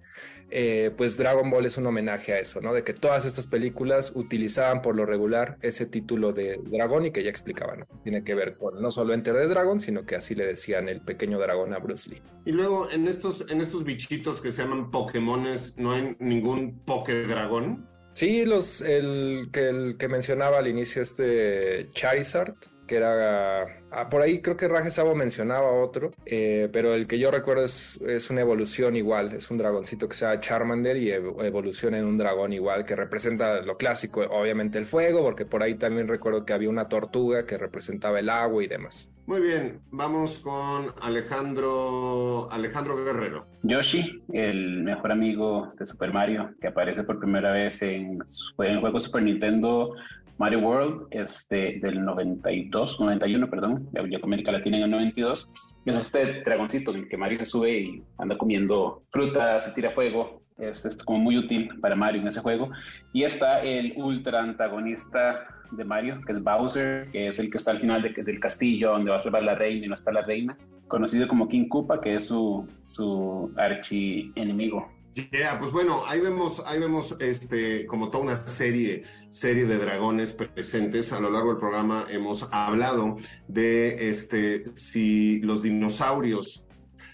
eh, 0.54 0.90
pues 0.96 1.16
Dragon 1.16 1.50
Ball 1.50 1.66
es 1.66 1.78
un 1.78 1.86
homenaje 1.86 2.34
a 2.34 2.38
eso, 2.38 2.60
¿no? 2.60 2.74
De 2.74 2.84
que 2.84 2.92
todas 2.92 3.24
estas 3.24 3.46
películas 3.46 4.12
utilizaban 4.14 4.82
por 4.82 4.94
lo 4.94 5.06
regular 5.06 5.56
ese 5.62 5.86
título 5.86 6.32
de 6.32 6.60
dragón 6.64 7.06
y 7.06 7.10
que 7.10 7.24
ya 7.24 7.30
explicaban, 7.30 7.80
¿no? 7.80 7.86
Tiene 8.02 8.22
que 8.22 8.34
ver 8.34 8.56
con 8.58 8.80
no 8.80 8.90
solo 8.90 9.14
Enter 9.14 9.34
the 9.34 9.46
Dragon, 9.46 9.80
sino 9.80 10.04
que 10.04 10.16
así 10.16 10.34
le 10.34 10.44
decían 10.44 10.88
el 10.88 11.00
pequeño 11.00 11.38
dragón 11.38 11.72
a 11.72 11.78
Bruce 11.78 12.10
Lee. 12.10 12.22
Y 12.44 12.52
luego 12.52 12.90
en 12.90 13.08
estos, 13.08 13.46
en 13.50 13.60
estos 13.60 13.84
bichitos 13.84 14.40
que 14.40 14.52
se 14.52 14.62
llaman 14.62 14.90
Pokémones, 14.90 15.76
¿no 15.78 15.92
hay 15.92 16.16
ningún 16.18 16.80
Poké 16.84 17.22
Dragón? 17.22 17.88
Sí, 18.12 18.44
los, 18.44 18.82
el, 18.82 19.48
que, 19.52 19.68
el 19.68 19.96
que 19.96 20.08
mencionaba 20.08 20.58
al 20.58 20.68
inicio 20.68 21.02
este 21.02 21.88
Charizard, 21.92 22.54
que 22.86 22.96
era 22.96 23.81
Ah, 23.94 24.08
por 24.08 24.22
ahí 24.22 24.40
creo 24.40 24.56
que 24.56 24.68
Raje 24.68 24.90
Sabo 24.90 25.14
mencionaba 25.14 25.70
otro, 25.70 26.14
eh, 26.24 26.70
pero 26.72 26.94
el 26.94 27.06
que 27.06 27.18
yo 27.18 27.30
recuerdo 27.30 27.64
es, 27.64 28.00
es, 28.00 28.30
una 28.30 28.40
evolución 28.40 28.96
igual, 28.96 29.34
es 29.34 29.50
un 29.50 29.58
dragoncito 29.58 30.08
que 30.08 30.14
se 30.14 30.24
llama 30.24 30.40
Charmander 30.40 30.96
y 30.96 31.10
evoluciona 31.10 31.98
en 31.98 32.06
un 32.06 32.16
dragón 32.16 32.54
igual 32.54 32.86
que 32.86 32.96
representa 32.96 33.60
lo 33.60 33.76
clásico, 33.76 34.22
obviamente 34.22 34.78
el 34.78 34.86
fuego, 34.86 35.22
porque 35.22 35.44
por 35.44 35.62
ahí 35.62 35.74
también 35.74 36.08
recuerdo 36.08 36.46
que 36.46 36.54
había 36.54 36.70
una 36.70 36.88
tortuga 36.88 37.44
que 37.44 37.58
representaba 37.58 38.18
el 38.18 38.30
agua 38.30 38.64
y 38.64 38.66
demás. 38.66 39.10
Muy 39.26 39.42
bien, 39.42 39.80
vamos 39.90 40.38
con 40.38 40.86
Alejandro, 41.02 42.50
Alejandro 42.50 42.96
Guerrero. 42.96 43.46
Yoshi, 43.62 44.22
el 44.32 44.82
mejor 44.84 45.12
amigo 45.12 45.72
de 45.78 45.86
Super 45.86 46.14
Mario, 46.14 46.54
que 46.62 46.68
aparece 46.68 47.04
por 47.04 47.20
primera 47.20 47.52
vez 47.52 47.82
en, 47.82 48.18
en 48.58 48.66
el 48.66 48.80
juego 48.80 48.98
Super 48.98 49.22
Nintendo 49.22 49.94
Mario 50.38 50.58
World 50.58 51.06
este, 51.12 51.78
del 51.80 52.04
92, 52.04 52.98
91, 52.98 53.48
perdón, 53.48 53.81
de 53.90 54.20
América 54.22 54.52
Latina 54.52 54.76
en 54.76 54.84
el 54.84 54.90
92. 54.90 55.52
Es 55.86 55.96
este 55.96 56.42
dragoncito 56.42 56.92
en 56.92 57.00
el 57.00 57.08
que 57.08 57.16
Mario 57.16 57.38
se 57.38 57.46
sube 57.46 57.80
y 57.80 58.02
anda 58.18 58.38
comiendo 58.38 59.02
frutas, 59.10 59.64
se 59.64 59.72
tira 59.72 59.90
fuego. 59.92 60.42
Es, 60.58 60.84
es, 60.84 60.96
como 60.98 61.18
muy 61.18 61.38
útil 61.38 61.70
para 61.80 61.96
Mario 61.96 62.20
en 62.20 62.28
ese 62.28 62.40
juego. 62.40 62.70
Y 63.12 63.24
está 63.24 63.62
el 63.62 63.94
ultra 63.96 64.42
antagonista 64.42 65.46
de 65.72 65.84
Mario, 65.84 66.20
que 66.26 66.32
es 66.32 66.42
Bowser, 66.42 67.08
que 67.10 67.28
es 67.28 67.38
el 67.38 67.50
que 67.50 67.56
está 67.56 67.72
al 67.72 67.80
final 67.80 68.02
del 68.02 68.40
castillo 68.40 68.92
donde 68.92 69.10
va 69.10 69.16
a 69.16 69.20
salvar 69.20 69.42
la 69.42 69.54
reina 69.54 69.86
y 69.86 69.88
no 69.88 69.94
está 69.94 70.12
la 70.12 70.22
reina, 70.22 70.56
conocido 70.88 71.26
como 71.26 71.48
King 71.48 71.68
Koopa, 71.68 72.00
que 72.00 72.14
es 72.16 72.26
su, 72.26 72.68
su 72.86 73.50
archi 73.56 74.30
enemigo. 74.34 74.88
Yeah, 75.14 75.58
pues 75.58 75.70
bueno, 75.72 76.04
ahí 76.06 76.20
vemos, 76.20 76.62
ahí 76.64 76.80
vemos 76.80 77.16
este, 77.20 77.84
como 77.84 78.10
toda 78.10 78.24
una 78.24 78.36
serie, 78.36 79.04
serie 79.28 79.66
de 79.66 79.76
dragones 79.76 80.32
presentes. 80.32 81.12
A 81.12 81.20
lo 81.20 81.30
largo 81.30 81.50
del 81.50 81.58
programa 81.58 82.06
hemos 82.08 82.48
hablado 82.50 83.18
de 83.46 84.08
este, 84.08 84.64
si 84.74 85.38
los 85.40 85.62
dinosaurios 85.62 86.66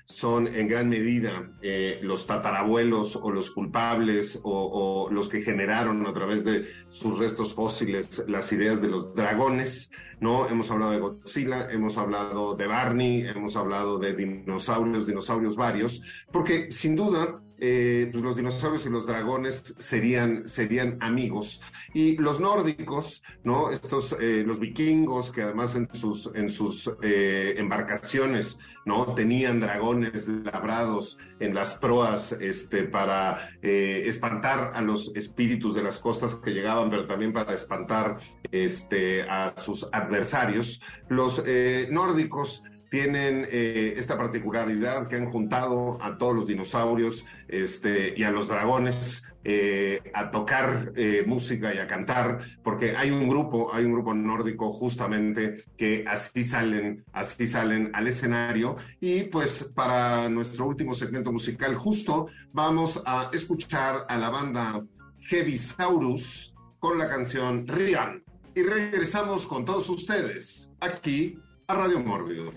son 0.05 0.47
en 0.47 0.69
gran 0.69 0.89
medida 0.89 1.51
eh, 1.61 1.99
los 2.03 2.27
tatarabuelos 2.27 3.17
o 3.17 3.31
los 3.31 3.51
culpables 3.51 4.41
o, 4.43 5.09
los 5.11 5.29
que 5.29 5.43
generaron 5.43 6.07
a 6.07 6.13
través 6.13 6.45
de 6.45 6.67
sus 6.89 7.19
restos 7.19 7.53
fósiles 7.53 8.25
las 8.27 8.51
ideas 8.53 8.81
de 8.81 8.89
los 8.89 9.15
dragones, 9.15 9.91
¿no? 10.21 10.49
Hemos 10.49 10.71
hablado 10.71 10.93
de 10.93 11.01
Godzilla, 11.01 11.71
hemos 11.71 11.99
hablado 11.99 12.55
de 12.55 12.67
Barney, 12.67 13.21
hemos 13.23 13.57
hablado 13.57 13.99
de 13.99 14.15
dinosaurios, 14.15 15.07
dinosaurios 15.07 15.57
varios, 15.57 16.01
porque 16.33 16.73
sin 16.73 16.97
duda 16.97 17.43
eh, 17.61 18.09
pues 18.13 18.23
los 18.23 18.37
dinosaurios 18.37 18.87
y 18.87 18.91
los 18.91 19.07
dragones 19.07 19.75
serían, 19.79 20.49
serían 20.49 20.97
amigos. 21.01 21.61
Y 21.93 22.17
los 22.17 22.41
nórdicos, 22.41 23.23
¿no? 23.43 23.71
Estos, 23.71 24.17
eh, 24.21 24.45
los 24.47 24.61
vikingos, 24.61 25.33
que 25.33 25.43
además 25.43 25.75
en 25.75 25.89
sus, 25.93 26.31
en 26.35 26.51
sus 26.51 26.91
eh, 27.03 27.55
embarcaciones, 27.59 28.59
¿no? 28.85 29.15
Tenían 29.15 29.61
dragones 29.61 30.29
labrados 30.29 31.19
en 31.41 31.55
las 31.55 31.75
proas 31.75 32.33
este, 32.33 32.85
para 32.85 33.51
espantar 33.63 34.73
a 34.75 34.81
los 34.81 35.13
espíritus 35.15 35.75
de 35.75 35.83
las 35.83 35.99
costas 35.99 36.37
que 36.37 36.53
llegaban, 36.53 36.91
pero 36.91 37.07
también 37.07 37.33
para 37.33 37.55
espantar 37.55 38.19
este, 38.53 39.23
a 39.23 39.55
sus 39.57 39.89
adversarios. 39.93 40.81
Los 41.09 41.43
nórdicos 41.91 42.63
tienen 42.91 43.47
eh, 43.51 43.95
esta 43.97 44.17
particularidad 44.17 45.09
que 45.09 45.17
han 45.17 45.27
juntado 45.27 45.99
a 46.03 46.19
todos 46.19 46.35
los 46.35 46.47
dinosaurios 46.47 47.25
este, 47.49 48.15
y 48.17 48.23
a 48.25 48.31
los 48.31 48.49
dragones 48.49 49.25
eh, 49.45 50.03
a 50.13 50.31
tocar 50.31 50.93
eh, 50.97 51.25
música 51.27 51.73
y 51.73 51.79
a 51.79 51.87
cantar, 51.87 52.39
porque 52.63 52.97
hay 52.97 53.11
un 53.11 53.29
grupo, 53.29 53.73
hay 53.73 53.85
un 53.85 53.93
grupo 53.93 54.13
nórdico 54.13 54.73
justamente 54.73 55.65
que 55.77 56.05
así 56.07 56.45
salen, 56.45 57.05
así 57.13 57.47
salen 57.47 57.91
al 57.95 58.09
escenario. 58.09 58.77
Y 59.01 59.25
pues 59.25 59.73
para 59.75 60.29
nuestro 60.29 60.67
último 60.67 60.95
segmento 60.95 61.33
musical, 61.33 61.75
justo 61.77 62.29
vamos 62.53 63.01
a 63.07 63.31
escuchar 63.33 64.05
a 64.09 64.19
la 64.19 64.29
banda 64.29 64.85
Heavisaurus 65.31 66.55
con 66.79 66.99
la 66.99 67.09
canción 67.09 67.67
Rian. 67.67 68.23
Y 68.55 68.63
regresamos 68.63 69.47
con 69.47 69.65
todos 69.65 69.89
ustedes 69.89 70.75
aquí 70.81 71.39
a 71.69 71.75
Radio 71.75 72.01
Mórbido. 72.01 72.53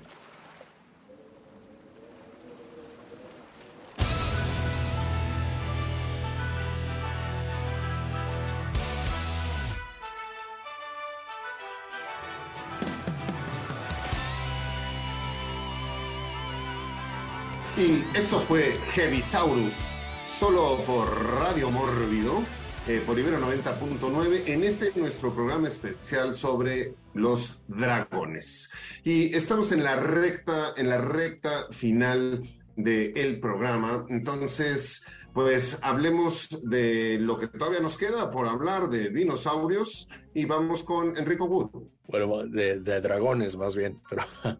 Y 17.81 18.05
esto 18.15 18.39
fue 18.39 18.77
Heavisaurus, 18.93 19.95
solo 20.23 20.77
por 20.85 21.09
Radio 21.39 21.71
Mórbido, 21.71 22.43
eh, 22.87 23.01
por 23.03 23.17
Ibero 23.17 23.39
90.9, 23.39 24.43
en 24.45 24.63
este 24.63 24.91
nuestro 24.95 25.33
programa 25.33 25.67
especial 25.67 26.35
sobre 26.35 26.93
los 27.15 27.59
dragones. 27.67 28.69
Y 29.03 29.35
estamos 29.35 29.71
en 29.71 29.83
la 29.83 29.95
recta, 29.95 30.73
en 30.77 30.89
la 30.89 30.99
recta 30.99 31.71
final 31.71 32.43
del 32.75 33.39
programa. 33.39 34.05
Entonces, 34.09 35.03
pues 35.33 35.79
hablemos 35.81 36.49
de 36.61 37.17
lo 37.19 37.39
que 37.39 37.47
todavía 37.47 37.79
nos 37.79 37.97
queda 37.97 38.29
por 38.29 38.47
hablar 38.47 38.89
de 38.89 39.09
dinosaurios 39.09 40.07
y 40.35 40.45
vamos 40.45 40.83
con 40.83 41.17
Enrico 41.17 41.45
Wood. 41.45 41.87
Bueno, 42.07 42.45
de, 42.45 42.79
de 42.79 43.01
dragones 43.01 43.57
más 43.57 43.75
bien, 43.75 43.99
pero 44.07 44.23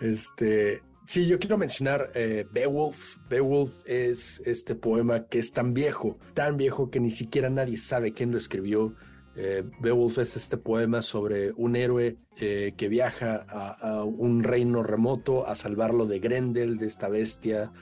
este 0.00 0.82
Sí, 1.10 1.26
yo 1.26 1.40
quiero 1.40 1.58
mencionar 1.58 2.12
eh, 2.14 2.46
Beowulf. 2.52 3.16
Beowulf 3.28 3.72
es 3.84 4.40
este 4.46 4.76
poema 4.76 5.26
que 5.26 5.40
es 5.40 5.52
tan 5.52 5.74
viejo, 5.74 6.20
tan 6.34 6.56
viejo 6.56 6.88
que 6.88 7.00
ni 7.00 7.10
siquiera 7.10 7.50
nadie 7.50 7.78
sabe 7.78 8.12
quién 8.12 8.30
lo 8.30 8.38
escribió. 8.38 8.94
Eh, 9.34 9.64
Beowulf 9.80 10.18
es 10.18 10.36
este 10.36 10.56
poema 10.56 11.02
sobre 11.02 11.50
un 11.50 11.74
héroe 11.74 12.16
eh, 12.36 12.74
que 12.76 12.86
viaja 12.86 13.44
a, 13.48 14.04
un 14.04 14.44
reino 14.44 14.84
remoto 14.84 15.48
a 15.48 15.56
salvarlo 15.56 16.06
de 16.06 16.20
Grendel, 16.20 16.78
de 16.78 16.86
esta 16.86 17.08
bestia 17.08 17.72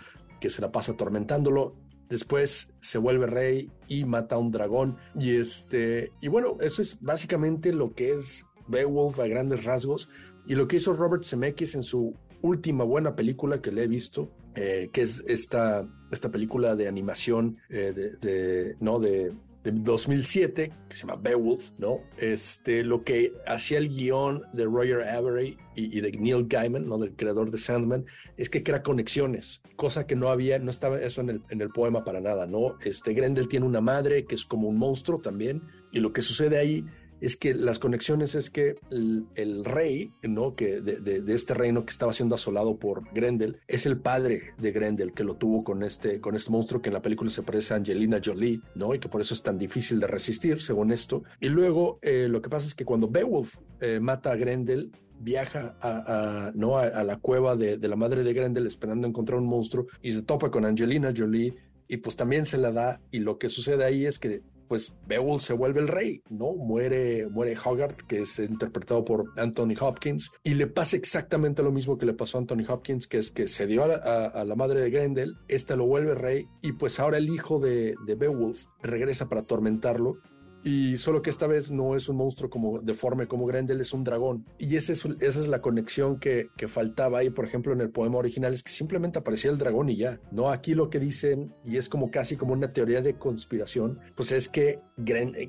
que 0.40 0.48
se 0.48 0.62
la 0.62 0.72
pasa 0.72 0.92
atormentándolo. 0.92 1.76
Después 2.08 2.72
se 2.80 2.96
vuelve 2.96 3.26
rey 3.26 3.70
y 3.88 4.06
mata 4.06 4.36
a 4.36 4.38
un 4.38 4.50
dragón. 4.50 4.96
Y 5.14 5.36
este, 5.36 6.12
y 6.22 6.28
bueno, 6.28 6.56
eso 6.62 6.80
es 6.80 6.98
básicamente 7.02 7.74
lo 7.74 7.92
que 7.92 8.14
es 8.14 8.46
Beowulf 8.68 9.18
a 9.18 9.26
grandes 9.26 9.64
rasgos. 9.64 10.08
Y 10.46 10.54
lo 10.54 10.66
que 10.66 10.76
hizo 10.76 10.94
Robert 10.94 11.24
Zemeckis 11.26 11.74
en 11.74 11.82
su 11.82 12.16
última 12.42 12.84
buena 12.84 13.14
película 13.14 13.60
que 13.60 13.72
le 13.72 13.84
he 13.84 13.88
visto, 13.88 14.30
eh, 14.54 14.90
que 14.92 15.02
es 15.02 15.22
esta, 15.28 15.88
esta 16.10 16.30
película 16.30 16.76
de 16.76 16.88
animación 16.88 17.58
eh, 17.68 17.92
de, 18.20 18.76
¿no? 18.80 18.98
de, 18.98 19.32
2007, 19.70 20.72
que 20.88 20.96
se 20.96 21.06
llama 21.06 21.20
Beowulf, 21.20 21.72
¿no? 21.78 22.00
Este, 22.16 22.82
lo 22.82 23.04
que 23.04 23.34
hacía 23.46 23.76
el 23.76 23.90
guion 23.90 24.42
de 24.54 24.64
Roger 24.64 25.02
Avery 25.02 25.58
y, 25.74 26.00
de 26.00 26.10
Neil 26.12 26.46
Gaiman, 26.48 26.88
¿no? 26.88 26.96
Del 26.96 27.14
creador 27.14 27.50
de 27.50 27.58
Sandman, 27.58 28.06
es 28.38 28.48
que 28.48 28.62
crea 28.62 28.82
conexiones, 28.82 29.60
cosa 29.76 30.06
que 30.06 30.16
no 30.16 30.28
había, 30.28 30.58
no 30.58 30.70
estaba 30.70 30.98
eso 30.98 31.20
en 31.20 31.30
el, 31.30 31.42
en 31.50 31.60
el 31.60 31.68
poema 31.68 32.02
para 32.02 32.20
nada, 32.20 32.46
¿no? 32.46 32.78
Este, 32.82 33.12
Grendel 33.12 33.48
tiene 33.48 33.66
una 33.66 33.82
madre 33.82 34.24
que 34.24 34.36
es 34.36 34.46
como 34.46 34.68
un 34.68 34.78
monstruo 34.78 35.20
también, 35.20 35.62
y 35.92 36.00
lo 36.00 36.12
que 36.14 36.22
sucede 36.22 36.56
ahí 36.56 36.86
es 37.20 37.36
que 37.36 37.54
las 37.54 37.78
conexiones 37.78 38.34
es 38.34 38.50
que 38.50 38.76
el, 38.90 39.64
rey, 39.64 40.12
¿no? 40.22 40.54
Que 40.54 40.80
de, 40.80 41.22
este 41.34 41.54
reino 41.54 41.84
que 41.84 41.90
estaba 41.90 42.12
siendo 42.12 42.34
asolado 42.34 42.78
por 42.78 43.12
Grendel, 43.12 43.58
es 43.66 43.86
el 43.86 43.98
padre 43.98 44.54
de 44.58 44.72
Grendel 44.72 45.12
que 45.12 45.24
lo 45.24 45.36
tuvo 45.36 45.64
con 45.64 45.82
este, 45.82 46.20
con 46.20 46.34
este 46.34 46.50
monstruo 46.50 46.80
que 46.80 46.88
en 46.90 46.94
la 46.94 47.02
película 47.02 47.30
se 47.30 47.42
parece 47.42 47.74
a 47.74 47.78
Angelina 47.78 48.20
Jolie, 48.24 48.60
¿no? 48.74 48.94
Y 48.94 48.98
que 48.98 49.08
por 49.08 49.20
eso 49.20 49.34
es 49.34 49.42
tan 49.42 49.58
difícil 49.58 50.00
de 50.00 50.06
resistir, 50.06 50.62
según 50.62 50.92
esto. 50.92 51.22
Y 51.40 51.48
luego 51.48 51.98
eh, 52.02 52.28
lo 52.28 52.40
que 52.42 52.48
pasa 52.48 52.66
es 52.66 52.74
que 52.74 52.84
cuando 52.84 53.08
Beowulf 53.08 53.56
eh, 53.80 54.00
mata 54.00 54.32
a 54.32 54.36
Grendel, 54.36 54.92
viaja 55.20 55.76
a, 55.80 56.52
¿no? 56.54 56.78
a, 56.78 57.02
la 57.02 57.18
cueva 57.18 57.56
de, 57.56 57.76
de, 57.76 57.88
la 57.88 57.96
madre 57.96 58.22
de 58.22 58.32
Grendel 58.32 58.68
esperando 58.68 59.06
encontrar 59.08 59.40
un 59.40 59.46
monstruo 59.46 59.86
y 60.00 60.12
se 60.12 60.22
topa 60.22 60.48
con 60.50 60.64
Angelina 60.64 61.12
Jolie 61.16 61.56
y 61.88 61.96
pues 61.96 62.14
también 62.14 62.44
se 62.44 62.58
la 62.58 62.70
da 62.70 63.00
y 63.10 63.18
lo 63.18 63.38
que 63.38 63.48
sucede 63.48 63.84
ahí 63.84 64.06
es 64.06 64.18
que 64.18 64.42
pues 64.68 64.98
Beowulf 65.06 65.42
se 65.42 65.54
vuelve 65.54 65.80
el 65.80 65.88
rey, 65.88 66.22
¿no? 66.28 66.52
Muere, 66.52 67.26
muere 67.28 67.56
Hogarth, 67.62 68.02
que 68.06 68.22
es 68.22 68.38
interpretado 68.38 69.04
por 69.04 69.32
Anthony 69.36 69.74
Hopkins, 69.80 70.30
y 70.44 70.54
le 70.54 70.66
pasa 70.66 70.96
exactamente 70.96 71.62
lo 71.62 71.72
mismo 71.72 71.98
que 71.98 72.06
le 72.06 72.14
pasó 72.14 72.38
a 72.38 72.42
Anthony 72.42 72.64
Hopkins, 72.68 73.06
que 73.08 73.18
es 73.18 73.30
que 73.30 73.48
se 73.48 73.66
dio 73.66 73.84
a, 73.84 74.44
la 74.44 74.54
madre 74.54 74.80
de 74.80 74.90
Grendel, 74.90 75.36
esta 75.48 75.76
lo 75.76 75.86
vuelve 75.86 76.14
rey, 76.14 76.46
y 76.62 76.72
pues 76.72 77.00
ahora 77.00 77.16
el 77.16 77.28
hijo 77.28 77.58
de, 77.58 77.94
de 78.06 78.14
Beowulf 78.14 78.64
regresa 78.82 79.28
para 79.28 79.40
atormentarlo, 79.42 80.18
y 80.64 80.98
solo 80.98 81.22
que 81.22 81.30
esta 81.30 81.46
vez 81.46 81.70
no 81.70 81.94
es 81.96 82.08
un 82.08 82.16
monstruo 82.16 82.50
como 82.50 82.78
deforme 82.80 83.26
como 83.26 83.46
Grendel, 83.46 83.80
es 83.80 83.92
un 83.92 84.04
dragón. 84.04 84.44
Y 84.58 84.76
esa 84.76 84.92
es, 84.92 85.04
esa 85.20 85.40
es 85.40 85.48
la 85.48 85.60
conexión 85.60 86.18
que, 86.18 86.48
que, 86.56 86.68
faltaba 86.68 87.18
ahí, 87.18 87.30
por 87.30 87.44
ejemplo, 87.44 87.72
en 87.72 87.80
el 87.80 87.90
poema 87.90 88.18
original, 88.18 88.52
es 88.54 88.62
que 88.62 88.72
simplemente 88.72 89.18
aparecía 89.18 89.50
el 89.50 89.58
dragón 89.58 89.88
y 89.88 89.96
ya. 89.96 90.20
No, 90.30 90.50
aquí 90.50 90.74
lo 90.74 90.90
que 90.90 90.98
dicen, 90.98 91.54
y 91.64 91.76
es 91.76 91.88
como 91.88 92.10
casi 92.10 92.36
como 92.36 92.52
una 92.52 92.72
teoría 92.72 93.00
de 93.00 93.14
conspiración, 93.14 94.00
pues 94.14 94.32
es 94.32 94.48
que 94.48 94.80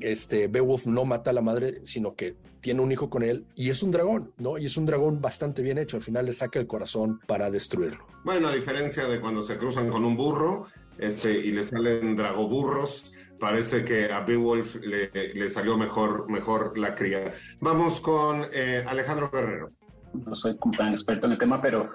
este, 0.01 0.47
Beowulf 0.47 0.85
no 0.85 1.05
mata 1.05 1.31
a 1.31 1.33
la 1.33 1.41
madre, 1.41 1.81
sino 1.83 2.15
que 2.15 2.35
tiene 2.61 2.81
un 2.81 2.91
hijo 2.91 3.09
con 3.09 3.23
él 3.23 3.45
y 3.55 3.69
es 3.69 3.81
un 3.83 3.91
dragón, 3.91 4.33
¿no? 4.37 4.57
Y 4.57 4.65
es 4.65 4.77
un 4.77 4.85
dragón 4.85 5.21
bastante 5.21 5.61
bien 5.61 5.77
hecho. 5.77 5.97
Al 5.97 6.03
final 6.03 6.25
le 6.25 6.33
saca 6.33 6.59
el 6.59 6.67
corazón 6.67 7.19
para 7.25 7.49
destruirlo. 7.49 8.05
Bueno, 8.23 8.47
a 8.47 8.55
diferencia 8.55 9.07
de 9.07 9.19
cuando 9.19 9.41
se 9.41 9.57
cruzan 9.57 9.89
con 9.89 10.03
un 10.03 10.15
burro 10.15 10.67
este, 10.97 11.31
y 11.31 11.51
le 11.51 11.63
salen 11.63 12.15
dragoburros 12.15 13.11
parece 13.39 13.83
que 13.83 14.11
a 14.11 14.19
Beowulf 14.21 14.75
le, 14.75 15.09
le 15.33 15.49
salió 15.49 15.77
mejor, 15.77 16.29
mejor 16.29 16.77
la 16.77 16.93
cría. 16.95 17.31
Vamos 17.59 17.99
con 17.99 18.45
eh, 18.53 18.83
Alejandro 18.85 19.29
Guerrero. 19.31 19.69
No 20.13 20.35
soy 20.35 20.57
tan 20.77 20.91
experto 20.91 21.27
en 21.27 21.33
el 21.33 21.37
tema, 21.37 21.61
pero 21.61 21.89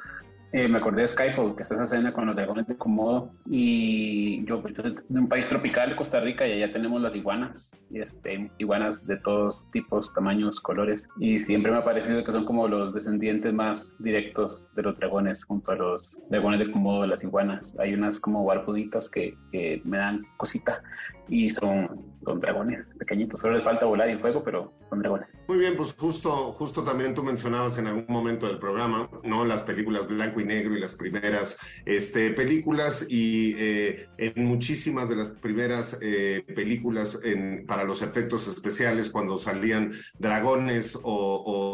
eh, 0.57 0.69
me 0.69 0.79
acordé 0.79 1.03
de 1.03 1.09
Skyfall, 1.09 1.57
que 1.57 1.63
está 1.63 1.75
esa 1.75 1.83
escena 1.83 2.13
con 2.13 2.27
los 2.27 2.37
dragones 2.37 2.69
de 2.69 2.77
Komodo. 2.77 3.33
Y 3.51 4.45
yo, 4.47 4.63
yo 4.69 4.83
soy 4.83 4.95
de 5.09 5.19
un 5.19 5.29
país 5.29 5.49
tropical, 5.49 5.97
Costa 5.97 6.21
Rica, 6.21 6.47
y 6.47 6.53
allá 6.53 6.73
tenemos 6.73 7.03
las 7.03 7.17
iguanas. 7.17 7.73
Este, 7.93 8.53
iguanas 8.59 9.05
de 9.05 9.17
todos 9.17 9.69
tipos, 9.73 10.15
tamaños, 10.15 10.61
colores. 10.61 11.09
Y 11.19 11.41
siempre 11.41 11.73
me 11.73 11.79
ha 11.79 11.85
parecido 11.85 12.23
que 12.23 12.31
son 12.31 12.45
como 12.45 12.69
los 12.69 12.95
descendientes 12.95 13.53
más 13.53 13.93
directos 13.99 14.65
de 14.77 14.83
los 14.83 14.97
dragones, 14.97 15.43
junto 15.43 15.73
a 15.73 15.75
los 15.75 16.17
dragones 16.31 16.61
de 16.61 16.71
Komodo, 16.71 17.05
las 17.05 17.25
iguanas. 17.25 17.77
Hay 17.81 17.93
unas 17.93 18.21
como 18.21 18.45
barbuditas 18.45 19.11
que, 19.11 19.37
que 19.51 19.83
me 19.85 19.99
dan 19.99 20.23
cosita 20.37 20.81
y 21.29 21.51
son, 21.51 22.13
dragones 22.41 22.87
pequeñitos. 22.99 23.41
Solo 23.41 23.57
les 23.57 23.65
falta 23.65 23.85
volar 23.85 24.09
y 24.09 24.17
fuego, 24.17 24.43
pero 24.43 24.73
son 24.89 25.01
dragones. 25.01 25.29
Muy 25.47 25.59
bien, 25.59 25.77
pues 25.77 25.95
justo, 25.95 26.31
justo 26.53 26.83
también 26.83 27.15
tú 27.15 27.23
mencionabas 27.23 27.77
en 27.79 27.87
algún 27.87 28.07
momento 28.09 28.47
del 28.47 28.59
programa, 28.59 29.11
¿no? 29.23 29.45
Las 29.45 29.63
películas 29.63 30.09
blanco 30.09 30.41
y 30.41 30.45
negro 30.45 30.75
y 30.75 30.81
las 30.81 30.95
primeras 30.95 31.59
este, 31.85 32.31
películas 32.31 33.07
y 33.09 33.55
eh, 33.59 34.09
en 34.17 34.45
muchísimas 34.45 35.09
de 35.09 35.17
las 35.17 35.31
primeras 35.31 35.99
eh, 36.01 36.45
películas 36.55 37.21
en, 37.23 37.67
para 37.67 37.85
los 37.85 38.01
efectos 38.01 38.49
especiales, 38.49 39.11
cuando 39.11 39.37
salían 39.37 39.93
dragones 40.19 40.97
o, 41.03 41.03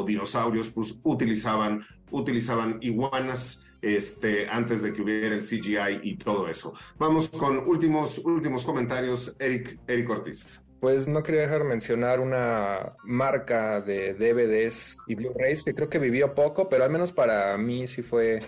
o 0.00 0.04
dinosaurios, 0.04 0.70
pues 0.70 0.98
utilizaban, 1.04 1.84
utilizaban 2.10 2.78
iguanas 2.80 3.69
este, 3.82 4.48
antes 4.48 4.82
de 4.82 4.92
que 4.92 5.02
hubiera 5.02 5.34
el 5.34 5.42
CGI 5.42 6.00
y 6.02 6.16
todo 6.16 6.48
eso. 6.48 6.74
Vamos 6.98 7.28
con 7.28 7.58
últimos, 7.68 8.18
últimos 8.18 8.64
comentarios, 8.64 9.34
Eric, 9.38 9.78
Eric 9.86 10.10
Ortiz. 10.10 10.64
Pues 10.80 11.08
no 11.08 11.22
quería 11.22 11.42
dejar 11.42 11.64
mencionar 11.64 12.20
una 12.20 12.94
marca 13.04 13.82
de 13.82 14.14
DVDs 14.14 14.98
y 15.06 15.14
Blu-rays 15.14 15.62
que 15.62 15.74
creo 15.74 15.90
que 15.90 15.98
vivió 15.98 16.34
poco, 16.34 16.70
pero 16.70 16.84
al 16.84 16.90
menos 16.90 17.12
para 17.12 17.56
mí 17.58 17.86
sí 17.86 18.00
fue 18.00 18.40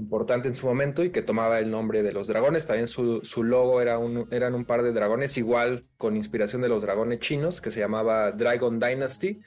importante 0.00 0.48
en 0.48 0.54
su 0.54 0.66
momento 0.66 1.04
y 1.04 1.10
que 1.10 1.22
tomaba 1.22 1.58
el 1.58 1.70
nombre 1.70 2.02
de 2.02 2.12
los 2.12 2.26
dragones. 2.26 2.66
También 2.66 2.88
su, 2.88 3.20
su 3.22 3.44
logo 3.44 3.80
era 3.80 3.98
un, 3.98 4.26
eran 4.30 4.54
un 4.54 4.64
par 4.64 4.82
de 4.82 4.92
dragones 4.92 5.36
igual 5.36 5.86
con 5.96 6.16
inspiración 6.16 6.62
de 6.62 6.68
los 6.68 6.82
dragones 6.82 7.20
chinos 7.20 7.60
que 7.60 7.70
se 7.70 7.80
llamaba 7.80 8.32
Dragon 8.32 8.78
Dynasty. 8.80 9.40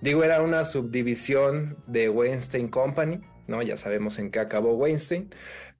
Digo, 0.00 0.24
era 0.24 0.42
una 0.42 0.64
subdivisión 0.64 1.76
de 1.86 2.08
Weinstein 2.08 2.68
Company, 2.68 3.20
¿no? 3.46 3.62
Ya 3.62 3.76
sabemos 3.76 4.18
en 4.18 4.30
qué 4.30 4.40
acabó 4.40 4.74
Weinstein, 4.74 5.30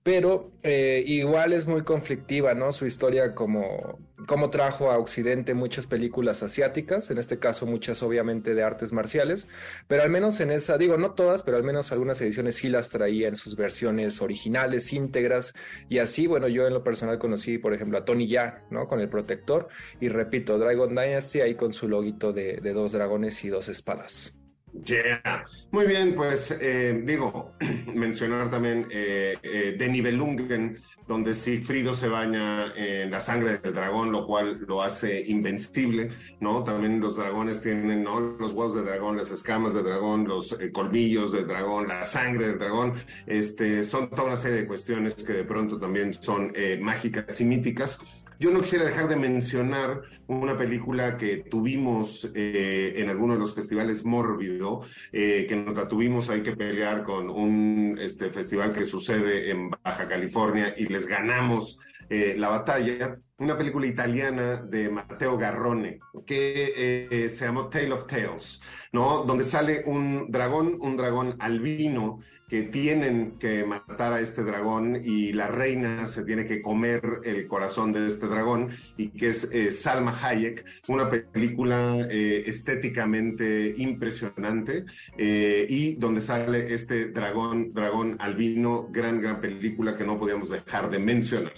pero 0.07 0.53
eh, 0.63 1.03
igual 1.05 1.53
es 1.53 1.67
muy 1.67 1.83
conflictiva, 1.83 2.55
¿no? 2.55 2.73
Su 2.73 2.87
historia 2.87 3.35
como, 3.35 3.99
como 4.29 4.51
trajo 4.51 4.93
a 4.93 4.99
Occidente 4.99 5.53
muchas 5.53 5.89
películas 5.89 6.45
asiáticas, 6.45 7.11
en 7.11 7.19
este 7.19 7.41
caso 7.41 7.67
muchas 7.67 8.05
obviamente 8.05 8.55
de 8.55 8.63
artes 8.63 8.93
marciales, 8.93 9.49
pero 9.89 10.05
al 10.05 10.11
menos 10.11 10.39
en 10.39 10.53
esa, 10.53 10.79
digo, 10.79 10.97
no 10.97 11.15
todas, 11.15 11.43
pero 11.43 11.57
al 11.57 11.65
menos 11.65 11.91
algunas 11.91 12.21
ediciones 12.21 12.55
sí 12.55 12.69
las 12.69 12.91
traía 12.91 13.27
en 13.27 13.35
sus 13.35 13.57
versiones 13.57 14.23
originales, 14.23 14.93
íntegras, 14.93 15.55
y 15.89 15.99
así, 15.99 16.29
bueno, 16.29 16.47
yo 16.47 16.69
en 16.69 16.75
lo 16.75 16.85
personal 16.85 17.19
conocí, 17.19 17.59
por 17.59 17.75
ejemplo, 17.75 17.99
a 17.99 18.05
Tony 18.05 18.29
Ya, 18.29 18.63
¿no? 18.71 18.87
Con 18.87 19.01
el 19.01 19.09
protector, 19.09 19.67
y 19.99 20.09
repito, 20.09 20.57
Dragon 20.57 20.91
Dynasty 20.91 21.41
ahí 21.41 21.57
con 21.57 21.73
su 21.73 21.89
loguito 21.89 22.33
de, 22.33 22.59
de 22.63 22.73
dos 22.73 22.93
dragones 22.93 23.43
y 23.43 23.49
dos 23.49 23.69
espadas. 23.69 24.36
Yeah. 24.85 25.45
Muy 25.71 25.87
bien, 25.87 26.15
pues 26.15 26.57
eh, 26.61 27.01
digo, 27.05 27.53
mencionar 27.95 28.51
también 28.51 28.87
eh, 28.91 29.37
eh, 29.43 29.75
de 29.79 29.89
Nibelungen, 29.89 30.79
donde 31.07 31.35
Sigfrido 31.35 31.93
se 31.93 32.09
baña 32.09 32.75
en 32.75 33.11
la 33.11 33.21
sangre 33.21 33.59
del 33.59 33.75
dragón, 33.75 34.11
lo 34.11 34.27
cual 34.27 34.65
lo 34.67 34.83
hace 34.83 35.21
invencible, 35.27 36.11
¿no? 36.41 36.65
También 36.65 37.01
los 37.01 37.17
dragones 37.17 37.63
tienen, 37.63 38.03
¿no? 38.03 38.21
Los 38.21 38.53
huevos 38.53 38.75
de 38.75 38.83
dragón, 38.83 39.17
las 39.17 39.31
escamas 39.31 39.75
de 39.75 39.83
dragón, 39.83 40.27
los 40.27 40.53
eh, 40.53 40.73
colmillos 40.73 41.31
de 41.31 41.45
dragón, 41.45 41.87
la 41.87 42.03
sangre 42.03 42.49
del 42.49 42.59
dragón, 42.59 42.95
este, 43.27 43.85
son 43.85 44.11
toda 44.11 44.25
una 44.25 44.37
serie 44.37 44.63
de 44.63 44.67
cuestiones 44.67 45.15
que 45.15 45.33
de 45.33 45.45
pronto 45.45 45.79
también 45.79 46.13
son 46.13 46.53
eh, 46.55 46.79
mágicas 46.81 47.41
y 47.41 47.45
míticas. 47.45 48.01
Yo 48.39 48.51
no 48.51 48.61
quisiera 48.61 48.85
dejar 48.85 49.09
de 49.09 49.17
mencionar 49.17 50.03
una 50.27 50.59
película 50.59 51.17
que 51.17 51.39
tuvimos 51.39 52.31
eh, 52.35 52.93
en 52.97 53.09
alguno 53.09 53.33
de 53.33 53.41
los 53.41 53.55
festivales 53.55 54.05
Mórbido, 54.05 54.83
eh, 55.11 55.47
que 55.49 55.57
nos 55.57 55.75
la 55.75 55.89
tuvimos, 55.89 56.29
hay 56.29 56.43
que 56.43 56.55
pelear 56.55 57.03
con 57.03 57.31
un 57.31 57.97
este, 57.99 58.31
festival 58.31 58.73
que 58.73 58.85
sucede 58.85 59.51
en 59.51 59.71
Baja 59.71 60.07
California 60.07 60.75
y 60.77 60.85
les 60.87 61.07
ganamos 61.07 61.79
eh, 62.11 62.35
la 62.37 62.49
batalla. 62.51 63.19
Una 63.39 63.57
película 63.57 63.87
italiana 63.87 64.57
de 64.57 64.91
Matteo 64.91 65.39
Garrone 65.39 65.99
que 66.27 67.27
se 67.29 67.45
llamó 67.45 67.69
Tale 67.69 67.93
of 67.93 68.07
Tales, 68.07 68.63
¿no? 68.93 69.25
Donde 69.25 69.45
sale 69.45 69.83
un 69.87 70.31
dragón, 70.31 70.79
un 70.81 70.97
dragón 70.97 71.37
albino 71.39 72.21
que 72.49 72.63
tienen 72.63 73.39
que 73.41 73.65
matar 73.65 74.13
a 74.13 74.21
este 74.21 74.45
dragón 74.45 75.01
y 75.03 75.33
la 75.33 75.49
reina 75.49 76.07
se 76.07 76.23
tiene 76.23 76.45
que 76.45 76.63
comer 76.63 77.03
el 77.25 77.49
corazón 77.49 77.93
de 77.93 78.07
este 78.07 78.27
dragón 78.29 78.69
y 78.97 79.09
que 79.09 79.31
es 79.31 79.51
eh, 79.53 79.73
Salma 79.73 80.17
Hayek, 80.23 80.65
una 80.87 81.11
película 81.11 82.07
eh, 82.09 82.45
estéticamente 82.47 83.75
impresionante 83.77 84.85
eh, 85.19 85.67
y 85.69 85.97
donde 85.97 86.21
sale 86.21 86.73
este 86.73 87.09
dragón, 87.09 87.73
dragón 87.73 88.17
albino, 88.21 88.89
gran, 88.93 89.21
gran 89.21 89.41
película 89.41 89.97
que 89.97 90.05
no 90.05 90.19
podíamos 90.19 90.51
dejar 90.51 90.89
de 90.89 91.01
mencionar. 91.01 91.55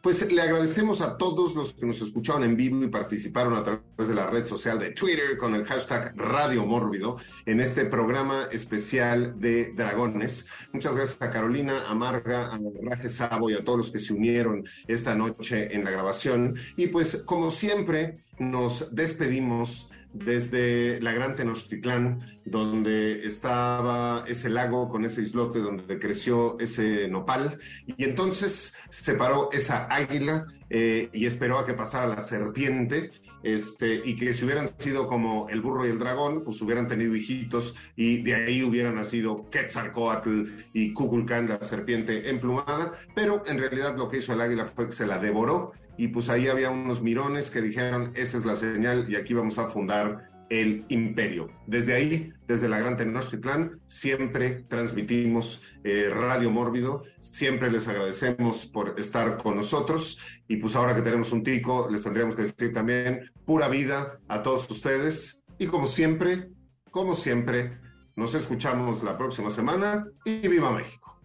Pues 0.00 0.30
le 0.32 0.42
agradecemos 0.42 1.02
a 1.02 1.18
todos 1.18 1.54
los 1.54 1.72
que 1.74 1.86
nos 1.86 2.02
escucharon 2.02 2.42
en 2.42 2.56
vivo 2.56 2.82
y 2.82 2.88
participaron 2.88 3.54
a 3.54 3.62
través 3.62 4.08
de 4.08 4.14
la 4.14 4.28
red 4.28 4.44
social 4.44 4.80
de 4.80 4.90
Twitter 4.90 5.36
con 5.36 5.54
el 5.54 5.64
hashtag 5.66 6.14
Radio 6.16 6.66
Mórbido 6.66 7.18
en 7.46 7.60
este 7.60 7.84
programa 7.84 8.48
especial 8.50 9.38
de 9.38 9.72
dragones. 9.76 10.31
Muchas 10.72 10.96
gracias 10.96 11.20
a 11.20 11.30
Carolina, 11.30 11.84
a 11.88 11.94
Marga, 11.94 12.52
a 12.52 12.58
Raje 12.82 13.08
Sabo 13.08 13.50
y 13.50 13.54
a 13.54 13.64
todos 13.64 13.78
los 13.78 13.90
que 13.90 13.98
se 13.98 14.12
unieron 14.12 14.64
esta 14.86 15.14
noche 15.14 15.74
en 15.74 15.84
la 15.84 15.90
grabación. 15.90 16.54
Y 16.76 16.88
pues, 16.88 17.22
como 17.24 17.50
siempre, 17.50 18.24
nos 18.38 18.94
despedimos 18.94 19.90
desde 20.12 21.00
la 21.00 21.12
Gran 21.12 21.36
Tenochtitlán, 21.36 22.20
donde 22.44 23.24
estaba 23.24 24.24
ese 24.26 24.50
lago 24.50 24.88
con 24.88 25.04
ese 25.04 25.22
islote 25.22 25.58
donde 25.60 25.98
creció 25.98 26.58
ese 26.60 27.08
nopal, 27.08 27.58
y 27.86 28.04
entonces 28.04 28.74
se 28.90 29.14
paró 29.14 29.50
esa 29.52 29.86
águila 29.86 30.46
eh, 30.68 31.08
y 31.12 31.26
esperó 31.26 31.58
a 31.58 31.66
que 31.66 31.74
pasara 31.74 32.06
la 32.06 32.20
serpiente, 32.20 33.10
este, 33.42 34.02
y 34.04 34.16
que 34.16 34.32
si 34.32 34.44
hubieran 34.44 34.68
sido 34.78 35.06
como 35.06 35.48
el 35.48 35.60
burro 35.60 35.86
y 35.86 35.90
el 35.90 35.98
dragón, 35.98 36.44
pues 36.44 36.60
hubieran 36.62 36.88
tenido 36.88 37.14
hijitos 37.14 37.74
y 37.96 38.22
de 38.22 38.34
ahí 38.34 38.62
hubieran 38.62 38.94
nacido 38.94 39.48
Quetzalcoatl 39.50 40.44
y 40.72 40.92
Kukulcán, 40.92 41.48
la 41.48 41.62
serpiente 41.62 42.28
emplumada, 42.30 42.92
pero 43.14 43.42
en 43.46 43.58
realidad 43.58 43.96
lo 43.96 44.08
que 44.08 44.18
hizo 44.18 44.32
el 44.32 44.40
águila 44.40 44.64
fue 44.64 44.86
que 44.86 44.92
se 44.92 45.06
la 45.06 45.18
devoró 45.18 45.72
y 45.96 46.08
pues 46.08 46.28
ahí 46.30 46.48
había 46.48 46.70
unos 46.70 47.02
mirones 47.02 47.50
que 47.50 47.60
dijeron, 47.60 48.12
esa 48.14 48.38
es 48.38 48.44
la 48.44 48.56
señal 48.56 49.06
y 49.08 49.16
aquí 49.16 49.34
vamos 49.34 49.58
a 49.58 49.66
fundar 49.66 50.31
el 50.52 50.84
imperio. 50.90 51.48
Desde 51.66 51.94
ahí, 51.94 52.30
desde 52.46 52.68
la 52.68 52.78
Gran 52.78 52.98
Tenochtitlán, 52.98 53.80
siempre 53.86 54.64
transmitimos 54.68 55.62
eh, 55.82 56.10
Radio 56.12 56.50
Mórbido, 56.50 57.04
siempre 57.20 57.72
les 57.72 57.88
agradecemos 57.88 58.66
por 58.66 59.00
estar 59.00 59.38
con 59.38 59.56
nosotros 59.56 60.18
y 60.46 60.56
pues 60.56 60.76
ahora 60.76 60.94
que 60.94 61.00
tenemos 61.00 61.32
un 61.32 61.42
tico, 61.42 61.88
les 61.90 62.02
tendríamos 62.02 62.36
que 62.36 62.42
decir 62.42 62.70
también 62.70 63.30
pura 63.46 63.68
vida 63.68 64.18
a 64.28 64.42
todos 64.42 64.70
ustedes 64.70 65.42
y 65.56 65.66
como 65.68 65.86
siempre, 65.86 66.50
como 66.90 67.14
siempre, 67.14 67.78
nos 68.14 68.34
escuchamos 68.34 69.02
la 69.02 69.16
próxima 69.16 69.48
semana 69.48 70.06
y 70.22 70.46
viva 70.48 70.70
México. 70.70 71.18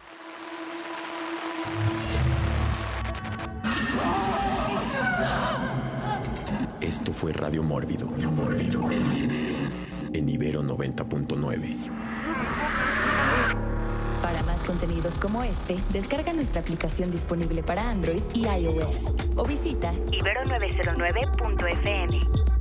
Esto 6.80 7.12
fue 7.12 7.32
Radio 7.32 7.62
Mórbido. 7.62 8.06
Mórbido. 8.06 8.88
En 10.12 10.28
Ibero 10.28 10.62
90.9. 10.62 11.90
Para 14.22 14.40
más 14.44 14.62
contenidos 14.62 15.18
como 15.18 15.42
este, 15.42 15.76
descarga 15.92 16.32
nuestra 16.32 16.60
aplicación 16.60 17.10
disponible 17.10 17.64
para 17.64 17.90
Android 17.90 18.22
y 18.32 18.46
iOS 18.46 19.12
o 19.36 19.44
visita 19.44 19.92
ibero909.fm. 19.92 22.57